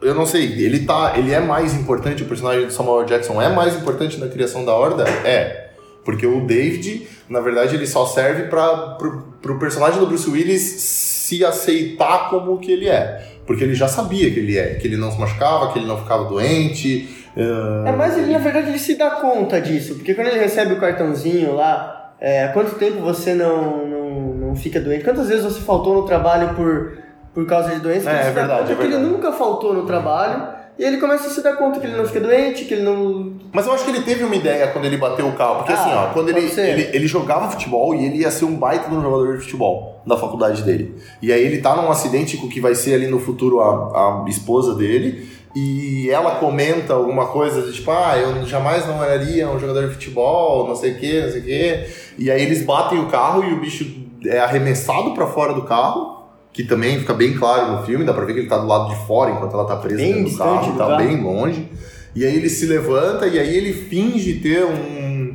eu 0.00 0.14
não 0.14 0.26
sei, 0.26 0.44
ele 0.62 0.80
tá. 0.80 1.14
Ele 1.16 1.32
é 1.32 1.40
mais 1.40 1.74
importante, 1.74 2.22
o 2.22 2.26
personagem 2.26 2.66
do 2.66 2.72
Samuel 2.72 3.04
Jackson 3.04 3.40
é 3.40 3.48
mais 3.48 3.74
importante 3.74 4.18
na 4.18 4.28
criação 4.28 4.64
da 4.64 4.74
Horda? 4.74 5.04
É. 5.24 5.70
Porque 6.04 6.26
o 6.26 6.44
David, 6.44 7.06
na 7.28 7.40
verdade, 7.40 7.76
ele 7.76 7.86
só 7.86 8.04
serve 8.06 8.44
para 8.44 8.76
pro, 8.98 9.22
pro 9.40 9.58
personagem 9.58 10.00
do 10.00 10.06
Bruce 10.06 10.28
Willis 10.28 10.60
se 10.60 11.44
aceitar 11.44 12.28
como 12.28 12.54
o 12.54 12.58
que 12.58 12.72
ele 12.72 12.88
é. 12.88 13.30
Porque 13.46 13.64
ele 13.64 13.74
já 13.74 13.88
sabia 13.88 14.30
que 14.30 14.38
ele 14.38 14.58
é, 14.58 14.74
que 14.74 14.86
ele 14.86 14.96
não 14.96 15.10
se 15.10 15.18
machucava, 15.18 15.72
que 15.72 15.78
ele 15.78 15.86
não 15.86 15.98
ficava 15.98 16.24
doente. 16.24 17.08
ah, 17.36 17.84
É, 17.88 17.92
mas 17.92 18.18
ele, 18.18 18.32
na 18.32 18.38
verdade, 18.38 18.68
ele 18.68 18.78
se 18.78 18.96
dá 18.96 19.12
conta 19.12 19.60
disso, 19.60 19.94
porque 19.94 20.14
quando 20.14 20.28
ele 20.28 20.38
recebe 20.38 20.74
o 20.74 20.80
cartãozinho 20.80 21.54
lá, 21.54 22.01
é, 22.22 22.44
há 22.44 22.52
quanto 22.52 22.76
tempo 22.76 23.00
você 23.00 23.34
não, 23.34 23.84
não, 23.84 24.10
não 24.34 24.56
fica 24.56 24.80
doente? 24.80 25.02
Quantas 25.02 25.28
vezes 25.28 25.42
você 25.44 25.60
faltou 25.60 25.94
no 25.94 26.04
trabalho 26.04 26.54
por, 26.54 26.98
por 27.34 27.44
causa 27.46 27.70
de 27.74 27.80
doença? 27.80 28.08
É, 28.08 28.28
é 28.28 28.30
verdade, 28.30 28.70
é 28.70 28.76
que 28.76 28.82
ele 28.82 28.92
verdade. 28.92 29.12
nunca 29.12 29.32
faltou 29.32 29.74
no 29.74 29.84
trabalho, 29.84 30.46
e 30.78 30.84
ele 30.84 30.98
começa 30.98 31.26
a 31.26 31.30
se 31.30 31.42
dar 31.42 31.56
conta 31.56 31.80
que 31.80 31.86
ele 31.86 31.96
não 31.96 32.04
fica 32.06 32.20
doente, 32.20 32.64
que 32.64 32.74
ele 32.74 32.82
não... 32.82 33.34
Mas 33.52 33.66
eu 33.66 33.72
acho 33.72 33.84
que 33.84 33.90
ele 33.90 34.02
teve 34.02 34.22
uma 34.24 34.34
ideia 34.34 34.68
quando 34.68 34.84
ele 34.84 34.96
bateu 34.96 35.26
o 35.26 35.32
carro. 35.32 35.56
Porque 35.56 35.72
Ah, 35.72 35.80
assim, 35.80 35.92
ó, 35.92 36.06
quando 36.12 36.28
ele, 36.30 36.40
ele, 36.40 36.90
ele 36.92 37.06
jogava 37.06 37.50
futebol 37.50 37.94
e 37.94 38.06
ele 38.06 38.18
ia 38.18 38.30
ser 38.30 38.46
um 38.46 38.56
baita 38.56 38.88
de 38.88 38.94
um 38.94 39.02
jogador 39.02 39.36
de 39.36 39.42
futebol 39.42 40.00
na 40.06 40.16
faculdade 40.16 40.62
dele. 40.62 40.96
E 41.20 41.30
aí 41.30 41.44
ele 41.44 41.58
tá 41.58 41.76
num 41.76 41.90
acidente 41.90 42.36
com 42.38 42.46
o 42.46 42.48
que 42.48 42.60
vai 42.60 42.74
ser 42.74 42.94
ali 42.94 43.06
no 43.06 43.18
futuro 43.18 43.60
a, 43.60 44.22
a 44.24 44.28
esposa 44.28 44.74
dele. 44.74 45.28
E 45.54 46.08
ela 46.10 46.36
comenta 46.36 46.94
alguma 46.94 47.26
coisa 47.26 47.62
de 47.62 47.72
tipo, 47.74 47.90
ah, 47.90 48.16
eu 48.16 48.46
jamais 48.46 48.86
não 48.86 49.04
era 49.04 49.22
um 49.50 49.58
jogador 49.58 49.86
de 49.86 49.92
futebol, 49.94 50.66
não 50.66 50.74
sei 50.74 50.92
o 50.92 50.98
que, 50.98 51.20
não 51.20 51.30
sei 51.30 51.40
o 51.40 51.44
que. 51.44 51.86
E 52.18 52.30
aí 52.30 52.42
eles 52.42 52.64
batem 52.64 52.98
o 52.98 53.06
carro 53.08 53.44
e 53.44 53.52
o 53.52 53.60
bicho 53.60 53.86
é 54.24 54.38
arremessado 54.38 55.12
pra 55.12 55.26
fora 55.26 55.52
do 55.52 55.62
carro. 55.64 56.22
Que 56.52 56.64
também 56.64 56.98
fica 56.98 57.14
bem 57.14 57.32
claro 57.34 57.72
no 57.72 57.82
filme, 57.86 58.04
dá 58.04 58.12
pra 58.12 58.26
ver 58.26 58.34
que 58.34 58.40
ele 58.40 58.48
tá 58.48 58.58
do 58.58 58.66
lado 58.66 58.90
de 58.90 59.06
fora 59.06 59.30
enquanto 59.30 59.54
ela 59.54 59.64
tá 59.66 59.76
presa 59.76 59.96
Bem 59.96 60.12
dentro 60.14 60.32
do 60.32 60.38
carro, 60.38 60.72
do 60.72 60.78
tá 60.78 60.86
carro. 60.86 60.96
bem 60.98 61.22
longe. 61.22 61.68
E 62.14 62.26
aí 62.26 62.36
ele 62.36 62.50
se 62.50 62.66
levanta 62.66 63.26
e 63.26 63.38
aí 63.38 63.56
ele 63.56 63.72
finge 63.72 64.34
ter 64.34 64.62
um. 64.66 65.34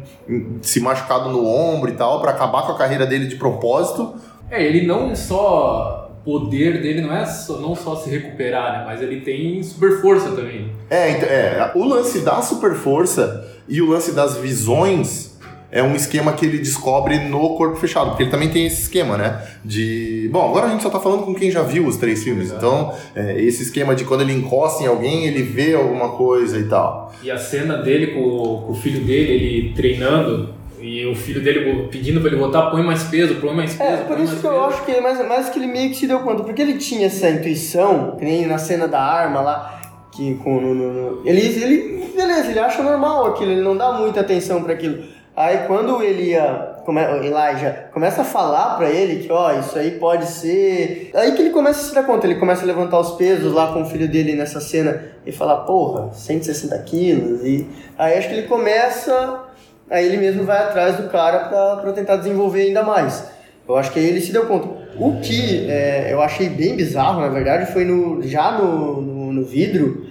se 0.62 0.80
machucado 0.80 1.30
no 1.32 1.44
ombro 1.44 1.90
e 1.90 1.94
tal, 1.94 2.22
pra 2.22 2.32
acabar 2.32 2.68
com 2.68 2.72
a 2.74 2.78
carreira 2.78 3.06
dele 3.08 3.26
de 3.26 3.36
propósito. 3.36 4.14
É, 4.50 4.64
ele 4.64 4.86
não 4.86 5.16
só. 5.16 6.07
O 6.28 6.40
poder 6.42 6.82
dele 6.82 7.02
não 7.02 7.16
é 7.16 7.26
só, 7.26 7.58
não 7.60 7.74
só 7.74 7.96
se 7.96 8.10
recuperar, 8.10 8.80
né? 8.80 8.84
Mas 8.86 9.02
ele 9.02 9.22
tem 9.22 9.64
super 9.64 10.02
força 10.02 10.32
também. 10.32 10.70
É, 10.90 11.12
então, 11.12 11.30
é, 11.30 11.72
o 11.74 11.86
lance 11.86 12.20
da 12.20 12.42
super 12.42 12.74
força 12.76 13.48
e 13.68 13.82
o 13.82 13.90
lance 13.90 14.12
das 14.12 14.36
visões 14.38 15.38
é 15.72 15.82
um 15.82 15.96
esquema 15.96 16.34
que 16.34 16.46
ele 16.46 16.58
descobre 16.58 17.18
no 17.28 17.56
corpo 17.58 17.76
fechado, 17.78 18.10
porque 18.10 18.24
ele 18.24 18.30
também 18.32 18.50
tem 18.50 18.66
esse 18.66 18.82
esquema, 18.84 19.18
né? 19.18 19.42
De. 19.64 20.30
Bom, 20.32 20.50
agora 20.50 20.66
a 20.68 20.70
gente 20.70 20.84
só 20.84 20.90
tá 20.90 21.00
falando 21.00 21.24
com 21.24 21.34
quem 21.34 21.50
já 21.50 21.62
viu 21.64 21.86
os 21.88 21.96
três 21.98 22.24
filmes, 22.24 22.52
então 22.52 22.94
é, 23.16 23.42
esse 23.42 23.64
esquema 23.64 23.96
de 23.96 24.04
quando 24.06 24.22
ele 24.22 24.34
encosta 24.34 24.84
em 24.84 24.88
alguém, 24.88 25.26
ele 25.28 25.44
vê 25.44 25.76
alguma 25.76 26.10
coisa 26.10 26.58
e 26.60 26.64
tal. 26.66 27.14
E 27.24 27.32
a 27.32 27.38
cena 27.38 27.78
dele 27.78 28.08
com, 28.08 28.22
o- 28.22 28.62
com 28.64 28.72
o 28.74 28.76
filho 28.76 29.00
dele, 29.06 29.32
ele 29.32 29.74
treinando, 29.76 30.54
e 30.88 31.06
o 31.06 31.14
filho 31.16 31.42
dele 31.44 31.88
pedindo 31.92 32.20
pra 32.22 32.30
ele 32.30 32.38
botar, 32.40 32.72
põe 32.72 32.82
mais 32.84 33.04
peso, 33.04 33.36
põe 33.36 33.54
mais 33.54 33.76
peso. 33.76 33.90
É, 33.90 33.98
por 33.98 34.20
isso 34.20 34.38
que 34.38 34.46
eu 34.46 34.52
peso. 34.52 34.64
acho 34.64 34.86
que 34.86 34.92
é 34.92 35.02
mais, 35.02 35.28
mais 35.28 35.50
que 35.50 35.60
ele 35.60 35.68
meio 35.68 35.90
que 35.90 35.96
se 35.98 36.08
deu 36.08 36.20
conta, 36.20 36.44
porque 36.44 36.62
ele 36.62 36.78
tinha 36.78 37.08
essa 37.08 37.30
intuição, 37.30 38.16
que 38.18 38.24
nem 38.26 38.46
na 38.46 38.58
cena 38.58 38.88
da 38.88 39.02
arma 39.02 39.42
lá, 39.42 39.82
que 40.12 40.36
com 40.36 40.60
no, 40.62 40.74
no- 40.74 41.22
ele, 41.28 41.42
ele, 41.42 42.12
beleza, 42.16 42.50
ele 42.50 42.60
acha 42.60 42.82
normal 42.82 43.28
aquilo, 43.28 43.52
ele 43.52 43.62
não 43.62 43.76
dá 43.78 43.92
muita 43.92 44.22
atenção 44.22 44.64
para 44.64 44.74
aquilo. 44.74 45.04
Aí 45.36 45.68
quando 45.68 46.02
ele 46.02 46.32
ia, 46.32 46.78
come, 46.84 47.00
o 47.00 47.18
Elijah 47.24 47.90
começa 47.94 48.22
a 48.24 48.26
falar 48.26 48.76
pra 48.76 48.90
ele 48.90 49.24
que, 49.24 49.32
ó, 49.32 49.52
isso 49.52 49.78
aí 49.78 49.92
pode 49.92 50.26
ser. 50.26 51.12
Aí 51.14 51.34
que 51.34 51.42
ele 51.44 51.52
começa 51.52 51.80
a 51.80 51.84
se 51.84 51.94
dar 51.94 52.02
conta, 52.06 52.26
ele 52.26 52.40
começa 52.40 52.64
a 52.64 52.66
levantar 52.66 53.00
os 53.00 53.12
pesos 53.12 53.54
lá 53.54 53.72
com 53.72 53.84
o 53.84 53.86
filho 53.86 54.08
dele 54.08 54.34
nessa 54.34 54.60
cena 54.60 55.00
e 55.24 55.32
falar, 55.32 55.58
porra, 55.58 56.12
160 56.12 56.76
quilos. 56.80 57.46
E 57.46 57.68
aí 58.00 58.18
acho 58.18 58.30
que 58.30 58.34
ele 58.34 58.48
começa, 58.48 59.42
aí 59.90 60.06
ele 60.06 60.18
mesmo 60.18 60.44
vai 60.44 60.58
atrás 60.58 60.96
do 60.98 61.10
cara 61.10 61.40
pra 61.82 61.92
tentar 61.94 62.18
desenvolver 62.18 62.62
ainda 62.64 62.84
mais. 62.84 63.26
Eu 63.68 63.76
acho 63.76 63.92
que 63.92 64.00
aí 64.00 64.06
ele 64.06 64.22
se 64.22 64.32
deu 64.32 64.46
conta. 64.46 64.68
O 64.98 65.20
que 65.20 65.70
é, 65.70 66.10
eu 66.12 66.22
achei 66.22 66.50
bem 66.50 66.76
bizarro, 66.76 67.22
na 67.22 67.28
verdade, 67.28 67.72
foi 67.72 67.84
no, 67.84 68.22
já 68.24 68.52
no, 68.54 69.02
no, 69.02 69.34
no 69.34 69.44
vidro 69.46 70.06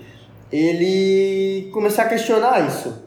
ele 0.52 1.70
começar 1.72 2.02
a 2.04 2.08
questionar 2.08 2.66
isso. 2.66 3.02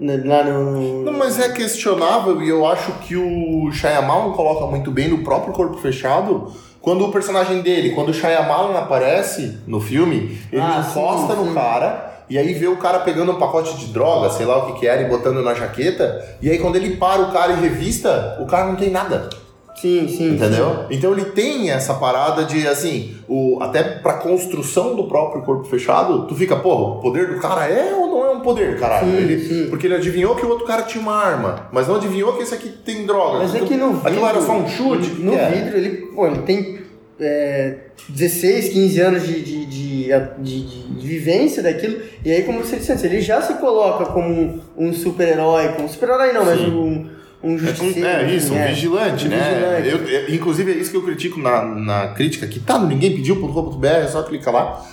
Na- 0.00 0.14
Lá 0.24 0.44
no. 0.44 1.02
Não, 1.04 1.12
mas 1.12 1.38
é 1.38 1.50
questionável 1.52 2.42
e 2.42 2.48
eu 2.48 2.66
acho 2.66 2.92
que 3.00 3.14
o 3.16 3.70
Shyamalan 3.72 4.32
coloca 4.32 4.66
muito 4.66 4.90
bem 4.90 5.08
no 5.08 5.22
próprio 5.22 5.52
corpo 5.52 5.76
fechado. 5.78 6.52
Quando 6.80 7.06
o 7.06 7.12
personagem 7.12 7.62
dele, 7.62 7.90
quando 7.94 8.08
o 8.10 8.12
Shyamalan 8.14 8.76
aparece 8.78 9.58
no 9.66 9.80
filme, 9.80 10.38
ele 10.52 10.60
Ah, 10.60 10.82
sim, 10.82 10.98
encosta 10.98 11.34
no 11.34 11.46
sim. 11.48 11.54
cara 11.54 12.13
e 12.28 12.38
aí 12.38 12.54
vê 12.54 12.66
o 12.66 12.76
cara 12.76 13.00
pegando 13.00 13.32
um 13.32 13.36
pacote 13.38 13.76
de 13.76 13.86
droga, 13.92 14.30
sei 14.30 14.46
lá 14.46 14.58
o 14.58 14.66
que 14.72 14.80
que 14.80 14.86
era, 14.86 15.02
e 15.02 15.08
botando 15.08 15.42
na 15.42 15.54
jaqueta. 15.54 16.24
E 16.40 16.50
aí 16.50 16.58
quando 16.58 16.76
ele 16.76 16.96
para 16.96 17.22
o 17.22 17.32
cara 17.32 17.52
e 17.52 17.60
revista, 17.60 18.36
o 18.40 18.46
cara 18.46 18.66
não 18.66 18.76
tem 18.76 18.90
nada. 18.90 19.28
Sim, 19.76 20.06
sim. 20.08 20.34
Entendeu? 20.34 20.86
Então 20.88 21.12
ele 21.12 21.26
tem 21.26 21.70
essa 21.70 21.94
parada 21.94 22.44
de 22.44 22.66
assim, 22.66 23.16
o, 23.28 23.58
até 23.60 23.82
pra 23.82 24.14
construção 24.14 24.94
do 24.94 25.04
próprio 25.08 25.42
corpo 25.42 25.64
fechado, 25.64 26.26
tu 26.26 26.34
fica, 26.34 26.56
porra, 26.56 26.96
o 26.96 27.00
poder 27.00 27.26
do 27.34 27.40
cara 27.40 27.66
é 27.68 27.92
ou 27.92 28.06
não 28.06 28.24
é 28.24 28.30
um 28.30 28.40
poder, 28.40 28.78
caralho? 28.78 29.10
Sim, 29.10 29.16
Ele- 29.16 29.44
sim. 29.46 29.66
Porque 29.68 29.86
ele 29.86 29.96
adivinhou 29.96 30.36
que 30.36 30.46
o 30.46 30.48
outro 30.48 30.64
cara 30.64 30.82
tinha 30.82 31.02
uma 31.02 31.14
arma, 31.16 31.68
mas 31.72 31.88
não 31.88 31.96
adivinhou 31.96 32.32
que 32.34 32.44
esse 32.44 32.54
aqui 32.54 32.68
tem 32.68 33.04
droga. 33.04 33.38
Mas 33.38 33.52
é 33.54 33.58
Aquilo- 33.58 33.66
que 33.68 33.76
no 33.76 33.92
vidro. 33.94 34.08
Aquilo 34.08 34.26
era 34.26 34.40
só 34.40 34.52
um 34.52 34.68
chute? 34.68 35.10
No 35.20 35.32
Que 35.32 35.38
é? 35.38 35.50
vidro, 35.50 35.76
ele, 35.76 35.90
pô, 36.14 36.26
ele 36.26 36.38
tem 36.42 36.78
é, 37.20 37.76
16, 38.08 38.68
15 38.70 39.00
anos 39.00 39.26
de, 39.26 39.40
de, 39.42 39.66
de, 39.66 40.08
de- 40.38 40.84
vivência 41.06 41.62
daquilo. 41.62 42.00
E 42.24 42.30
aí, 42.32 42.42
como 42.42 42.58
você 42.60 42.76
disse 42.76 42.92
antes, 42.92 43.04
ele 43.04 43.20
já 43.20 43.40
se 43.42 43.54
coloca 43.54 44.06
como 44.06 44.60
um, 44.76 44.92
super-herói. 44.92 45.68
Como 45.74 45.84
um 45.84 45.88
super-herói 45.88 46.32
não, 46.32 46.44
mas 46.44 46.60
um, 46.60 47.06
um 47.42 47.54
É, 47.54 47.58
justiceiro. 47.58 48.06
é 48.08 48.30
isso, 48.34 48.52
um 48.52 48.56
assim, 48.56 48.64
é. 48.64 48.68
vigilante, 48.68 49.26
Um 49.26 49.30
né? 49.30 49.80
vigilante. 49.82 49.88
Eu- 49.88 50.20
eu- 50.20 50.34
inclusive 50.34 50.72
é 50.72 50.74
isso 50.76 50.90
que 50.90 50.96
eu 50.96 51.02
critico 51.02 51.38
na, 51.40 51.64
na 51.64 52.08
crítica, 52.08 52.46
que 52.46 52.58
tá 52.60 52.78
no 52.78 52.86
ninguém 52.88 53.14
pediu.com.br, 53.14 53.86
é 53.86 54.06
só 54.06 54.22
clicar 54.22 54.52
lá. 54.54 54.84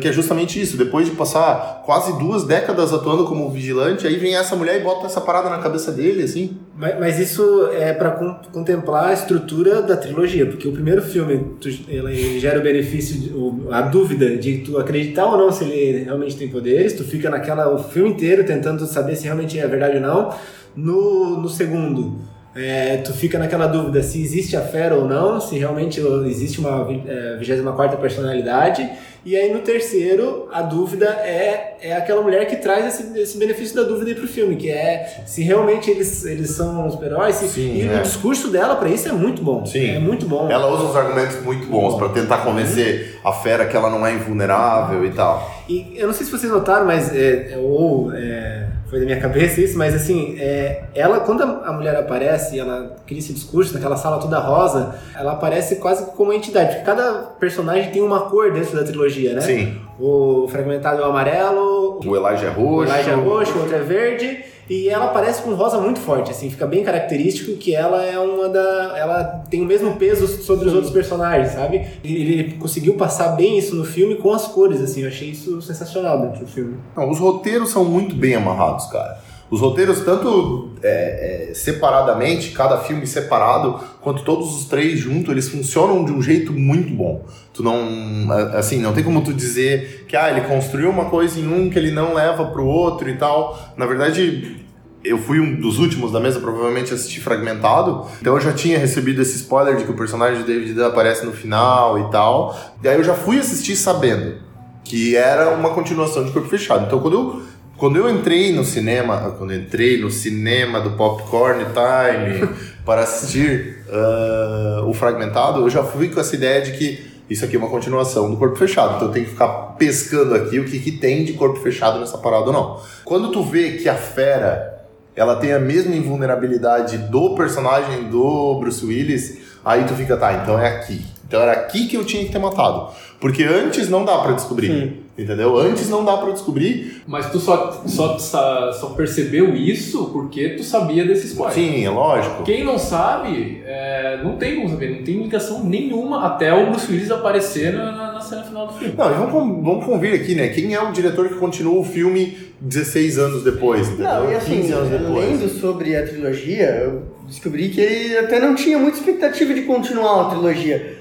Que 0.00 0.06
é 0.08 0.12
justamente 0.12 0.60
isso, 0.60 0.76
depois 0.76 1.06
de 1.08 1.16
passar 1.16 1.82
quase 1.84 2.16
duas 2.18 2.44
décadas 2.44 2.92
atuando 2.92 3.24
como 3.24 3.50
vigilante, 3.50 4.06
aí 4.06 4.16
vem 4.16 4.36
essa 4.36 4.54
mulher 4.54 4.80
e 4.80 4.84
bota 4.84 5.06
essa 5.06 5.20
parada 5.20 5.50
na 5.50 5.58
cabeça 5.58 5.90
dele, 5.90 6.22
assim. 6.22 6.56
Mas, 6.76 6.98
mas 7.00 7.18
isso 7.18 7.68
é 7.72 7.92
con- 7.92 8.36
contemplar 8.52 9.08
a 9.08 9.12
estrutura 9.12 9.82
da 9.82 9.96
trilogia, 9.96 10.46
porque 10.46 10.68
o 10.68 10.72
primeiro 10.72 11.02
filme 11.02 11.54
tu, 11.60 11.68
ele, 11.88 12.38
gera 12.38 12.60
o 12.60 12.62
benefício, 12.62 13.66
a 13.72 13.80
dúvida 13.82 14.36
de 14.36 14.58
tu 14.58 14.78
acreditar 14.78 15.26
ou 15.26 15.36
não 15.36 15.50
se 15.50 15.64
ele 15.64 16.04
realmente 16.04 16.36
tem 16.36 16.48
poderes, 16.48 16.92
tu 16.92 17.02
fica 17.02 17.28
naquela 17.28 17.68
o 17.74 17.82
filme 17.82 18.10
inteiro 18.10 18.44
tentando 18.44 18.86
saber 18.86 19.16
se 19.16 19.24
realmente 19.24 19.58
é 19.58 19.66
verdade 19.66 19.96
ou 19.96 20.02
não. 20.02 20.34
No, 20.76 21.40
no 21.40 21.48
segundo, 21.48 22.18
é, 22.56 22.96
tu 22.98 23.12
fica 23.12 23.38
naquela 23.38 23.66
dúvida 23.66 24.02
se 24.02 24.20
existe 24.22 24.56
a 24.56 24.60
fera 24.62 24.94
ou 24.96 25.06
não, 25.06 25.40
se 25.40 25.56
realmente 25.58 26.00
existe 26.26 26.58
uma 26.60 26.86
é, 27.06 27.36
24 27.36 27.98
personalidade. 27.98 28.88
E 29.24 29.36
aí 29.36 29.52
no 29.52 29.58
terceiro, 29.58 30.48
a 30.50 30.62
dúvida 30.62 31.04
é, 31.06 31.76
é 31.82 31.96
aquela 31.96 32.22
mulher 32.22 32.46
que 32.46 32.56
traz 32.56 32.86
esse, 32.86 33.18
esse 33.18 33.36
benefício 33.36 33.76
da 33.76 33.82
dúvida 33.82 34.10
aí 34.10 34.14
pro 34.14 34.26
filme, 34.26 34.56
que 34.56 34.70
é 34.70 35.22
se 35.26 35.42
realmente 35.42 35.90
eles, 35.90 36.24
eles 36.24 36.50
são 36.52 36.88
super-heróis. 36.90 37.34
se- 37.34 37.48
Sim, 37.48 37.74
e 37.76 37.88
é. 37.88 37.98
o 37.98 38.02
discurso 38.02 38.48
dela 38.48 38.76
pra 38.76 38.88
isso 38.88 39.08
é 39.08 39.12
muito 39.12 39.42
bom. 39.42 39.66
Sim. 39.66 39.96
É 39.96 39.98
muito 39.98 40.24
bom. 40.26 40.48
Ela 40.50 40.72
usa 40.72 40.84
uns 40.84 40.96
argumentos 40.96 41.42
muito 41.42 41.66
bons 41.66 41.96
pra 41.98 42.08
tentar 42.08 42.38
convencer 42.38 43.18
a 43.22 43.32
fera 43.32 43.66
que 43.66 43.76
ela 43.76 43.90
não 43.90 44.06
é 44.06 44.14
invulnerável 44.14 45.04
e 45.04 45.10
tal. 45.10 45.62
E 45.68 45.92
eu 45.96 46.06
não 46.06 46.14
sei 46.14 46.24
se 46.24 46.32
vocês 46.32 46.50
notaram, 46.50 46.86
mas 46.86 47.14
é, 47.14 47.52
é, 47.52 47.58
ou 47.58 48.10
é, 48.14 48.66
foi 48.88 49.00
da 49.00 49.04
minha 49.04 49.20
cabeça 49.20 49.60
isso, 49.60 49.76
mas 49.76 49.94
assim, 49.94 50.36
é, 50.38 50.84
ela 50.94 51.20
quando 51.20 51.42
a 51.42 51.72
mulher 51.72 51.94
aparece 51.96 52.56
e 52.56 52.58
ela 52.58 52.96
cria 53.06 53.18
esse 53.18 53.32
discurso 53.32 53.74
naquela 53.74 53.96
sala 53.96 54.18
toda 54.18 54.38
rosa, 54.38 54.94
ela 55.14 55.32
aparece 55.32 55.76
quase 55.76 56.06
como 56.12 56.30
uma 56.30 56.34
entidade, 56.36 56.70
porque 56.70 56.84
cada 56.84 57.12
personagem 57.38 57.90
tem 57.90 58.02
uma 58.02 58.22
cor 58.22 58.52
dentro 58.52 58.76
da 58.76 58.84
trilogia, 58.84 59.34
né? 59.34 59.40
Sim. 59.42 59.78
O 60.00 60.48
fragmentado 60.48 61.02
é 61.02 61.06
o 61.06 61.10
amarelo, 61.10 62.00
O 62.04 62.16
Elijah 62.16 62.46
é 62.46 62.50
o 62.50 62.52
roxo. 62.52 62.92
Elijah 62.92 63.10
é 63.10 63.14
roxo, 63.14 63.58
o 63.58 63.60
outro 63.60 63.76
é 63.76 63.80
verde. 63.80 64.44
E 64.68 64.88
ela 64.88 65.06
aparece 65.06 65.42
com 65.42 65.50
um 65.50 65.54
rosa 65.54 65.80
muito 65.80 65.98
forte, 65.98 66.30
assim, 66.30 66.50
fica 66.50 66.66
bem 66.66 66.84
característico 66.84 67.56
que 67.56 67.74
ela 67.74 68.04
é 68.04 68.18
uma 68.18 68.48
da. 68.48 68.94
Ela 68.96 69.24
tem 69.50 69.62
o 69.62 69.64
mesmo 69.64 69.96
peso 69.96 70.26
sobre 70.42 70.68
os 70.68 70.74
outros 70.74 70.92
personagens, 70.92 71.52
sabe? 71.52 71.86
Ele, 72.04 72.54
conseguiu 72.54 72.94
passar 72.94 73.28
bem 73.28 73.58
isso 73.58 73.74
no 73.74 73.84
filme 73.84 74.16
com 74.16 74.32
as 74.32 74.46
cores, 74.46 74.80
assim, 74.80 75.02
eu 75.02 75.08
achei 75.08 75.30
isso 75.30 75.62
sensacional 75.62 76.20
dentro 76.20 76.40
do 76.40 76.46
filme. 76.46 76.76
Não, 76.96 77.08
os 77.10 77.18
roteiros 77.18 77.70
são 77.70 77.84
muito 77.84 78.14
bem 78.14 78.34
amarrados, 78.34 78.86
cara. 78.86 79.18
Os 79.50 79.60
roteiros, 79.60 80.00
tanto 80.00 80.70
é, 80.82 81.50
é, 81.50 81.54
separadamente, 81.54 82.50
cada 82.50 82.78
filme 82.78 83.06
separado, 83.06 83.80
quanto 84.00 84.22
todos 84.22 84.54
os 84.54 84.66
três 84.66 84.98
juntos, 84.98 85.30
eles 85.30 85.48
funcionam 85.48 86.04
de 86.04 86.12
um 86.12 86.20
jeito 86.20 86.52
muito 86.52 86.92
bom. 86.94 87.24
Tu 87.54 87.62
não. 87.62 88.32
é, 88.32 88.58
Assim, 88.58 88.80
não 88.80 88.92
tem 88.92 89.02
como 89.02 89.22
tu 89.22 89.32
dizer 89.32 90.04
que 90.06 90.16
ah, 90.16 90.30
ele 90.30 90.42
construiu 90.42 90.90
uma 90.90 91.06
coisa 91.06 91.40
em 91.40 91.46
um 91.46 91.70
que 91.70 91.78
ele 91.78 91.90
não 91.90 92.14
leva 92.14 92.44
pro 92.46 92.66
outro 92.66 93.08
e 93.08 93.16
tal. 93.16 93.58
Na 93.76 93.86
verdade, 93.86 94.66
eu 95.04 95.16
fui 95.18 95.40
um 95.40 95.54
dos 95.54 95.78
últimos 95.78 96.12
da 96.12 96.20
mesa, 96.20 96.40
provavelmente 96.40 96.92
assisti 96.92 97.20
fragmentado. 97.20 98.06
Então 98.20 98.34
eu 98.34 98.40
já 98.40 98.52
tinha 98.52 98.78
recebido 98.78 99.22
esse 99.22 99.36
spoiler 99.36 99.76
de 99.76 99.84
que 99.84 99.90
o 99.90 99.96
personagem 99.96 100.42
de 100.42 100.46
David 100.46 100.74
Dunn 100.74 100.86
aparece 100.86 101.24
no 101.24 101.32
final 101.32 101.98
e 101.98 102.10
tal. 102.10 102.58
E 102.82 102.88
aí 102.88 102.96
eu 102.96 103.04
já 103.04 103.14
fui 103.14 103.38
assistir 103.38 103.76
sabendo 103.76 104.36
que 104.84 105.16
era 105.16 105.50
uma 105.50 105.70
continuação 105.70 106.24
de 106.24 106.32
Corpo 106.32 106.48
Fechado. 106.48 106.86
Então 106.86 106.98
quando 107.00 107.14
eu, 107.14 107.42
quando 107.78 107.96
eu 107.96 108.10
entrei 108.10 108.52
no 108.52 108.64
cinema, 108.64 109.34
quando 109.38 109.54
entrei 109.54 110.00
no 110.00 110.10
cinema 110.10 110.80
do 110.80 110.90
Popcorn 110.90 111.64
Time 111.64 112.48
para 112.84 113.02
assistir 113.02 113.84
ah, 113.88 114.82
o 114.84 114.92
fragmentado, 114.92 115.60
eu 115.60 115.70
já 115.70 115.84
fui 115.84 116.08
com 116.08 116.20
essa 116.20 116.34
ideia 116.34 116.60
de 116.60 116.72
que 116.72 117.06
isso 117.30 117.44
aqui 117.44 117.54
é 117.54 117.58
uma 117.58 117.68
continuação 117.68 118.28
do 118.30 118.36
Corpo 118.36 118.56
Fechado. 118.56 118.96
Então 118.96 119.08
eu 119.08 119.12
tenho 119.12 119.26
que 119.26 119.30
ficar 119.30 119.48
pescando 119.78 120.34
aqui 120.34 120.58
o 120.58 120.64
que, 120.64 120.80
que 120.80 120.92
tem 120.92 121.24
de 121.24 121.34
Corpo 121.34 121.60
Fechado 121.60 122.00
nessa 122.00 122.18
parada 122.18 122.46
ou 122.46 122.52
não. 122.52 122.80
Quando 123.04 123.30
tu 123.30 123.44
vê 123.44 123.72
que 123.72 123.88
a 123.88 123.94
fera 123.94 124.76
ela 125.14 125.36
tem 125.36 125.52
a 125.52 125.58
mesma 125.58 125.94
invulnerabilidade 125.94 126.98
do 126.98 127.34
personagem 127.34 128.04
do 128.04 128.58
Bruce 128.60 128.84
Willis, 128.84 129.38
aí 129.64 129.84
tu 129.84 129.94
fica, 129.94 130.16
tá, 130.16 130.32
então 130.32 130.58
é 130.58 130.68
aqui. 130.68 131.04
Então 131.26 131.40
era 131.40 131.52
aqui 131.52 131.86
que 131.86 131.96
eu 131.96 132.04
tinha 132.04 132.24
que 132.24 132.32
ter 132.32 132.38
matado. 132.38 132.92
Porque 133.20 133.44
antes 133.44 133.88
não 133.88 134.04
dá 134.04 134.18
pra 134.18 134.32
descobrir. 134.32 135.07
Entendeu? 135.18 135.58
Antes 135.58 135.88
não 135.90 136.04
dá 136.04 136.16
pra 136.16 136.30
descobrir. 136.30 137.02
Mas 137.06 137.28
tu 137.30 137.40
só, 137.40 137.82
só, 137.86 138.16
só, 138.18 138.86
percebeu 138.96 139.54
isso 139.56 140.10
porque 140.12 140.50
tu 140.50 140.62
sabia 140.62 141.04
desse 141.04 141.26
spoiler. 141.26 141.54
Sim, 141.54 141.84
é 141.84 141.90
lógico. 141.90 142.44
Quem 142.44 142.62
não 142.64 142.78
sabe, 142.78 143.60
é, 143.66 144.20
não 144.22 144.36
tem 144.36 144.54
como 144.56 144.68
saber, 144.68 144.90
não 144.96 145.02
tem 145.02 145.20
ligação 145.22 145.64
nenhuma 145.64 146.24
até 146.26 146.52
o 146.54 146.70
Bruce 146.70 146.90
Willis 146.90 147.10
aparecer 147.10 147.72
na, 147.72 147.90
na- 147.90 148.12
na 148.12 148.20
cena 148.20 148.42
final 148.44 148.66
do 148.68 148.74
filme. 148.74 148.94
Não, 148.96 149.10
e 149.10 149.14
vamos, 149.14 149.64
vamos 149.64 149.84
convir 149.84 150.14
aqui, 150.14 150.34
né? 150.34 150.48
Quem 150.48 150.72
é 150.74 150.80
o 150.82 150.92
diretor 150.92 151.28
que 151.28 151.34
continua 151.34 151.80
o 151.80 151.84
filme 151.84 152.36
16 152.60 153.18
anos 153.18 153.42
depois, 153.44 153.88
entendeu? 153.88 154.04
Não, 154.06 154.30
e 154.30 154.34
assim, 154.36 154.60
15 154.60 154.72
anos 154.72 154.88
depois. 154.90 155.14
lendo 155.40 155.48
sobre 155.48 155.96
a 155.96 156.06
trilogia, 156.06 156.66
eu 156.84 157.02
descobri 157.26 157.68
que 157.70 157.80
ele 157.80 158.18
até 158.18 158.38
não 158.40 158.54
tinha 158.54 158.78
muita 158.78 158.98
expectativa 158.98 159.52
de 159.54 159.62
continuar 159.62 160.22
a 160.26 160.30
trilogia. 160.30 160.96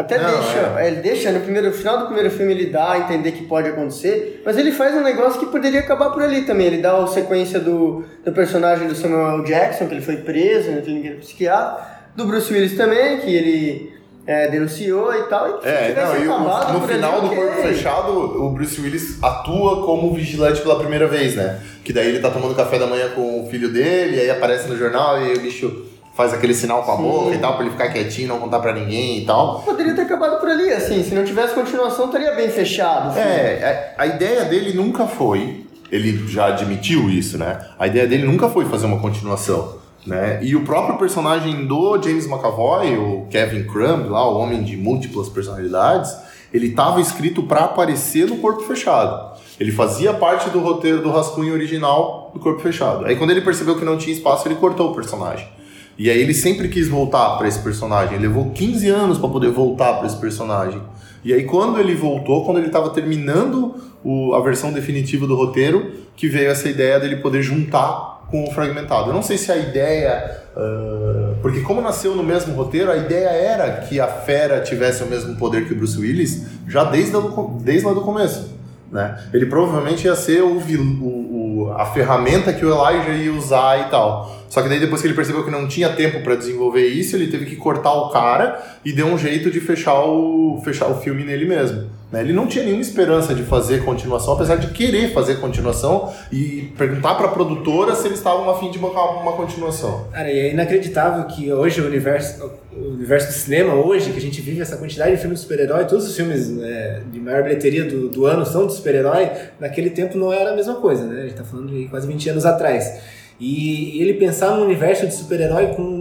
Até 0.00 0.18
Não, 0.18 0.30
deixa, 0.30 0.74
é. 0.78 0.86
ele 0.88 0.96
deixa, 0.96 1.30
no 1.32 1.40
primeiro, 1.40 1.68
no 1.68 1.72
final 1.74 1.98
do 1.98 2.06
primeiro 2.06 2.30
filme 2.30 2.52
ele 2.52 2.66
dá 2.66 2.92
a 2.92 2.98
entender 2.98 3.32
que 3.32 3.44
pode 3.44 3.68
acontecer, 3.68 4.42
mas 4.44 4.56
ele 4.56 4.72
faz 4.72 4.94
um 4.94 5.02
negócio 5.02 5.38
que 5.38 5.46
poderia 5.46 5.80
acabar 5.80 6.10
por 6.10 6.22
ali 6.22 6.42
também. 6.42 6.66
Ele 6.68 6.78
dá 6.78 6.96
a 6.96 7.06
sequência 7.06 7.60
do, 7.60 8.04
do 8.24 8.32
personagem 8.32 8.88
do 8.88 8.94
Samuel. 8.94 9.42
Jackson, 9.44 9.86
que 9.86 9.94
ele 9.94 10.00
foi 10.00 10.16
preso 10.18 10.70
na 10.70 10.80
clínica 10.80 11.16
psiquiatra, 11.16 11.84
do 12.16 12.24
Bruce 12.26 12.52
Willis 12.52 12.76
também, 12.76 13.18
que 13.20 13.34
ele 13.34 13.92
é, 14.26 14.48
denunciou 14.48 15.12
e 15.14 15.22
tal, 15.24 15.48
e 15.62 15.68
É, 15.68 15.94
não, 15.94 16.16
e 16.24 16.28
o- 16.28 16.72
no 16.80 16.86
final 16.86 17.18
ali, 17.20 17.28
do. 17.28 17.34
Corpo 17.34 17.62
Fechado, 17.62 18.12
o 18.44 18.50
Bruce 18.50 18.80
Willis 18.80 19.18
atua 19.22 19.84
como 19.84 20.12
vigilante 20.14 20.60
pela 20.60 20.78
primeira 20.78 21.06
vez, 21.08 21.34
né? 21.34 21.58
Que 21.84 21.92
daí 21.92 22.08
ele 22.08 22.20
tá 22.20 22.30
tomando 22.30 22.54
café 22.54 22.78
da 22.78 22.86
manhã 22.86 23.08
com 23.14 23.42
o 23.44 23.48
filho 23.50 23.68
dele, 23.72 24.16
e 24.16 24.20
aí 24.20 24.30
aparece 24.30 24.68
no 24.68 24.76
jornal 24.76 25.20
e 25.20 25.32
o 25.34 25.40
bicho 25.40 25.86
faz 26.20 26.34
aquele 26.34 26.52
sinal 26.52 26.82
com 26.82 26.92
a 26.92 26.96
Sim. 26.96 27.02
boca 27.02 27.34
e 27.34 27.38
tal, 27.38 27.54
pra 27.54 27.62
ele 27.62 27.70
ficar 27.70 27.88
quietinho, 27.88 28.28
não 28.28 28.38
contar 28.38 28.58
pra 28.58 28.74
ninguém 28.74 29.22
e 29.22 29.24
tal. 29.24 29.62
Poderia 29.62 29.94
ter 29.94 30.02
acabado 30.02 30.38
por 30.38 30.50
ali, 30.50 30.70
assim, 30.70 31.02
se 31.02 31.14
não 31.14 31.24
tivesse 31.24 31.54
continuação, 31.54 32.06
estaria 32.06 32.34
bem 32.34 32.50
fechado. 32.50 33.08
assim. 33.08 33.20
É, 33.20 33.94
a, 33.96 34.02
a 34.02 34.06
ideia 34.06 34.44
dele 34.44 34.74
nunca 34.74 35.06
foi, 35.06 35.64
ele 35.90 36.28
já 36.28 36.48
admitiu 36.48 37.08
isso, 37.08 37.38
né? 37.38 37.58
A 37.78 37.86
ideia 37.86 38.06
dele 38.06 38.26
nunca 38.26 38.50
foi 38.50 38.66
fazer 38.66 38.84
uma 38.84 38.98
continuação. 38.98 39.80
Né? 40.06 40.40
E 40.42 40.54
o 40.54 40.62
próprio 40.62 40.98
personagem 40.98 41.66
do 41.66 42.00
James 42.02 42.26
McAvoy, 42.26 42.98
o 42.98 43.26
Kevin 43.30 43.64
Crumb, 43.64 44.10
lá, 44.10 44.28
o 44.28 44.38
homem 44.38 44.62
de 44.62 44.76
múltiplas 44.76 45.30
personalidades, 45.30 46.14
ele 46.52 46.66
estava 46.66 47.00
escrito 47.00 47.44
para 47.44 47.64
aparecer 47.64 48.26
no 48.26 48.36
Corpo 48.38 48.62
Fechado. 48.62 49.38
Ele 49.58 49.72
fazia 49.72 50.12
parte 50.12 50.50
do 50.50 50.58
roteiro 50.60 51.02
do 51.02 51.10
rascunho 51.10 51.54
original 51.54 52.30
do 52.34 52.40
Corpo 52.40 52.60
Fechado. 52.60 53.06
Aí 53.06 53.16
quando 53.16 53.30
ele 53.30 53.40
percebeu 53.40 53.78
que 53.78 53.84
não 53.84 53.96
tinha 53.96 54.14
espaço, 54.14 54.46
ele 54.48 54.56
cortou 54.56 54.90
o 54.90 54.94
personagem. 54.94 55.46
E 56.00 56.08
aí 56.08 56.18
ele 56.18 56.32
sempre 56.32 56.68
quis 56.68 56.88
voltar 56.88 57.36
para 57.36 57.46
esse 57.46 57.58
personagem. 57.58 58.14
Ele 58.14 58.26
levou 58.26 58.50
15 58.52 58.88
anos 58.88 59.18
para 59.18 59.28
poder 59.28 59.50
voltar 59.50 59.94
para 59.98 60.06
esse 60.06 60.16
personagem. 60.16 60.80
E 61.22 61.30
aí 61.34 61.44
quando 61.44 61.78
ele 61.78 61.94
voltou, 61.94 62.42
quando 62.46 62.56
ele 62.56 62.68
estava 62.68 62.88
terminando 62.88 63.74
o- 64.02 64.32
a 64.34 64.40
versão 64.40 64.72
definitiva 64.72 65.26
do 65.26 65.36
roteiro, 65.36 65.92
que 66.16 66.26
veio 66.26 66.50
essa 66.50 66.70
ideia 66.70 66.98
dele 66.98 67.16
poder 67.16 67.42
juntar 67.42 68.26
com 68.30 68.44
o 68.44 68.50
fragmentado. 68.50 69.10
Eu 69.10 69.14
não 69.14 69.22
sei 69.22 69.36
se 69.36 69.52
a 69.52 69.56
ideia, 69.58 70.38
ah, 70.56 71.34
porque 71.42 71.60
como 71.60 71.82
nasceu 71.82 72.16
no 72.16 72.22
mesmo 72.22 72.54
roteiro, 72.54 72.90
a 72.90 72.96
ideia 72.96 73.28
era 73.28 73.70
que 73.82 74.00
a 74.00 74.06
fera 74.08 74.60
tivesse 74.60 75.02
o 75.02 75.06
mesmo 75.06 75.36
poder 75.36 75.66
que 75.66 75.74
o 75.74 75.76
Bruce 75.76 75.98
Willis 76.00 76.46
já 76.66 76.84
desde, 76.84 77.12
desde 77.62 77.84
lá 77.86 77.92
do 77.92 78.00
começo. 78.00 78.58
Né? 78.90 79.18
Ele 79.34 79.46
provavelmente 79.46 80.06
ia 80.06 80.16
ser 80.16 80.42
o, 80.42 80.58
vil- 80.58 80.80
o- 81.02 81.29
a 81.76 81.86
ferramenta 81.86 82.52
que 82.52 82.64
o 82.64 82.68
Elijah 82.68 83.12
ia 83.12 83.32
usar 83.32 83.86
e 83.86 83.90
tal. 83.90 84.40
Só 84.48 84.62
que 84.62 84.68
daí 84.68 84.80
depois 84.80 85.00
que 85.00 85.06
ele 85.06 85.14
percebeu 85.14 85.44
que 85.44 85.50
não 85.50 85.68
tinha 85.68 85.90
tempo 85.90 86.22
para 86.22 86.34
desenvolver 86.34 86.86
isso, 86.86 87.14
ele 87.14 87.28
teve 87.28 87.46
que 87.46 87.56
cortar 87.56 87.92
o 87.92 88.10
cara 88.10 88.60
e 88.84 88.92
deu 88.92 89.06
um 89.06 89.16
jeito 89.16 89.50
de 89.50 89.60
fechar 89.60 90.02
o, 90.04 90.60
fechar 90.64 90.88
o 90.88 91.00
filme 91.00 91.24
nele 91.24 91.44
mesmo. 91.44 91.99
Né? 92.12 92.20
Ele 92.20 92.32
não 92.32 92.46
tinha 92.46 92.64
nenhuma 92.64 92.82
esperança 92.82 93.34
de 93.34 93.42
fazer 93.42 93.84
continuação, 93.84 94.34
apesar 94.34 94.56
de 94.56 94.68
querer 94.68 95.12
fazer 95.12 95.36
continuação 95.36 96.12
e 96.32 96.72
perguntar 96.76 97.14
para 97.14 97.26
a 97.26 97.30
produtora 97.30 97.94
se 97.94 98.06
eles 98.06 98.18
estavam 98.18 98.48
afim 98.50 98.70
de 98.70 98.78
bancar 98.78 99.22
uma 99.22 99.32
continuação. 99.32 100.06
Cara, 100.12 100.30
e 100.30 100.38
é 100.38 100.52
inacreditável 100.52 101.24
que 101.24 101.52
hoje 101.52 101.80
o 101.80 101.86
universo, 101.86 102.50
o 102.72 102.94
universo 102.94 103.28
do 103.28 103.32
cinema, 103.32 103.74
hoje, 103.74 104.10
que 104.10 104.18
a 104.18 104.20
gente 104.22 104.40
vive 104.40 104.60
essa 104.60 104.76
quantidade 104.76 105.12
de 105.12 105.18
filmes 105.18 105.40
de 105.40 105.42
super-herói, 105.42 105.84
todos 105.84 106.06
os 106.06 106.16
filmes 106.16 106.48
né, 106.48 107.02
de 107.10 107.20
maior 107.20 107.42
bilheteria 107.42 107.84
do, 107.84 108.08
do 108.08 108.26
ano 108.26 108.44
são 108.44 108.66
de 108.66 108.74
super-herói, 108.74 109.30
naquele 109.58 109.90
tempo 109.90 110.18
não 110.18 110.32
era 110.32 110.52
a 110.52 110.56
mesma 110.56 110.74
coisa, 110.76 111.04
né? 111.04 111.22
A 111.22 111.26
gente 111.26 111.34
tá 111.34 111.44
falando 111.44 111.70
de 111.70 111.86
quase 111.86 112.06
20 112.06 112.30
anos 112.30 112.44
atrás. 112.46 113.00
E, 113.40 113.96
e 113.96 114.02
ele 114.02 114.14
pensar 114.14 114.54
num 114.54 114.64
universo 114.64 115.06
de 115.06 115.14
super-herói 115.14 115.68
com, 115.68 115.99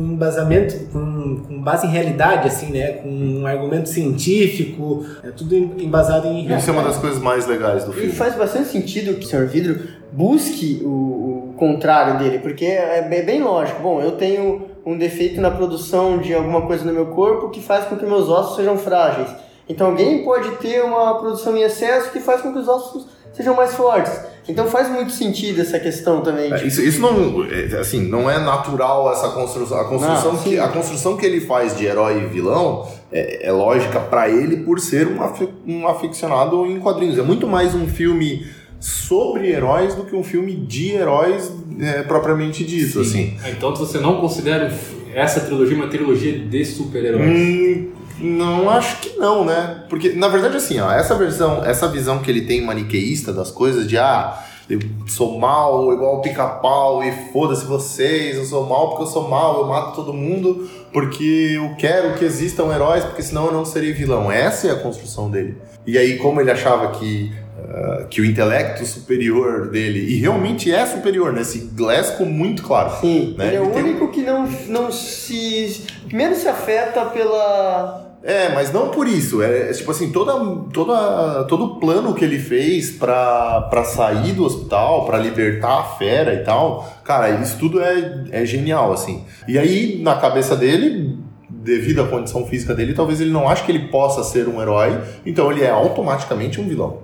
com 0.00 0.12
embasamento, 0.14 0.74
com, 0.92 1.36
com 1.46 1.62
base 1.62 1.86
em 1.86 1.90
realidade, 1.90 2.48
assim, 2.48 2.72
né? 2.72 2.92
Com 2.92 3.08
um 3.08 3.46
argumento 3.46 3.88
científico, 3.88 5.04
é 5.22 5.30
tudo 5.30 5.54
em- 5.54 5.74
embasado 5.84 6.26
em 6.26 6.32
realidade. 6.32 6.60
Isso 6.62 6.70
é 6.70 6.72
uma 6.72 6.82
das 6.82 6.96
coisas 6.96 7.20
mais 7.20 7.46
legais 7.46 7.84
do 7.84 7.90
E 7.92 7.94
filme. 7.94 8.12
faz 8.12 8.34
bastante 8.34 8.68
sentido 8.68 9.14
que 9.18 9.24
o 9.24 9.28
Sr. 9.28 9.46
Vidro 9.46 9.80
busque 10.12 10.80
o, 10.84 11.50
o 11.50 11.54
contrário 11.56 12.18
dele, 12.18 12.38
porque 12.38 12.64
é 12.64 13.02
bem, 13.02 13.24
bem 13.24 13.42
lógico. 13.42 13.82
Bom, 13.82 14.00
eu 14.00 14.12
tenho 14.12 14.62
um 14.84 14.96
defeito 14.96 15.40
na 15.40 15.50
produção 15.50 16.18
de 16.18 16.32
alguma 16.34 16.62
coisa 16.62 16.84
no 16.84 16.92
meu 16.92 17.06
corpo 17.06 17.50
que 17.50 17.60
faz 17.62 17.84
com 17.84 17.96
que 17.96 18.06
meus 18.06 18.28
ossos 18.28 18.56
sejam 18.56 18.76
frágeis. 18.78 19.28
Então 19.68 19.88
alguém 19.88 20.24
pode 20.24 20.50
ter 20.56 20.82
uma 20.82 21.14
produção 21.20 21.56
em 21.56 21.62
excesso 21.62 22.10
que 22.10 22.18
faz 22.18 22.40
com 22.40 22.52
que 22.52 22.58
os 22.58 22.66
ossos 22.66 23.06
sejam 23.42 23.56
mais 23.56 23.74
fortes. 23.74 24.12
Então 24.48 24.66
faz 24.66 24.90
muito 24.90 25.12
sentido 25.12 25.60
essa 25.60 25.78
questão 25.78 26.22
também. 26.22 26.50
É, 26.52 26.56
tipo, 26.56 26.66
Isso, 26.68 26.82
isso 26.82 27.00
não, 27.00 27.44
é, 27.44 27.78
assim, 27.78 28.00
não 28.08 28.28
é 28.28 28.38
natural 28.38 29.12
essa 29.12 29.28
construção. 29.28 29.78
A 29.78 29.84
construção, 29.84 30.32
Não, 30.32 30.42
que, 30.42 30.50
sim. 30.50 30.58
a 30.58 30.68
construção 30.68 31.16
que 31.16 31.24
ele 31.24 31.40
faz 31.40 31.76
de 31.76 31.84
herói 31.84 32.22
e 32.22 32.26
vilão 32.26 32.88
é, 33.12 33.46
é 33.48 33.52
lógica 33.52 34.00
pra 34.00 34.28
ele 34.28 34.58
por 34.58 34.80
ser 34.80 35.06
um, 35.06 35.22
afi- 35.22 35.48
um 35.66 35.86
aficionado 35.86 36.66
em 36.66 36.80
quadrinhos. 36.80 37.18
É 37.18 37.22
muito 37.22 37.46
mais 37.46 37.74
um 37.74 37.86
filme 37.86 38.44
sobre 38.80 39.50
heróis 39.52 39.94
do 39.94 40.04
que 40.04 40.16
um 40.16 40.24
filme 40.24 40.54
de 40.56 40.90
heróis 40.92 41.52
é, 41.78 42.02
propriamente 42.02 42.64
dito, 42.64 43.00
assim. 43.00 43.36
Então 43.46 43.74
você 43.76 43.98
não 43.98 44.20
considera 44.20 44.72
essa 45.14 45.40
trilogia 45.40 45.76
uma 45.76 45.88
trilogia 45.88 46.38
de 46.38 46.64
super-heróis? 46.64 47.30
Hum, 47.30 47.88
não 48.20 48.68
acho 48.70 48.96
que 49.00 49.16
não, 49.18 49.44
né? 49.44 49.84
Porque, 49.88 50.10
na 50.10 50.28
verdade, 50.28 50.56
assim, 50.56 50.78
ó, 50.80 50.90
essa 50.92 51.14
versão, 51.14 51.64
essa 51.64 51.88
visão 51.88 52.18
que 52.20 52.30
ele 52.30 52.42
tem 52.42 52.62
maniqueísta 52.64 53.32
das 53.32 53.50
coisas 53.50 53.86
de 53.86 53.96
ah, 53.98 54.38
eu 54.68 54.78
sou 55.08 55.38
mal 55.38 55.92
igual 55.92 56.20
pica-pau 56.20 57.02
e 57.02 57.10
foda-se 57.32 57.64
vocês, 57.64 58.36
eu 58.36 58.44
sou 58.44 58.66
mal 58.66 58.90
porque 58.90 59.02
eu 59.02 59.06
sou 59.08 59.28
mal, 59.28 59.60
eu 59.60 59.66
mato 59.66 59.96
todo 59.96 60.12
mundo 60.12 60.68
porque 60.92 61.54
eu 61.56 61.74
quero 61.76 62.14
que 62.14 62.24
existam 62.24 62.72
heróis, 62.72 63.04
porque 63.04 63.22
senão 63.22 63.46
eu 63.46 63.52
não 63.52 63.64
serei 63.64 63.92
vilão. 63.92 64.30
Essa 64.30 64.68
é 64.68 64.70
a 64.70 64.76
construção 64.76 65.30
dele. 65.30 65.56
E 65.86 65.96
aí, 65.98 66.18
como 66.18 66.40
ele 66.40 66.50
achava 66.50 66.88
que 66.92 67.32
ah, 67.68 68.06
que 68.08 68.20
o 68.20 68.24
intelecto 68.24 68.84
superior 68.86 69.68
dele, 69.70 70.00
e 70.00 70.18
realmente 70.20 70.72
é 70.72 70.84
superior, 70.86 71.32
né? 71.32 71.42
Esse 71.42 71.58
Glass 71.74 72.10
ficou 72.10 72.26
muito 72.26 72.62
claro. 72.62 72.90
Sim, 73.00 73.34
né? 73.36 73.48
ele 73.48 73.56
é 73.56 73.60
o 73.60 73.70
tem 73.70 73.82
um- 73.82 73.86
único 73.86 74.08
que 74.08 74.22
não, 74.22 74.46
não 74.68 74.90
se. 74.92 75.84
menos 76.12 76.38
se 76.38 76.48
afeta 76.48 77.04
pela. 77.06 78.09
É, 78.22 78.50
mas 78.50 78.72
não 78.72 78.88
por 78.88 79.06
isso. 79.06 79.42
É, 79.42 79.70
é 79.70 79.72
tipo 79.72 79.90
assim, 79.90 80.12
toda, 80.12 80.32
toda, 80.72 81.44
todo 81.44 81.64
o 81.64 81.80
plano 81.80 82.14
que 82.14 82.24
ele 82.24 82.38
fez 82.38 82.90
pra 82.90 83.84
sair 83.84 84.32
do 84.32 84.44
hospital, 84.44 85.06
pra 85.06 85.18
libertar 85.18 85.80
a 85.80 85.84
fera 85.84 86.34
e 86.34 86.44
tal, 86.44 86.86
cara, 87.04 87.30
isso 87.40 87.58
tudo 87.58 87.80
é, 87.80 88.24
é 88.30 88.44
genial, 88.44 88.92
assim. 88.92 89.24
E 89.48 89.58
aí, 89.58 90.00
na 90.02 90.16
cabeça 90.16 90.54
dele, 90.54 91.18
devido 91.48 92.02
à 92.02 92.06
condição 92.06 92.46
física 92.46 92.74
dele, 92.74 92.94
talvez 92.94 93.20
ele 93.20 93.30
não 93.30 93.48
ache 93.48 93.64
que 93.64 93.72
ele 93.72 93.88
possa 93.88 94.22
ser 94.22 94.48
um 94.48 94.60
herói, 94.60 95.00
então 95.24 95.50
ele 95.50 95.62
é 95.62 95.70
automaticamente 95.70 96.60
um 96.60 96.68
vilão. 96.68 96.98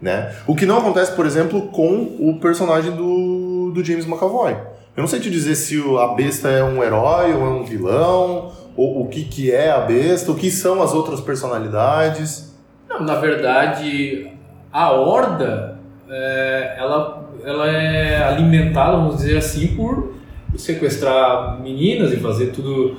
Né? 0.00 0.32
O 0.46 0.56
que 0.56 0.66
não 0.66 0.78
acontece, 0.78 1.12
por 1.12 1.26
exemplo, 1.26 1.68
com 1.68 2.16
o 2.18 2.38
personagem 2.40 2.90
do, 2.92 3.70
do 3.72 3.84
James 3.84 4.06
McAvoy. 4.06 4.56
Eu 4.96 5.00
não 5.00 5.06
sei 5.06 5.20
te 5.20 5.30
dizer 5.30 5.54
se 5.54 5.80
a 5.98 6.08
besta 6.08 6.48
é 6.48 6.62
um 6.62 6.82
herói 6.82 7.32
ou 7.32 7.46
é 7.46 7.48
um 7.48 7.64
vilão, 7.64 8.52
ou 8.76 9.02
o 9.02 9.08
que, 9.08 9.24
que 9.24 9.50
é 9.50 9.70
a 9.70 9.80
besta, 9.80 10.30
o 10.30 10.34
que 10.34 10.50
são 10.50 10.82
as 10.82 10.92
outras 10.94 11.20
personalidades. 11.20 12.54
Não, 12.88 13.00
na 13.02 13.16
verdade, 13.16 14.28
a 14.72 14.90
horda, 14.92 15.78
é, 16.08 16.76
ela, 16.78 17.28
ela 17.44 17.66
é 17.70 18.22
alimentada, 18.22 18.96
vamos 18.96 19.16
dizer 19.16 19.36
assim, 19.38 19.68
por 19.68 20.14
sequestrar 20.56 21.60
meninas 21.60 22.12
e 22.12 22.16
fazer 22.16 22.46
tudo, 22.48 22.96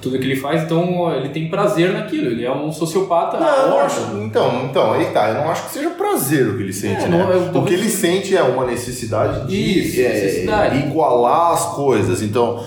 tudo 0.00 0.18
que 0.18 0.24
ele 0.24 0.36
faz. 0.36 0.62
Então, 0.64 1.12
ele 1.14 1.28
tem 1.28 1.48
prazer 1.48 1.92
naquilo. 1.92 2.26
Ele 2.30 2.44
é 2.44 2.52
um 2.52 2.72
sociopata 2.72 3.38
Não, 3.38 3.68
eu 3.68 3.80
acho- 3.80 4.16
então, 4.22 4.64
então, 4.68 4.92
aí 4.92 5.06
tá. 5.06 5.28
Eu 5.28 5.34
não 5.34 5.50
acho 5.50 5.66
que 5.66 5.70
seja 5.72 5.90
prazer 5.90 6.48
o 6.48 6.56
que 6.56 6.62
ele 6.64 6.72
sente, 6.72 7.04
É, 7.04 7.08
né? 7.08 7.50
não, 7.52 7.62
o 7.62 7.64
que 7.64 7.74
ele 7.74 7.88
sente 7.88 8.36
é 8.36 8.42
uma 8.42 8.66
necessidade 8.66 9.46
de 9.46 9.56
Isso, 9.56 10.00
é, 10.00 10.08
necessidade. 10.08 10.78
igualar 10.78 11.52
as 11.52 11.66
coisas. 11.74 12.22
Então, 12.22 12.64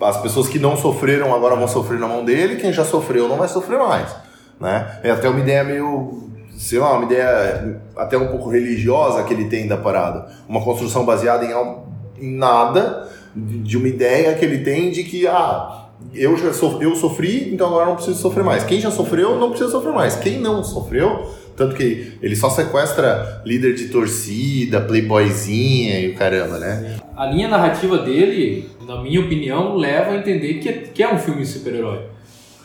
as 0.00 0.20
pessoas 0.20 0.48
que 0.48 0.58
não 0.58 0.76
sofreram 0.76 1.34
agora 1.34 1.56
vão 1.56 1.68
sofrer 1.68 1.98
na 1.98 2.06
mão 2.06 2.24
dele, 2.24 2.56
quem 2.56 2.72
já 2.72 2.84
sofreu 2.84 3.28
não 3.28 3.36
vai 3.36 3.48
sofrer 3.48 3.78
mais. 3.78 4.14
Né? 4.60 5.00
É 5.02 5.10
até 5.10 5.28
uma 5.28 5.40
ideia 5.40 5.64
meio, 5.64 6.30
sei 6.56 6.78
lá, 6.78 6.92
uma 6.92 7.04
ideia 7.04 7.80
até 7.96 8.16
um 8.16 8.28
pouco 8.28 8.50
religiosa 8.50 9.22
que 9.24 9.32
ele 9.32 9.46
tem 9.46 9.66
da 9.66 9.76
parada. 9.76 10.26
Uma 10.48 10.62
construção 10.62 11.04
baseada 11.04 11.44
em, 11.44 12.24
em 12.24 12.36
nada, 12.36 13.08
de 13.34 13.76
uma 13.76 13.88
ideia 13.88 14.34
que 14.34 14.44
ele 14.44 14.64
tem 14.64 14.90
de 14.90 15.04
que, 15.04 15.26
ah, 15.26 15.86
eu 16.14 16.36
já 16.36 16.48
eu 16.80 16.94
sofri, 16.94 17.52
então 17.52 17.68
agora 17.68 17.86
não 17.86 17.96
preciso 17.96 18.18
sofrer 18.18 18.44
mais. 18.44 18.64
Quem 18.64 18.80
já 18.80 18.90
sofreu, 18.90 19.38
não 19.38 19.50
precisa 19.50 19.70
sofrer 19.70 19.92
mais. 19.92 20.16
Quem 20.16 20.38
não 20.38 20.62
sofreu, 20.64 21.30
tanto 21.56 21.74
que 21.74 22.12
ele 22.22 22.36
só 22.36 22.50
sequestra 22.50 23.42
líder 23.44 23.74
de 23.74 23.88
torcida, 23.88 24.80
playboyzinha 24.80 26.00
e 26.00 26.08
o 26.10 26.14
caramba, 26.14 26.58
né? 26.58 26.96
A 27.16 27.26
linha 27.26 27.48
narrativa 27.48 27.98
dele, 27.98 28.68
na 28.86 29.00
minha 29.02 29.20
opinião, 29.20 29.74
leva 29.76 30.12
a 30.12 30.16
entender 30.18 30.54
que 30.54 30.68
é, 30.68 30.72
que 30.72 31.02
é 31.02 31.12
um 31.12 31.18
filme 31.18 31.40
de 31.42 31.48
super-herói. 31.48 32.00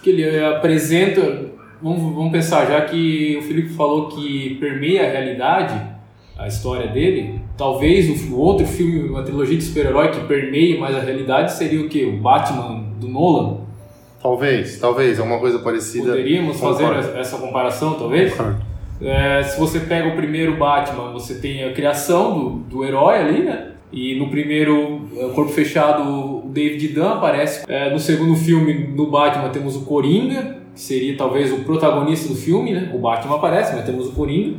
Que 0.04 0.10
ele 0.10 0.24
eh, 0.24 0.46
apresenta. 0.46 1.50
Vamos, 1.82 2.14
vamos 2.14 2.32
pensar, 2.32 2.66
já 2.68 2.82
que 2.82 3.38
o 3.38 3.42
Felipe 3.44 3.70
falou 3.70 4.08
que 4.10 4.56
permeia 4.60 5.08
a 5.08 5.12
realidade, 5.12 5.82
a 6.38 6.48
história 6.48 6.88
dele, 6.88 7.40
talvez 7.58 8.30
o, 8.30 8.38
outro 8.38 8.66
filme, 8.68 9.08
uma 9.10 9.24
trilogia 9.24 9.58
de 9.58 9.64
super-herói 9.64 10.10
que 10.12 10.20
permeie 10.26 10.78
mais 10.78 10.96
a 10.96 11.00
realidade 11.00 11.54
seria 11.54 11.82
o 11.82 11.88
que? 11.90 12.04
O 12.06 12.18
Batman 12.18 12.84
do 13.00 13.08
Nolan? 13.08 13.62
Talvez, 14.22 14.78
talvez, 14.80 15.18
é 15.18 15.24
uma 15.24 15.40
coisa 15.40 15.58
parecida. 15.60 16.10
Poderíamos 16.10 16.60
fazer 16.60 16.84
Concordo. 16.84 17.00
essa- 17.10 17.18
essa 17.18 17.38
comparação, 17.38 17.94
talvez? 17.96 18.34
É, 19.02 19.44
se 19.44 19.60
você 19.60 19.80
pega 19.80 20.10
o 20.10 20.16
primeiro 20.16 20.58
Batman, 20.58 21.12
você 21.12 21.36
tem 21.36 21.64
a 21.64 21.74
criação 21.74 22.34
do, 22.34 22.50
do 22.60 22.86
herói 22.86 23.18
ali, 23.18 23.44
né? 23.44 23.72
E 23.92 24.18
no 24.18 24.30
primeiro 24.30 25.10
é, 25.18 25.30
Corpo 25.30 25.52
Fechado, 25.52 26.04
o 26.04 26.50
David 26.50 26.90
Dunn 26.90 27.10
aparece. 27.10 27.66
É, 27.68 27.90
no 27.90 28.00
segundo 28.00 28.36
filme, 28.36 28.74
no 28.96 29.10
Batman, 29.10 29.50
temos 29.50 29.76
o 29.76 29.82
Coringa, 29.82 30.58
que 30.74 30.80
seria 30.80 31.18
talvez 31.18 31.52
o 31.52 31.64
protagonista 31.64 32.30
do 32.30 32.36
filme, 32.36 32.74
né? 32.74 32.92
O 32.94 33.00
Batman 33.00 33.36
aparece, 33.36 33.76
mas 33.76 33.86
temos 33.86 34.08
o 34.08 34.12
Coringa. 34.12 34.58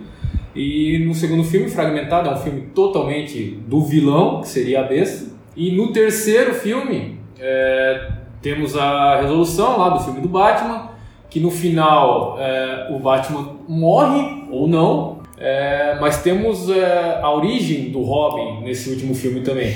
E 0.55 0.99
no 0.99 1.15
segundo 1.15 1.45
filme, 1.45 1.71
Fragmentado, 1.71 2.29
é 2.29 2.33
um 2.33 2.37
filme 2.37 2.63
totalmente 2.75 3.59
do 3.67 3.81
vilão, 3.81 4.43
que 4.43 4.49
seria 4.49 4.81
a 4.81 4.85
besta. 4.85 5.33
E 5.57 5.71
no 5.71 5.93
terceiro 5.93 6.53
filme, 6.53 7.19
é, 7.39 8.11
temos 8.43 8.77
a 8.77 9.21
resolução 9.21 9.79
lá 9.79 9.89
do 9.89 10.01
filme 10.01 10.21
do 10.21 10.29
Batman, 10.29 10.91
que 11.33 11.41
no 11.41 11.51
final 11.51 12.37
é, 12.39 12.89
o 12.91 12.99
Batman 12.99 13.57
morre 13.67 14.45
ou 14.51 14.69
não, 14.69 15.21
é, 15.39 15.97
mas 15.99 16.23
temos 16.23 16.69
é, 16.69 17.21
a 17.23 17.33
origem 17.35 17.91
do 17.91 18.03
Robin 18.03 18.63
nesse 18.63 18.91
último 18.91 19.15
filme 19.15 19.41
também. 19.41 19.75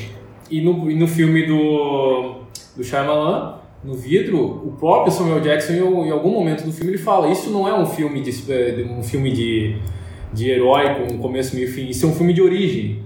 E 0.51 0.61
no, 0.61 0.91
e 0.91 0.95
no 0.95 1.09
filme 1.09 1.47
do, 1.47 2.35
do 2.77 2.85
Shyamalan, 2.85 3.55
no 3.83 3.95
vidro, 3.95 4.39
o 4.67 4.75
próprio 4.79 5.11
Samuel 5.13 5.41
Jackson, 5.41 5.73
em, 5.73 6.09
em 6.09 6.11
algum 6.11 6.31
momento 6.31 6.63
do 6.65 6.73
filme, 6.73 6.93
ele 6.93 6.99
fala: 6.99 7.29
Isso 7.29 7.51
não 7.51 7.67
é 7.67 7.73
um 7.77 7.87
filme 7.87 8.21
de, 8.21 8.33
de- 8.33 8.83
um 8.85 9.03
filme 9.03 9.33
de, 9.33 9.77
de 10.33 10.51
herói 10.51 10.95
com 10.95 11.17
começo, 11.19 11.55
meio 11.57 11.69
e 11.69 11.73
fim, 11.73 11.89
isso 11.89 12.05
é 12.05 12.09
um 12.09 12.13
filme 12.15 12.33
de 12.35 12.43
origem. 12.43 13.03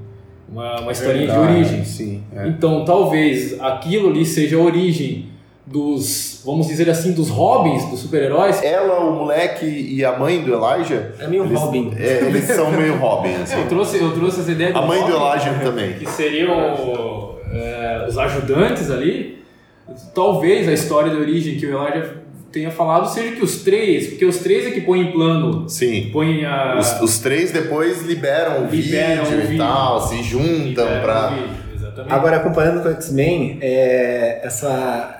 Uma, 0.51 0.81
uma 0.81 0.91
historinha 0.93 1.27
de 1.27 1.33
Verdade, 1.33 1.55
origem. 1.55 1.85
Sim. 1.85 2.23
é. 2.35 2.49
Então, 2.49 2.85
talvez 2.85 3.61
aquilo 3.61 4.09
ali 4.09 4.27
seja 4.27 4.57
a 4.57 4.61
origem 4.61 5.27
dos, 5.67 6.43
vamos 6.45 6.67
dizer 6.67 6.89
assim, 6.91 7.13
dos 7.13 7.29
Robins, 7.29 7.85
dos 7.91 8.01
super-heróis. 8.01 8.63
Ela, 8.63 9.01
o 9.01 9.13
moleque 9.15 9.67
e 9.67 10.05
a 10.05 10.19
mãe 10.19 10.41
do 10.43 10.53
Elijah. 10.53 11.13
É 11.19 11.27
meio 11.29 11.45
eles, 11.45 11.59
Robin. 11.61 11.95
é, 11.97 12.23
eles 12.27 12.45
são 12.45 12.71
meio 12.73 12.97
Robin, 12.97 13.35
assim. 13.35 13.61
Eu 13.61 13.69
trouxe, 13.69 13.99
eu 13.99 14.13
trouxe 14.13 14.41
essa 14.41 14.51
ideia 14.53 14.71
A 14.77 14.81
do 14.81 14.87
mãe 14.87 14.99
do 15.05 15.17
Robin, 15.17 15.39
Elijah 15.39 15.59
também. 15.63 15.93
que 15.95 16.09
seriam 16.09 17.39
é, 17.53 18.07
os 18.09 18.19
ajudantes 18.19 18.91
ali. 18.91 19.39
Talvez 20.15 20.69
a 20.69 20.73
história 20.73 21.11
de 21.11 21.17
origem 21.17 21.57
que 21.59 21.67
o 21.67 21.71
Elijah 21.71 22.15
tenha 22.53 22.71
falado 22.71 23.09
seja 23.09 23.37
que 23.37 23.43
os 23.45 23.63
três, 23.63 24.09
porque 24.09 24.25
os 24.25 24.39
três 24.39 24.67
é 24.67 24.71
que 24.71 24.81
põem 24.81 25.03
em 25.03 25.13
plano, 25.13 25.69
Sim. 25.69 26.11
põem 26.13 26.45
a. 26.45 26.79
Os, 26.79 27.01
os 27.01 27.19
três 27.19 27.53
depois 27.53 28.03
liberam 28.03 28.65
o 28.65 28.71
Liberam 28.71 29.25
vídeo 29.25 29.39
o 29.39 29.41
e 29.43 29.47
vídeo. 29.47 29.59
tal, 29.59 30.01
se 30.01 30.23
juntam 30.23 30.87
Exatamente. 31.75 32.13
Agora, 32.13 32.41
comparando 32.41 32.83
com 32.83 32.89
o 32.89 32.93
X-Men, 32.93 33.59
é, 33.61 34.41
essa, 34.45 35.20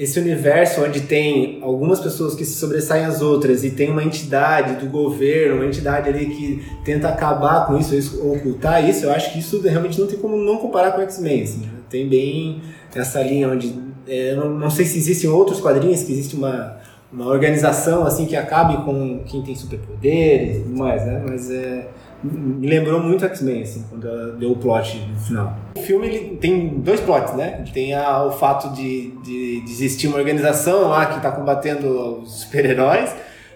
esse 0.00 0.18
universo 0.18 0.82
onde 0.82 1.02
tem 1.02 1.58
algumas 1.60 2.00
pessoas 2.00 2.34
que 2.34 2.42
se 2.42 2.54
sobressaem 2.54 3.04
às 3.04 3.20
outras 3.20 3.62
e 3.62 3.70
tem 3.70 3.90
uma 3.90 4.02
entidade 4.02 4.82
do 4.82 4.90
governo, 4.90 5.56
uma 5.56 5.66
entidade 5.66 6.08
ali 6.08 6.24
que 6.24 6.64
tenta 6.82 7.06
acabar 7.10 7.66
com 7.66 7.76
isso, 7.76 8.18
ou 8.24 8.34
ocultar 8.34 8.82
isso, 8.88 9.04
eu 9.04 9.12
acho 9.12 9.30
que 9.30 9.40
isso 9.40 9.60
realmente 9.60 10.00
não 10.00 10.06
tem 10.06 10.18
como 10.18 10.38
não 10.38 10.56
comparar 10.56 10.92
com 10.92 11.02
X-Men. 11.02 11.42
Assim, 11.42 11.58
né? 11.58 11.68
Tem 11.90 12.08
bem 12.08 12.62
essa 12.94 13.22
linha 13.22 13.50
onde. 13.50 13.74
é, 14.08 14.34
não, 14.34 14.48
não 14.48 14.70
sei 14.70 14.86
se 14.86 14.96
existem 14.96 15.28
outros 15.28 15.60
quadrinhos, 15.60 16.02
que 16.02 16.12
existe 16.12 16.34
uma, 16.34 16.78
uma 17.12 17.26
organização 17.26 18.06
assim 18.06 18.24
que 18.24 18.36
acabe 18.36 18.82
com 18.82 19.22
quem 19.26 19.42
tem 19.42 19.54
superpoderes 19.54 20.56
e 20.56 20.60
tudo 20.60 20.78
mais, 20.78 21.04
né? 21.04 21.22
Mas 21.28 21.50
é, 21.50 21.88
me 22.22 22.66
lembrou 22.66 23.00
muito 23.00 23.24
X-Men, 23.24 23.62
assim, 23.62 23.84
quando 23.88 24.06
ela 24.08 24.32
deu 24.32 24.52
o 24.52 24.56
plot 24.56 24.98
no 25.12 25.18
final. 25.18 25.56
O 25.76 25.80
filme 25.80 26.06
ele 26.06 26.36
tem 26.36 26.68
dois 26.78 27.00
plots, 27.00 27.34
né? 27.34 27.64
Tem 27.72 27.94
a- 27.94 28.24
o 28.24 28.32
fato 28.32 28.68
de, 28.74 29.10
de, 29.24 29.60
de 29.64 29.70
existir 29.72 30.06
uma 30.08 30.16
organização 30.18 30.88
lá 30.88 31.06
que 31.06 31.20
tá 31.20 31.30
combatendo 31.30 32.20
os 32.22 32.40
super-heróis, 32.42 33.14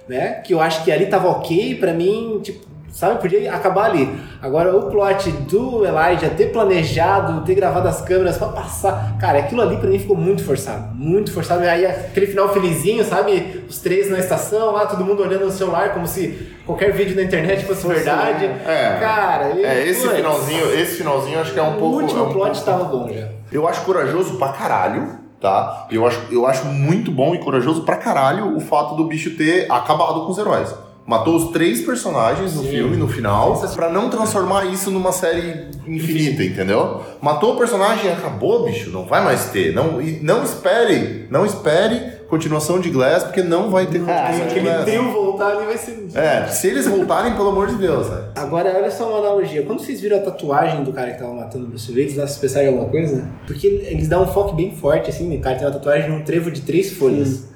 né? 0.08 0.34
Que 0.44 0.54
eu 0.54 0.60
acho 0.60 0.82
que 0.84 0.90
ali 0.92 1.06
tava 1.06 1.28
ok, 1.28 1.74
pra 1.76 1.92
mim, 1.92 2.40
tipo, 2.42 2.64
sabe, 2.94 3.20
podia 3.20 3.52
acabar 3.52 3.86
ali. 3.86 4.08
Agora, 4.40 4.74
o 4.76 4.90
plot 4.90 5.30
do 5.32 5.84
Elijah 5.84 6.30
ter 6.30 6.52
planejado, 6.52 7.42
ter 7.44 7.54
gravado 7.54 7.88
as 7.88 8.00
câmeras 8.02 8.38
pra 8.38 8.48
passar, 8.48 9.16
cara, 9.18 9.38
aquilo 9.40 9.60
ali 9.62 9.76
pra 9.76 9.88
mim 9.90 9.98
ficou 9.98 10.16
muito 10.16 10.44
forçado, 10.44 10.94
muito 10.94 11.32
forçado. 11.32 11.64
E 11.64 11.68
aí 11.68 11.84
aquele 11.86 12.26
final 12.26 12.48
felizinho, 12.52 13.04
sabe? 13.04 13.64
Os 13.68 13.78
três 13.80 14.10
na 14.10 14.18
estação 14.18 14.72
lá, 14.72 14.86
todo 14.86 15.04
mundo 15.04 15.22
olhando 15.22 15.46
no 15.46 15.50
celular 15.50 15.92
como 15.92 16.06
se 16.06 16.48
qualquer 16.64 16.92
vídeo 16.92 17.16
na 17.16 17.22
internet 17.22 17.64
fosse 17.64 17.86
verdade. 17.86 18.44
É. 18.44 18.98
Cara, 19.00 19.50
e- 19.50 19.64
É, 19.64 19.86
esse 19.88 20.02
putz, 20.02 20.14
finalzinho, 20.16 20.74
esse 20.74 20.96
finalzinho 20.96 21.40
acho 21.40 21.52
que 21.52 21.58
é 21.58 21.62
um 21.62 21.76
o 21.76 21.78
pouco. 21.78 21.96
último 22.00 22.20
é 22.20 22.22
um 22.22 22.32
plot 22.32 22.52
pouco- 22.52 22.64
tava 22.64 22.84
bom 22.84 23.08
já. 23.12 23.28
Eu 23.52 23.66
acho 23.68 23.82
corajoso 23.82 24.36
pra 24.38 24.48
caralho, 24.48 25.18
tá? 25.40 25.86
Eu 25.90 26.06
acho, 26.06 26.20
eu 26.30 26.46
acho 26.46 26.64
muito 26.66 27.10
bom 27.10 27.34
e 27.34 27.38
corajoso 27.38 27.82
pra 27.82 27.96
caralho 27.96 28.56
o 28.56 28.60
fato 28.60 28.94
do 28.94 29.04
bicho 29.04 29.36
ter 29.36 29.70
acabado 29.70 30.24
com 30.24 30.30
os 30.32 30.38
heróis. 30.38 30.74
Matou 31.06 31.36
os 31.36 31.50
três 31.52 31.82
personagens 31.82 32.54
no 32.54 32.62
filme, 32.62 32.96
no 32.96 33.06
final, 33.06 33.60
pra 33.74 33.90
não 33.90 34.08
transformar 34.08 34.64
isso 34.64 34.90
numa 34.90 35.12
série 35.12 35.66
infinita, 35.86 36.42
entendeu? 36.42 37.02
Matou 37.20 37.54
o 37.54 37.58
personagem 37.58 38.06
e 38.06 38.12
acabou, 38.12 38.64
bicho, 38.64 38.90
não 38.90 39.04
vai 39.04 39.22
mais 39.22 39.50
ter. 39.50 39.74
Não, 39.74 40.00
e 40.00 40.20
não 40.22 40.42
espere, 40.42 41.26
não 41.30 41.44
espere 41.44 42.14
continuação 42.28 42.80
de 42.80 42.88
Glass, 42.88 43.24
porque 43.24 43.42
não 43.42 43.70
vai 43.70 43.86
ter 43.86 43.98
continuação 43.98 44.34
de 44.38 44.42
Aquele 44.42 44.60
Glass. 44.60 44.84
trio 44.84 45.12
voltar 45.12 45.56
ali 45.56 45.66
vai 45.66 45.76
ser. 45.76 46.06
É, 46.14 46.46
se 46.46 46.68
eles 46.68 46.86
voltarem, 46.86 47.34
pelo 47.34 47.50
amor 47.50 47.66
de 47.66 47.74
Deus, 47.74 48.08
né? 48.08 48.24
Agora, 48.36 48.74
olha 48.74 48.90
só 48.90 49.08
uma 49.08 49.18
analogia. 49.18 49.62
Quando 49.62 49.80
vocês 49.80 50.00
viram 50.00 50.16
a 50.16 50.20
tatuagem 50.20 50.84
do 50.84 50.92
cara 50.92 51.10
que 51.12 51.18
tava 51.18 51.34
matando 51.34 51.66
o 51.66 51.68
Bruce 51.68 51.92
Willis, 51.92 52.16
lá, 52.16 52.26
vocês 52.26 52.38
pensaram 52.38 52.66
em 52.66 52.68
alguma 52.70 52.88
coisa? 52.88 53.28
Porque 53.46 53.66
eles 53.66 54.08
dão 54.08 54.22
um 54.22 54.26
foco 54.26 54.54
bem 54.54 54.74
forte, 54.74 55.10
assim, 55.10 55.28
né? 55.28 55.36
O 55.36 55.40
cara 55.40 55.56
tem 55.56 55.66
uma 55.66 55.72
tatuagem 55.74 56.08
num 56.08 56.22
trevo 56.22 56.50
de 56.50 56.62
três 56.62 56.92
folhas. 56.92 57.52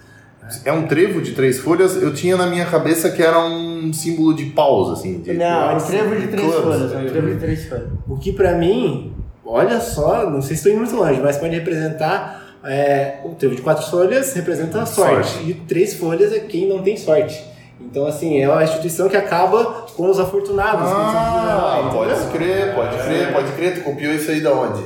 É 0.64 0.72
um 0.72 0.86
trevo 0.86 1.20
de 1.20 1.32
três 1.32 1.59
folhas, 1.59 2.01
eu 2.03 2.12
tinha 2.14 2.36
na 2.36 2.46
minha 2.46 2.64
cabeça 2.66 3.11
que 3.11 3.22
era 3.22 3.38
um 3.38 3.92
símbolo 3.92 4.34
de 4.34 4.46
paus, 4.46 4.99
assim. 4.99 5.18
De, 5.20 5.34
Não, 5.34 5.70
é 5.70 5.74
um 5.74 5.78
trevo 5.78 6.16
de 6.16 6.26
três 6.28 6.55
folhas. 6.55 6.92
É 6.92 6.96
um 6.96 7.07
trevo 7.07 7.28
de 7.28 7.36
três 7.36 7.66
folhas. 7.68 7.88
O 8.09 8.16
que 8.16 8.32
pra 8.32 8.53
mim, 8.55 9.12
olha 9.44 9.80
só, 9.80 10.28
não 10.30 10.40
sei 10.40 10.57
se 10.57 10.68
estou 10.68 10.72
indo 10.72 10.80
muito 10.80 10.96
longe, 10.96 11.20
mas 11.22 11.36
pode 11.36 11.55
representar. 11.55 12.59
é, 12.64 13.20
o 13.24 13.30
trevo 13.34 13.55
de 13.55 13.62
quatro 13.62 13.86
folhas 13.88 14.32
representa 14.34 14.82
a 14.82 14.86
sorte, 14.86 15.28
Sorte. 15.28 15.51
e 15.51 15.55
três 15.55 15.94
folhas 15.94 16.32
é 16.32 16.40
quem 16.40 16.68
não 16.68 16.82
tem 16.82 16.96
sorte. 16.96 17.44
Então, 17.80 18.07
assim, 18.07 18.40
é 18.42 18.49
uma 18.49 18.64
instituição 18.64 19.09
que 19.09 19.16
acaba 19.16 19.64
com 19.96 20.11
os 20.11 20.18
afortunados. 20.18 20.82
Ah, 20.90 21.78
afortunados, 21.86 22.24
pode 22.24 22.36
crer, 22.36 22.74
pode 22.74 22.96
crer, 23.05 23.32
pode 23.32 23.53
crer. 23.53 23.74
Tu 23.76 23.80
copiou 23.82 24.12
isso 24.12 24.30
aí 24.30 24.40
da 24.40 24.53
onde? 24.53 24.82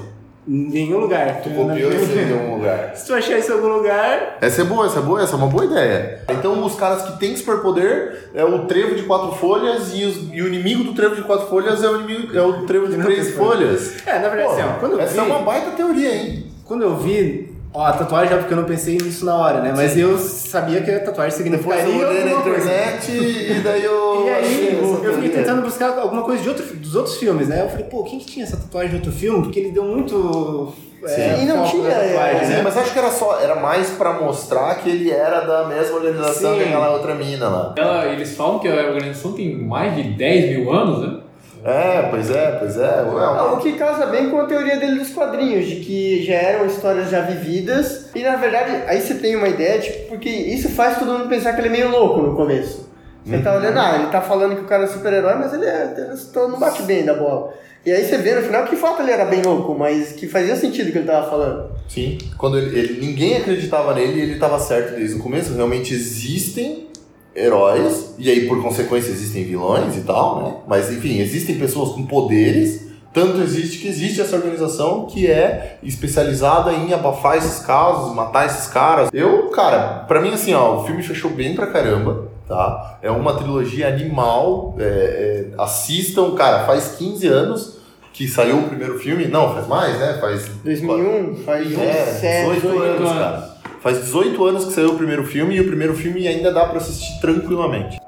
Em 0.46 0.68
nenhum 0.70 0.98
lugar. 0.98 1.40
Tu 1.40 1.50
copiou 1.50 1.92
isso 1.92 2.06
de 2.06 2.32
algum 2.32 2.56
lugar. 2.56 2.90
Se 2.96 3.06
tu 3.06 3.14
achar 3.14 3.38
isso 3.38 3.52
em 3.52 3.54
algum 3.54 3.68
lugar, 3.68 4.38
Essa 4.40 4.62
é 4.62 4.64
boa, 4.64 4.86
essa 4.86 4.98
é 4.98 5.02
boa, 5.02 5.22
essa 5.22 5.34
é 5.34 5.36
uma 5.36 5.46
boa 5.46 5.64
ideia. 5.64 6.20
Então 6.30 6.64
os 6.64 6.74
caras 6.74 7.02
que 7.02 7.18
têm 7.20 7.36
superpoder 7.36 8.30
é 8.34 8.44
o 8.44 8.66
trevo 8.66 8.96
de 8.96 9.04
quatro 9.04 9.32
folhas 9.36 9.92
e, 9.94 10.04
os- 10.04 10.32
e 10.32 10.42
o 10.42 10.48
inimigo 10.48 10.82
do 10.82 10.94
trevo 10.94 11.14
de 11.14 11.22
quatro 11.22 11.46
folhas 11.46 11.84
é 11.84 11.88
o 11.88 12.00
inimigo 12.00 12.36
é 12.36 12.42
o 12.42 12.66
trevo 12.66 12.88
de 12.88 13.00
três 13.00 13.34
folhas. 13.36 14.04
É, 14.04 14.18
na 14.18 14.28
verdade, 14.28 14.48
Pô, 14.48 14.54
assim, 14.54 14.62
ó, 14.62 14.80
quando 14.80 14.92
eu 14.92 15.00
essa 15.00 15.12
vi, 15.12 15.18
é 15.18 15.22
uma 15.22 15.38
baita 15.42 15.70
teoria, 15.76 16.12
hein? 16.14 16.46
quando 16.64 16.82
eu 16.82 16.96
vi, 16.96 17.51
ó, 17.72 17.84
a 17.86 17.92
tatuagem 17.92 18.34
é 18.34 18.36
porque 18.38 18.52
eu 18.52 18.56
não 18.58 18.64
pensei 18.64 18.96
nisso 18.96 19.24
na 19.24 19.34
hora, 19.36 19.60
né? 19.60 19.72
Mas 19.76 19.96
eu 19.96 20.16
sabia 20.18 20.80
que 20.82 20.90
a 20.90 21.00
tatuagem 21.00 21.42
Depois 21.44 21.80
significaria 21.80 22.02
eu 22.02 22.08
olhei 22.08 22.24
na 22.24 22.40
internet 22.40 23.10
e 23.12 23.60
daí 23.64 23.84
eu. 23.84 24.24
E 24.26 24.30
aí, 24.30 24.78
eu 25.04 25.14
fiquei 25.14 25.30
tentando 25.30 25.62
buscar 25.62 25.98
alguma 25.98 26.22
coisa 26.22 26.42
de 26.42 26.48
outro, 26.48 26.64
dos 26.76 26.94
outros 26.94 27.16
filmes, 27.16 27.48
né? 27.48 27.62
Eu 27.62 27.68
falei, 27.68 27.84
pô, 27.84 28.02
quem 28.04 28.18
que 28.18 28.26
tinha 28.26 28.44
essa 28.44 28.56
tatuagem 28.56 28.90
de 28.90 28.96
outro 28.96 29.12
filme? 29.12 29.42
Porque 29.42 29.58
ele 29.60 29.70
deu 29.72 29.84
muito. 29.84 30.72
é, 31.04 31.08
Sim, 31.08 31.42
e 31.42 31.46
não 31.46 31.64
tinha, 31.64 31.88
na 31.88 31.94
tatuagem, 31.94 32.40
é, 32.40 32.44
Sim, 32.44 32.52
né? 32.52 32.60
mas 32.62 32.76
acho 32.76 32.92
que 32.92 32.98
era 32.98 33.10
só, 33.10 33.40
era 33.40 33.56
mais 33.56 33.90
pra 33.90 34.12
mostrar 34.14 34.74
que 34.76 34.88
ele 34.90 35.10
era 35.10 35.40
da 35.40 35.64
mesma 35.66 35.96
organização 35.96 36.52
Sim. 36.52 36.58
que 36.58 36.64
aquela 36.64 36.90
outra 36.90 37.14
mina 37.14 37.48
lá. 37.48 37.74
Ela- 37.76 38.06
eles 38.06 38.36
falam 38.36 38.58
que 38.58 38.68
a 38.68 38.74
organização 38.74 39.32
tem 39.32 39.56
mais 39.56 39.94
de 39.96 40.02
10 40.04 40.56
mil 40.58 40.72
anos, 40.72 41.00
né? 41.00 41.18
É, 41.64 42.02
pois 42.10 42.28
é, 42.30 42.50
pois 42.58 42.76
é. 42.76 42.84
Ah, 42.88 43.44
Ué, 43.46 43.52
O 43.52 43.56
que 43.58 43.72
casa 43.74 44.06
bem 44.06 44.30
com 44.30 44.40
a 44.40 44.46
teoria 44.46 44.78
dele 44.78 44.98
dos 44.98 45.10
quadrinhos, 45.10 45.66
de 45.66 45.76
que 45.76 46.24
já 46.24 46.34
eram 46.34 46.66
histórias 46.66 47.08
já 47.10 47.20
vividas. 47.20 48.06
E 48.14 48.22
na 48.22 48.36
verdade, 48.36 48.82
aí 48.88 49.00
você 49.00 49.14
tem 49.14 49.36
uma 49.36 49.48
ideia, 49.48 49.78
tipo, 49.80 50.08
porque 50.08 50.28
isso 50.28 50.68
faz 50.70 50.98
todo 50.98 51.12
mundo 51.12 51.28
pensar 51.28 51.52
que 51.52 51.60
ele 51.60 51.68
é 51.68 51.72
meio 51.72 51.90
louco 51.90 52.20
no 52.20 52.34
começo. 52.34 52.90
Você 53.24 53.38
tá 53.38 53.54
olhando, 53.56 53.78
ah, 53.78 53.94
ele 54.00 54.08
tá 54.08 54.20
falando 54.20 54.56
que 54.56 54.62
o 54.62 54.66
cara 54.66 54.82
é 54.82 54.86
super-herói, 54.88 55.36
mas 55.36 55.52
ele, 55.54 55.64
é, 55.64 55.94
ele 55.96 56.16
só 56.16 56.48
não 56.48 56.58
bate 56.58 56.82
bem 56.82 57.04
da 57.04 57.14
bola. 57.14 57.54
E 57.86 57.92
aí 57.92 58.04
você 58.04 58.18
vê 58.18 58.34
no 58.34 58.42
final 58.42 58.64
que 58.64 58.74
fato 58.74 59.00
ele 59.00 59.12
era 59.12 59.24
bem 59.24 59.42
louco, 59.42 59.76
mas 59.78 60.10
que 60.12 60.26
fazia 60.26 60.56
sentido 60.56 60.88
o 60.88 60.92
que 60.92 60.98
ele 60.98 61.06
tava 61.06 61.30
falando. 61.30 61.70
Sim, 61.88 62.18
quando 62.36 62.58
ele, 62.58 62.76
ele- 62.76 63.00
ninguém 63.06 63.36
acreditava 63.36 63.94
nele 63.94 64.18
e 64.18 64.22
ele 64.22 64.32
estava 64.34 64.58
certo 64.58 64.96
desde 64.96 65.14
o 65.16 65.18
começo. 65.20 65.54
Realmente 65.54 65.94
existem 65.94 66.88
heróis, 67.34 68.14
e 68.18 68.30
aí 68.30 68.46
por 68.46 68.62
consequência 68.62 69.10
existem 69.10 69.44
vilões 69.44 69.96
e 69.96 70.02
tal, 70.02 70.42
né? 70.42 70.54
Mas 70.66 70.90
enfim, 70.92 71.18
existem 71.18 71.58
pessoas 71.58 71.90
com 71.90 72.04
poderes. 72.06 72.90
Tanto 73.12 73.42
existe 73.42 73.78
que 73.78 73.88
existe 73.88 74.22
essa 74.22 74.36
organização 74.36 75.04
que 75.04 75.30
é 75.30 75.78
especializada 75.82 76.72
em 76.72 76.94
abafar 76.94 77.36
esses 77.36 77.58
casos, 77.58 78.14
matar 78.14 78.46
esses 78.46 78.66
caras. 78.68 79.10
Eu, 79.12 79.48
cara, 79.50 80.04
pra 80.08 80.20
mim 80.20 80.32
assim, 80.32 80.54
ó, 80.54 80.76
o 80.76 80.86
filme 80.86 81.02
fechou 81.02 81.30
bem 81.30 81.54
pra 81.54 81.66
caramba, 81.66 82.28
tá? 82.48 82.98
É 83.02 83.10
uma 83.10 83.34
trilogia 83.34 83.88
animal. 83.88 84.76
é, 84.78 84.84
é, 84.84 85.62
assistam, 85.62 86.34
cara, 86.34 86.64
faz 86.64 86.96
15 86.96 87.26
anos 87.26 87.82
que 88.14 88.28
saiu 88.28 88.58
o 88.58 88.68
primeiro 88.68 88.98
filme. 88.98 89.26
Não, 89.26 89.54
faz 89.54 89.66
mais, 89.66 89.98
né? 89.98 90.18
Faz 90.20 90.48
2001, 90.64 91.36
faz 91.44 91.66
é, 91.78 92.04
17, 92.04 92.60
18 92.60 92.78
anos, 92.82 93.12
cara. 93.12 93.51
Faz 93.82 93.98
18 93.98 94.44
anos 94.44 94.64
que 94.64 94.72
saiu 94.72 94.90
o 94.90 94.96
primeiro 94.96 95.24
filme 95.24 95.56
e 95.56 95.60
o 95.60 95.66
primeiro 95.66 95.92
filme 95.92 96.28
ainda 96.28 96.52
dá 96.52 96.66
pra 96.66 96.76
assistir 96.76 97.20
tranquilamente. 97.20 97.98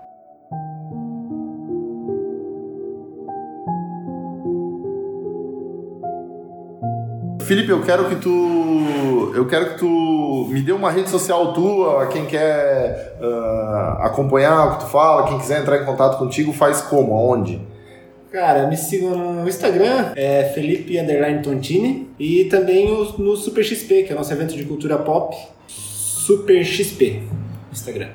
Felipe, 7.43 7.71
eu 7.71 7.83
quero 7.83 8.09
que 8.09 8.15
tu. 8.15 9.33
Eu 9.35 9.49
quero 9.49 9.71
que 9.71 9.79
tu 9.81 10.47
me 10.49 10.63
dê 10.63 10.71
uma 10.71 10.93
rede 10.93 11.11
social 11.11 11.53
tua, 11.53 12.07
quem 12.07 12.25
quer 12.25 13.19
ah, 13.21 13.99
acompanhar 14.05 14.67
o 14.69 14.73
que 14.75 14.85
tu 14.85 14.91
fala, 14.91 15.27
quem 15.27 15.39
quiser 15.39 15.61
entrar 15.61 15.83
em 15.83 15.85
contato 15.85 16.19
contigo, 16.19 16.53
faz 16.53 16.83
como? 16.83 17.13
Aonde? 17.15 17.61
Cara, 18.31 18.69
me 18.69 18.77
sigam 18.77 19.17
no 19.17 19.49
Instagram, 19.49 20.13
é 20.15 20.45
Felipe 20.55 20.97
Tontini, 21.43 22.09
e 22.19 22.45
também 22.45 22.89
no 23.19 23.37
Super 23.37 23.65
XP, 23.65 24.05
que 24.05 24.13
é 24.13 24.15
o 24.15 24.19
nosso 24.19 24.33
evento 24.33 24.55
de 24.55 24.65
cultura 24.65 24.99
pop. 24.99 25.54
Super 26.25 26.65
XP, 26.65 27.21
Instagram. 27.71 28.09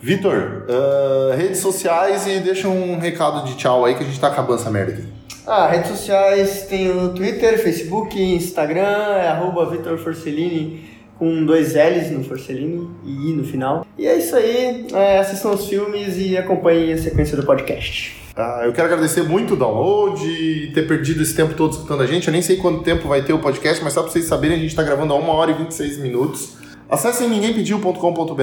Vitor, 0.00 0.64
ah, 0.68 1.36
redes 1.36 1.58
sociais 1.60 2.26
e 2.26 2.40
deixa 2.40 2.66
um 2.66 2.98
recado 2.98 3.46
de 3.46 3.54
tchau 3.54 3.84
aí 3.84 3.94
que 3.94 4.02
a 4.02 4.06
gente 4.06 4.18
tá 4.18 4.26
acabando 4.26 4.58
essa 4.58 4.68
merda 4.68 4.94
aqui. 4.94 5.04
Ah, 5.46 5.68
redes 5.68 5.92
sociais 5.92 6.66
tem 6.68 6.90
o 6.90 7.10
Twitter, 7.10 7.62
Facebook, 7.62 8.20
Instagram, 8.20 8.80
é 8.82 9.28
arroba 9.28 9.70
Vitor 9.70 9.96
Forcellini 9.96 10.90
com 11.20 11.44
dois 11.44 11.74
L's 11.74 12.10
no 12.10 12.24
Forcellini 12.24 12.90
e 13.04 13.30
I 13.30 13.32
no 13.34 13.44
final. 13.44 13.86
E 13.96 14.08
é 14.08 14.18
isso 14.18 14.34
aí, 14.34 14.88
é, 14.92 15.20
assistam 15.20 15.50
os 15.50 15.68
filmes 15.68 16.16
e 16.18 16.36
acompanhem 16.36 16.94
a 16.94 16.98
sequência 16.98 17.36
do 17.36 17.46
podcast. 17.46 18.12
Ah, 18.34 18.62
eu 18.64 18.72
quero 18.72 18.88
agradecer 18.88 19.22
muito 19.22 19.54
o 19.54 19.56
download 19.56 20.26
e 20.26 20.72
ter 20.72 20.88
perdido 20.88 21.22
esse 21.22 21.36
tempo 21.36 21.54
todo 21.54 21.74
escutando 21.74 22.02
a 22.02 22.06
gente. 22.08 22.26
Eu 22.26 22.32
nem 22.32 22.42
sei 22.42 22.56
quanto 22.56 22.82
tempo 22.82 23.06
vai 23.06 23.22
ter 23.22 23.34
o 23.34 23.38
podcast, 23.38 23.84
mas 23.84 23.92
só 23.92 24.02
pra 24.02 24.10
vocês 24.10 24.24
saberem, 24.24 24.56
a 24.56 24.60
gente 24.60 24.74
tá 24.74 24.82
gravando 24.82 25.12
a 25.12 25.16
1 25.16 25.28
hora 25.28 25.52
e 25.52 25.54
26 25.54 25.98
minutos. 25.98 26.65
Acessem 26.88 27.28
ninguémpediu.com.br, 27.28 28.42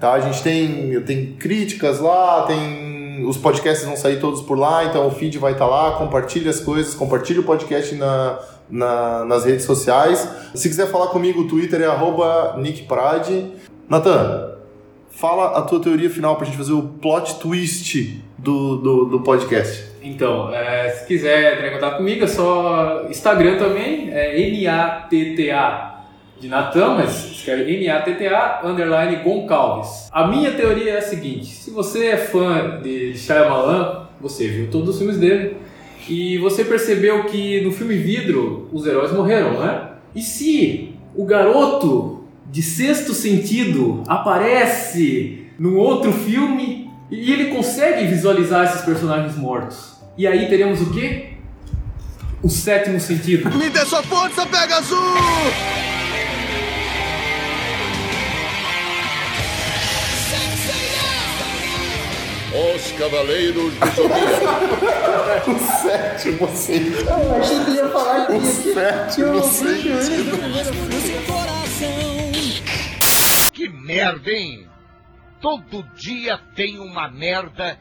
tá? 0.00 0.12
A 0.12 0.20
gente 0.20 0.42
tem, 0.42 1.00
tenho 1.02 1.34
críticas 1.34 2.00
lá, 2.00 2.42
tem 2.46 3.24
os 3.24 3.36
podcasts 3.36 3.84
vão 3.86 3.96
sair 3.96 4.20
todos 4.20 4.40
por 4.42 4.56
lá, 4.56 4.84
então 4.84 5.06
o 5.06 5.10
feed 5.10 5.38
vai 5.38 5.52
estar 5.52 5.66
lá, 5.66 5.92
compartilhe 5.92 6.48
as 6.48 6.60
coisas, 6.60 6.94
compartilhe 6.94 7.40
o 7.40 7.42
podcast 7.42 7.94
na, 7.96 8.38
na- 8.70 9.24
nas 9.24 9.44
redes 9.44 9.64
sociais. 9.64 10.28
Se 10.54 10.68
quiser 10.68 10.86
falar 10.86 11.08
comigo, 11.08 11.40
o 11.42 11.48
Twitter 11.48 11.80
é 11.80 11.86
arroba 11.86 12.54
nickprade. 12.58 13.52
Natan, 13.88 14.52
fala 15.10 15.58
a 15.58 15.62
tua 15.62 15.80
teoria 15.80 16.08
final 16.08 16.36
pra 16.36 16.46
gente 16.46 16.56
fazer 16.56 16.72
o 16.72 16.82
plot 16.82 17.40
twist 17.40 18.22
do, 18.38 18.76
do, 18.76 19.04
do 19.06 19.20
podcast. 19.20 19.88
Então, 20.00 20.52
é, 20.54 20.88
se 20.90 21.06
quiser 21.06 21.54
entrar 21.54 21.68
em 21.68 21.72
contato 21.72 21.96
comigo, 21.96 22.24
é 22.24 22.28
só 22.28 23.04
Instagram 23.10 23.58
também, 23.58 24.10
é 24.12 24.40
N-A-T-T-A 24.40 25.97
de 26.40 26.48
Natan, 26.48 26.94
mas 26.94 27.32
escreve 27.32 27.76
N-A-T-T-A 27.76 28.60
underline 28.64 29.16
Goncalves. 29.22 30.08
A 30.12 30.26
minha 30.26 30.52
teoria 30.52 30.92
é 30.92 30.98
a 30.98 31.02
seguinte, 31.02 31.46
se 31.46 31.70
você 31.70 32.06
é 32.06 32.16
fã 32.16 32.80
de 32.82 33.16
Shyamalan, 33.16 34.06
você 34.20 34.48
viu 34.48 34.70
todos 34.70 34.90
os 34.90 34.98
filmes 34.98 35.18
dele, 35.18 35.56
e 36.08 36.38
você 36.38 36.64
percebeu 36.64 37.24
que 37.24 37.60
no 37.60 37.70
filme 37.70 37.96
Vidro 37.96 38.68
os 38.72 38.86
heróis 38.86 39.12
morreram, 39.12 39.60
né? 39.60 39.90
E 40.14 40.22
se 40.22 40.94
o 41.14 41.24
garoto 41.24 42.24
de 42.50 42.62
sexto 42.62 43.12
sentido 43.12 44.02
aparece 44.06 45.46
num 45.58 45.76
outro 45.76 46.12
filme 46.12 46.90
e 47.10 47.30
ele 47.30 47.54
consegue 47.54 48.06
visualizar 48.06 48.64
esses 48.64 48.80
personagens 48.82 49.36
mortos? 49.36 49.98
E 50.16 50.26
aí 50.26 50.48
teremos 50.48 50.80
o 50.80 50.90
quê? 50.92 51.34
O 52.42 52.48
sétimo 52.48 52.98
sentido. 52.98 53.50
Me 53.56 53.68
dê 53.68 53.84
sua 53.84 54.02
força, 54.02 54.46
Pegasus! 54.46 55.97
Os 62.58 62.90
Cavaleiros 62.92 63.72
do 63.74 63.86
Zodíaco. 63.94 64.78
O 65.48 65.58
sétimo 65.82 66.48
sentido. 66.48 67.08
Eu 67.08 67.36
achei 67.36 67.58
que 67.64 67.70
ele 67.70 67.76
ia 67.76 67.88
falar 67.90 68.26
que, 68.26 68.32
que, 68.32 68.48
que 68.48 68.74
sétimo 68.74 69.40
vi 69.40 69.48
sentido. 69.48 70.36
Que 73.52 73.68
merda, 73.68 74.30
hein? 74.30 74.66
Todo 75.40 75.84
dia 75.94 76.38
tem 76.56 76.80
uma 76.80 77.08
merda 77.08 77.78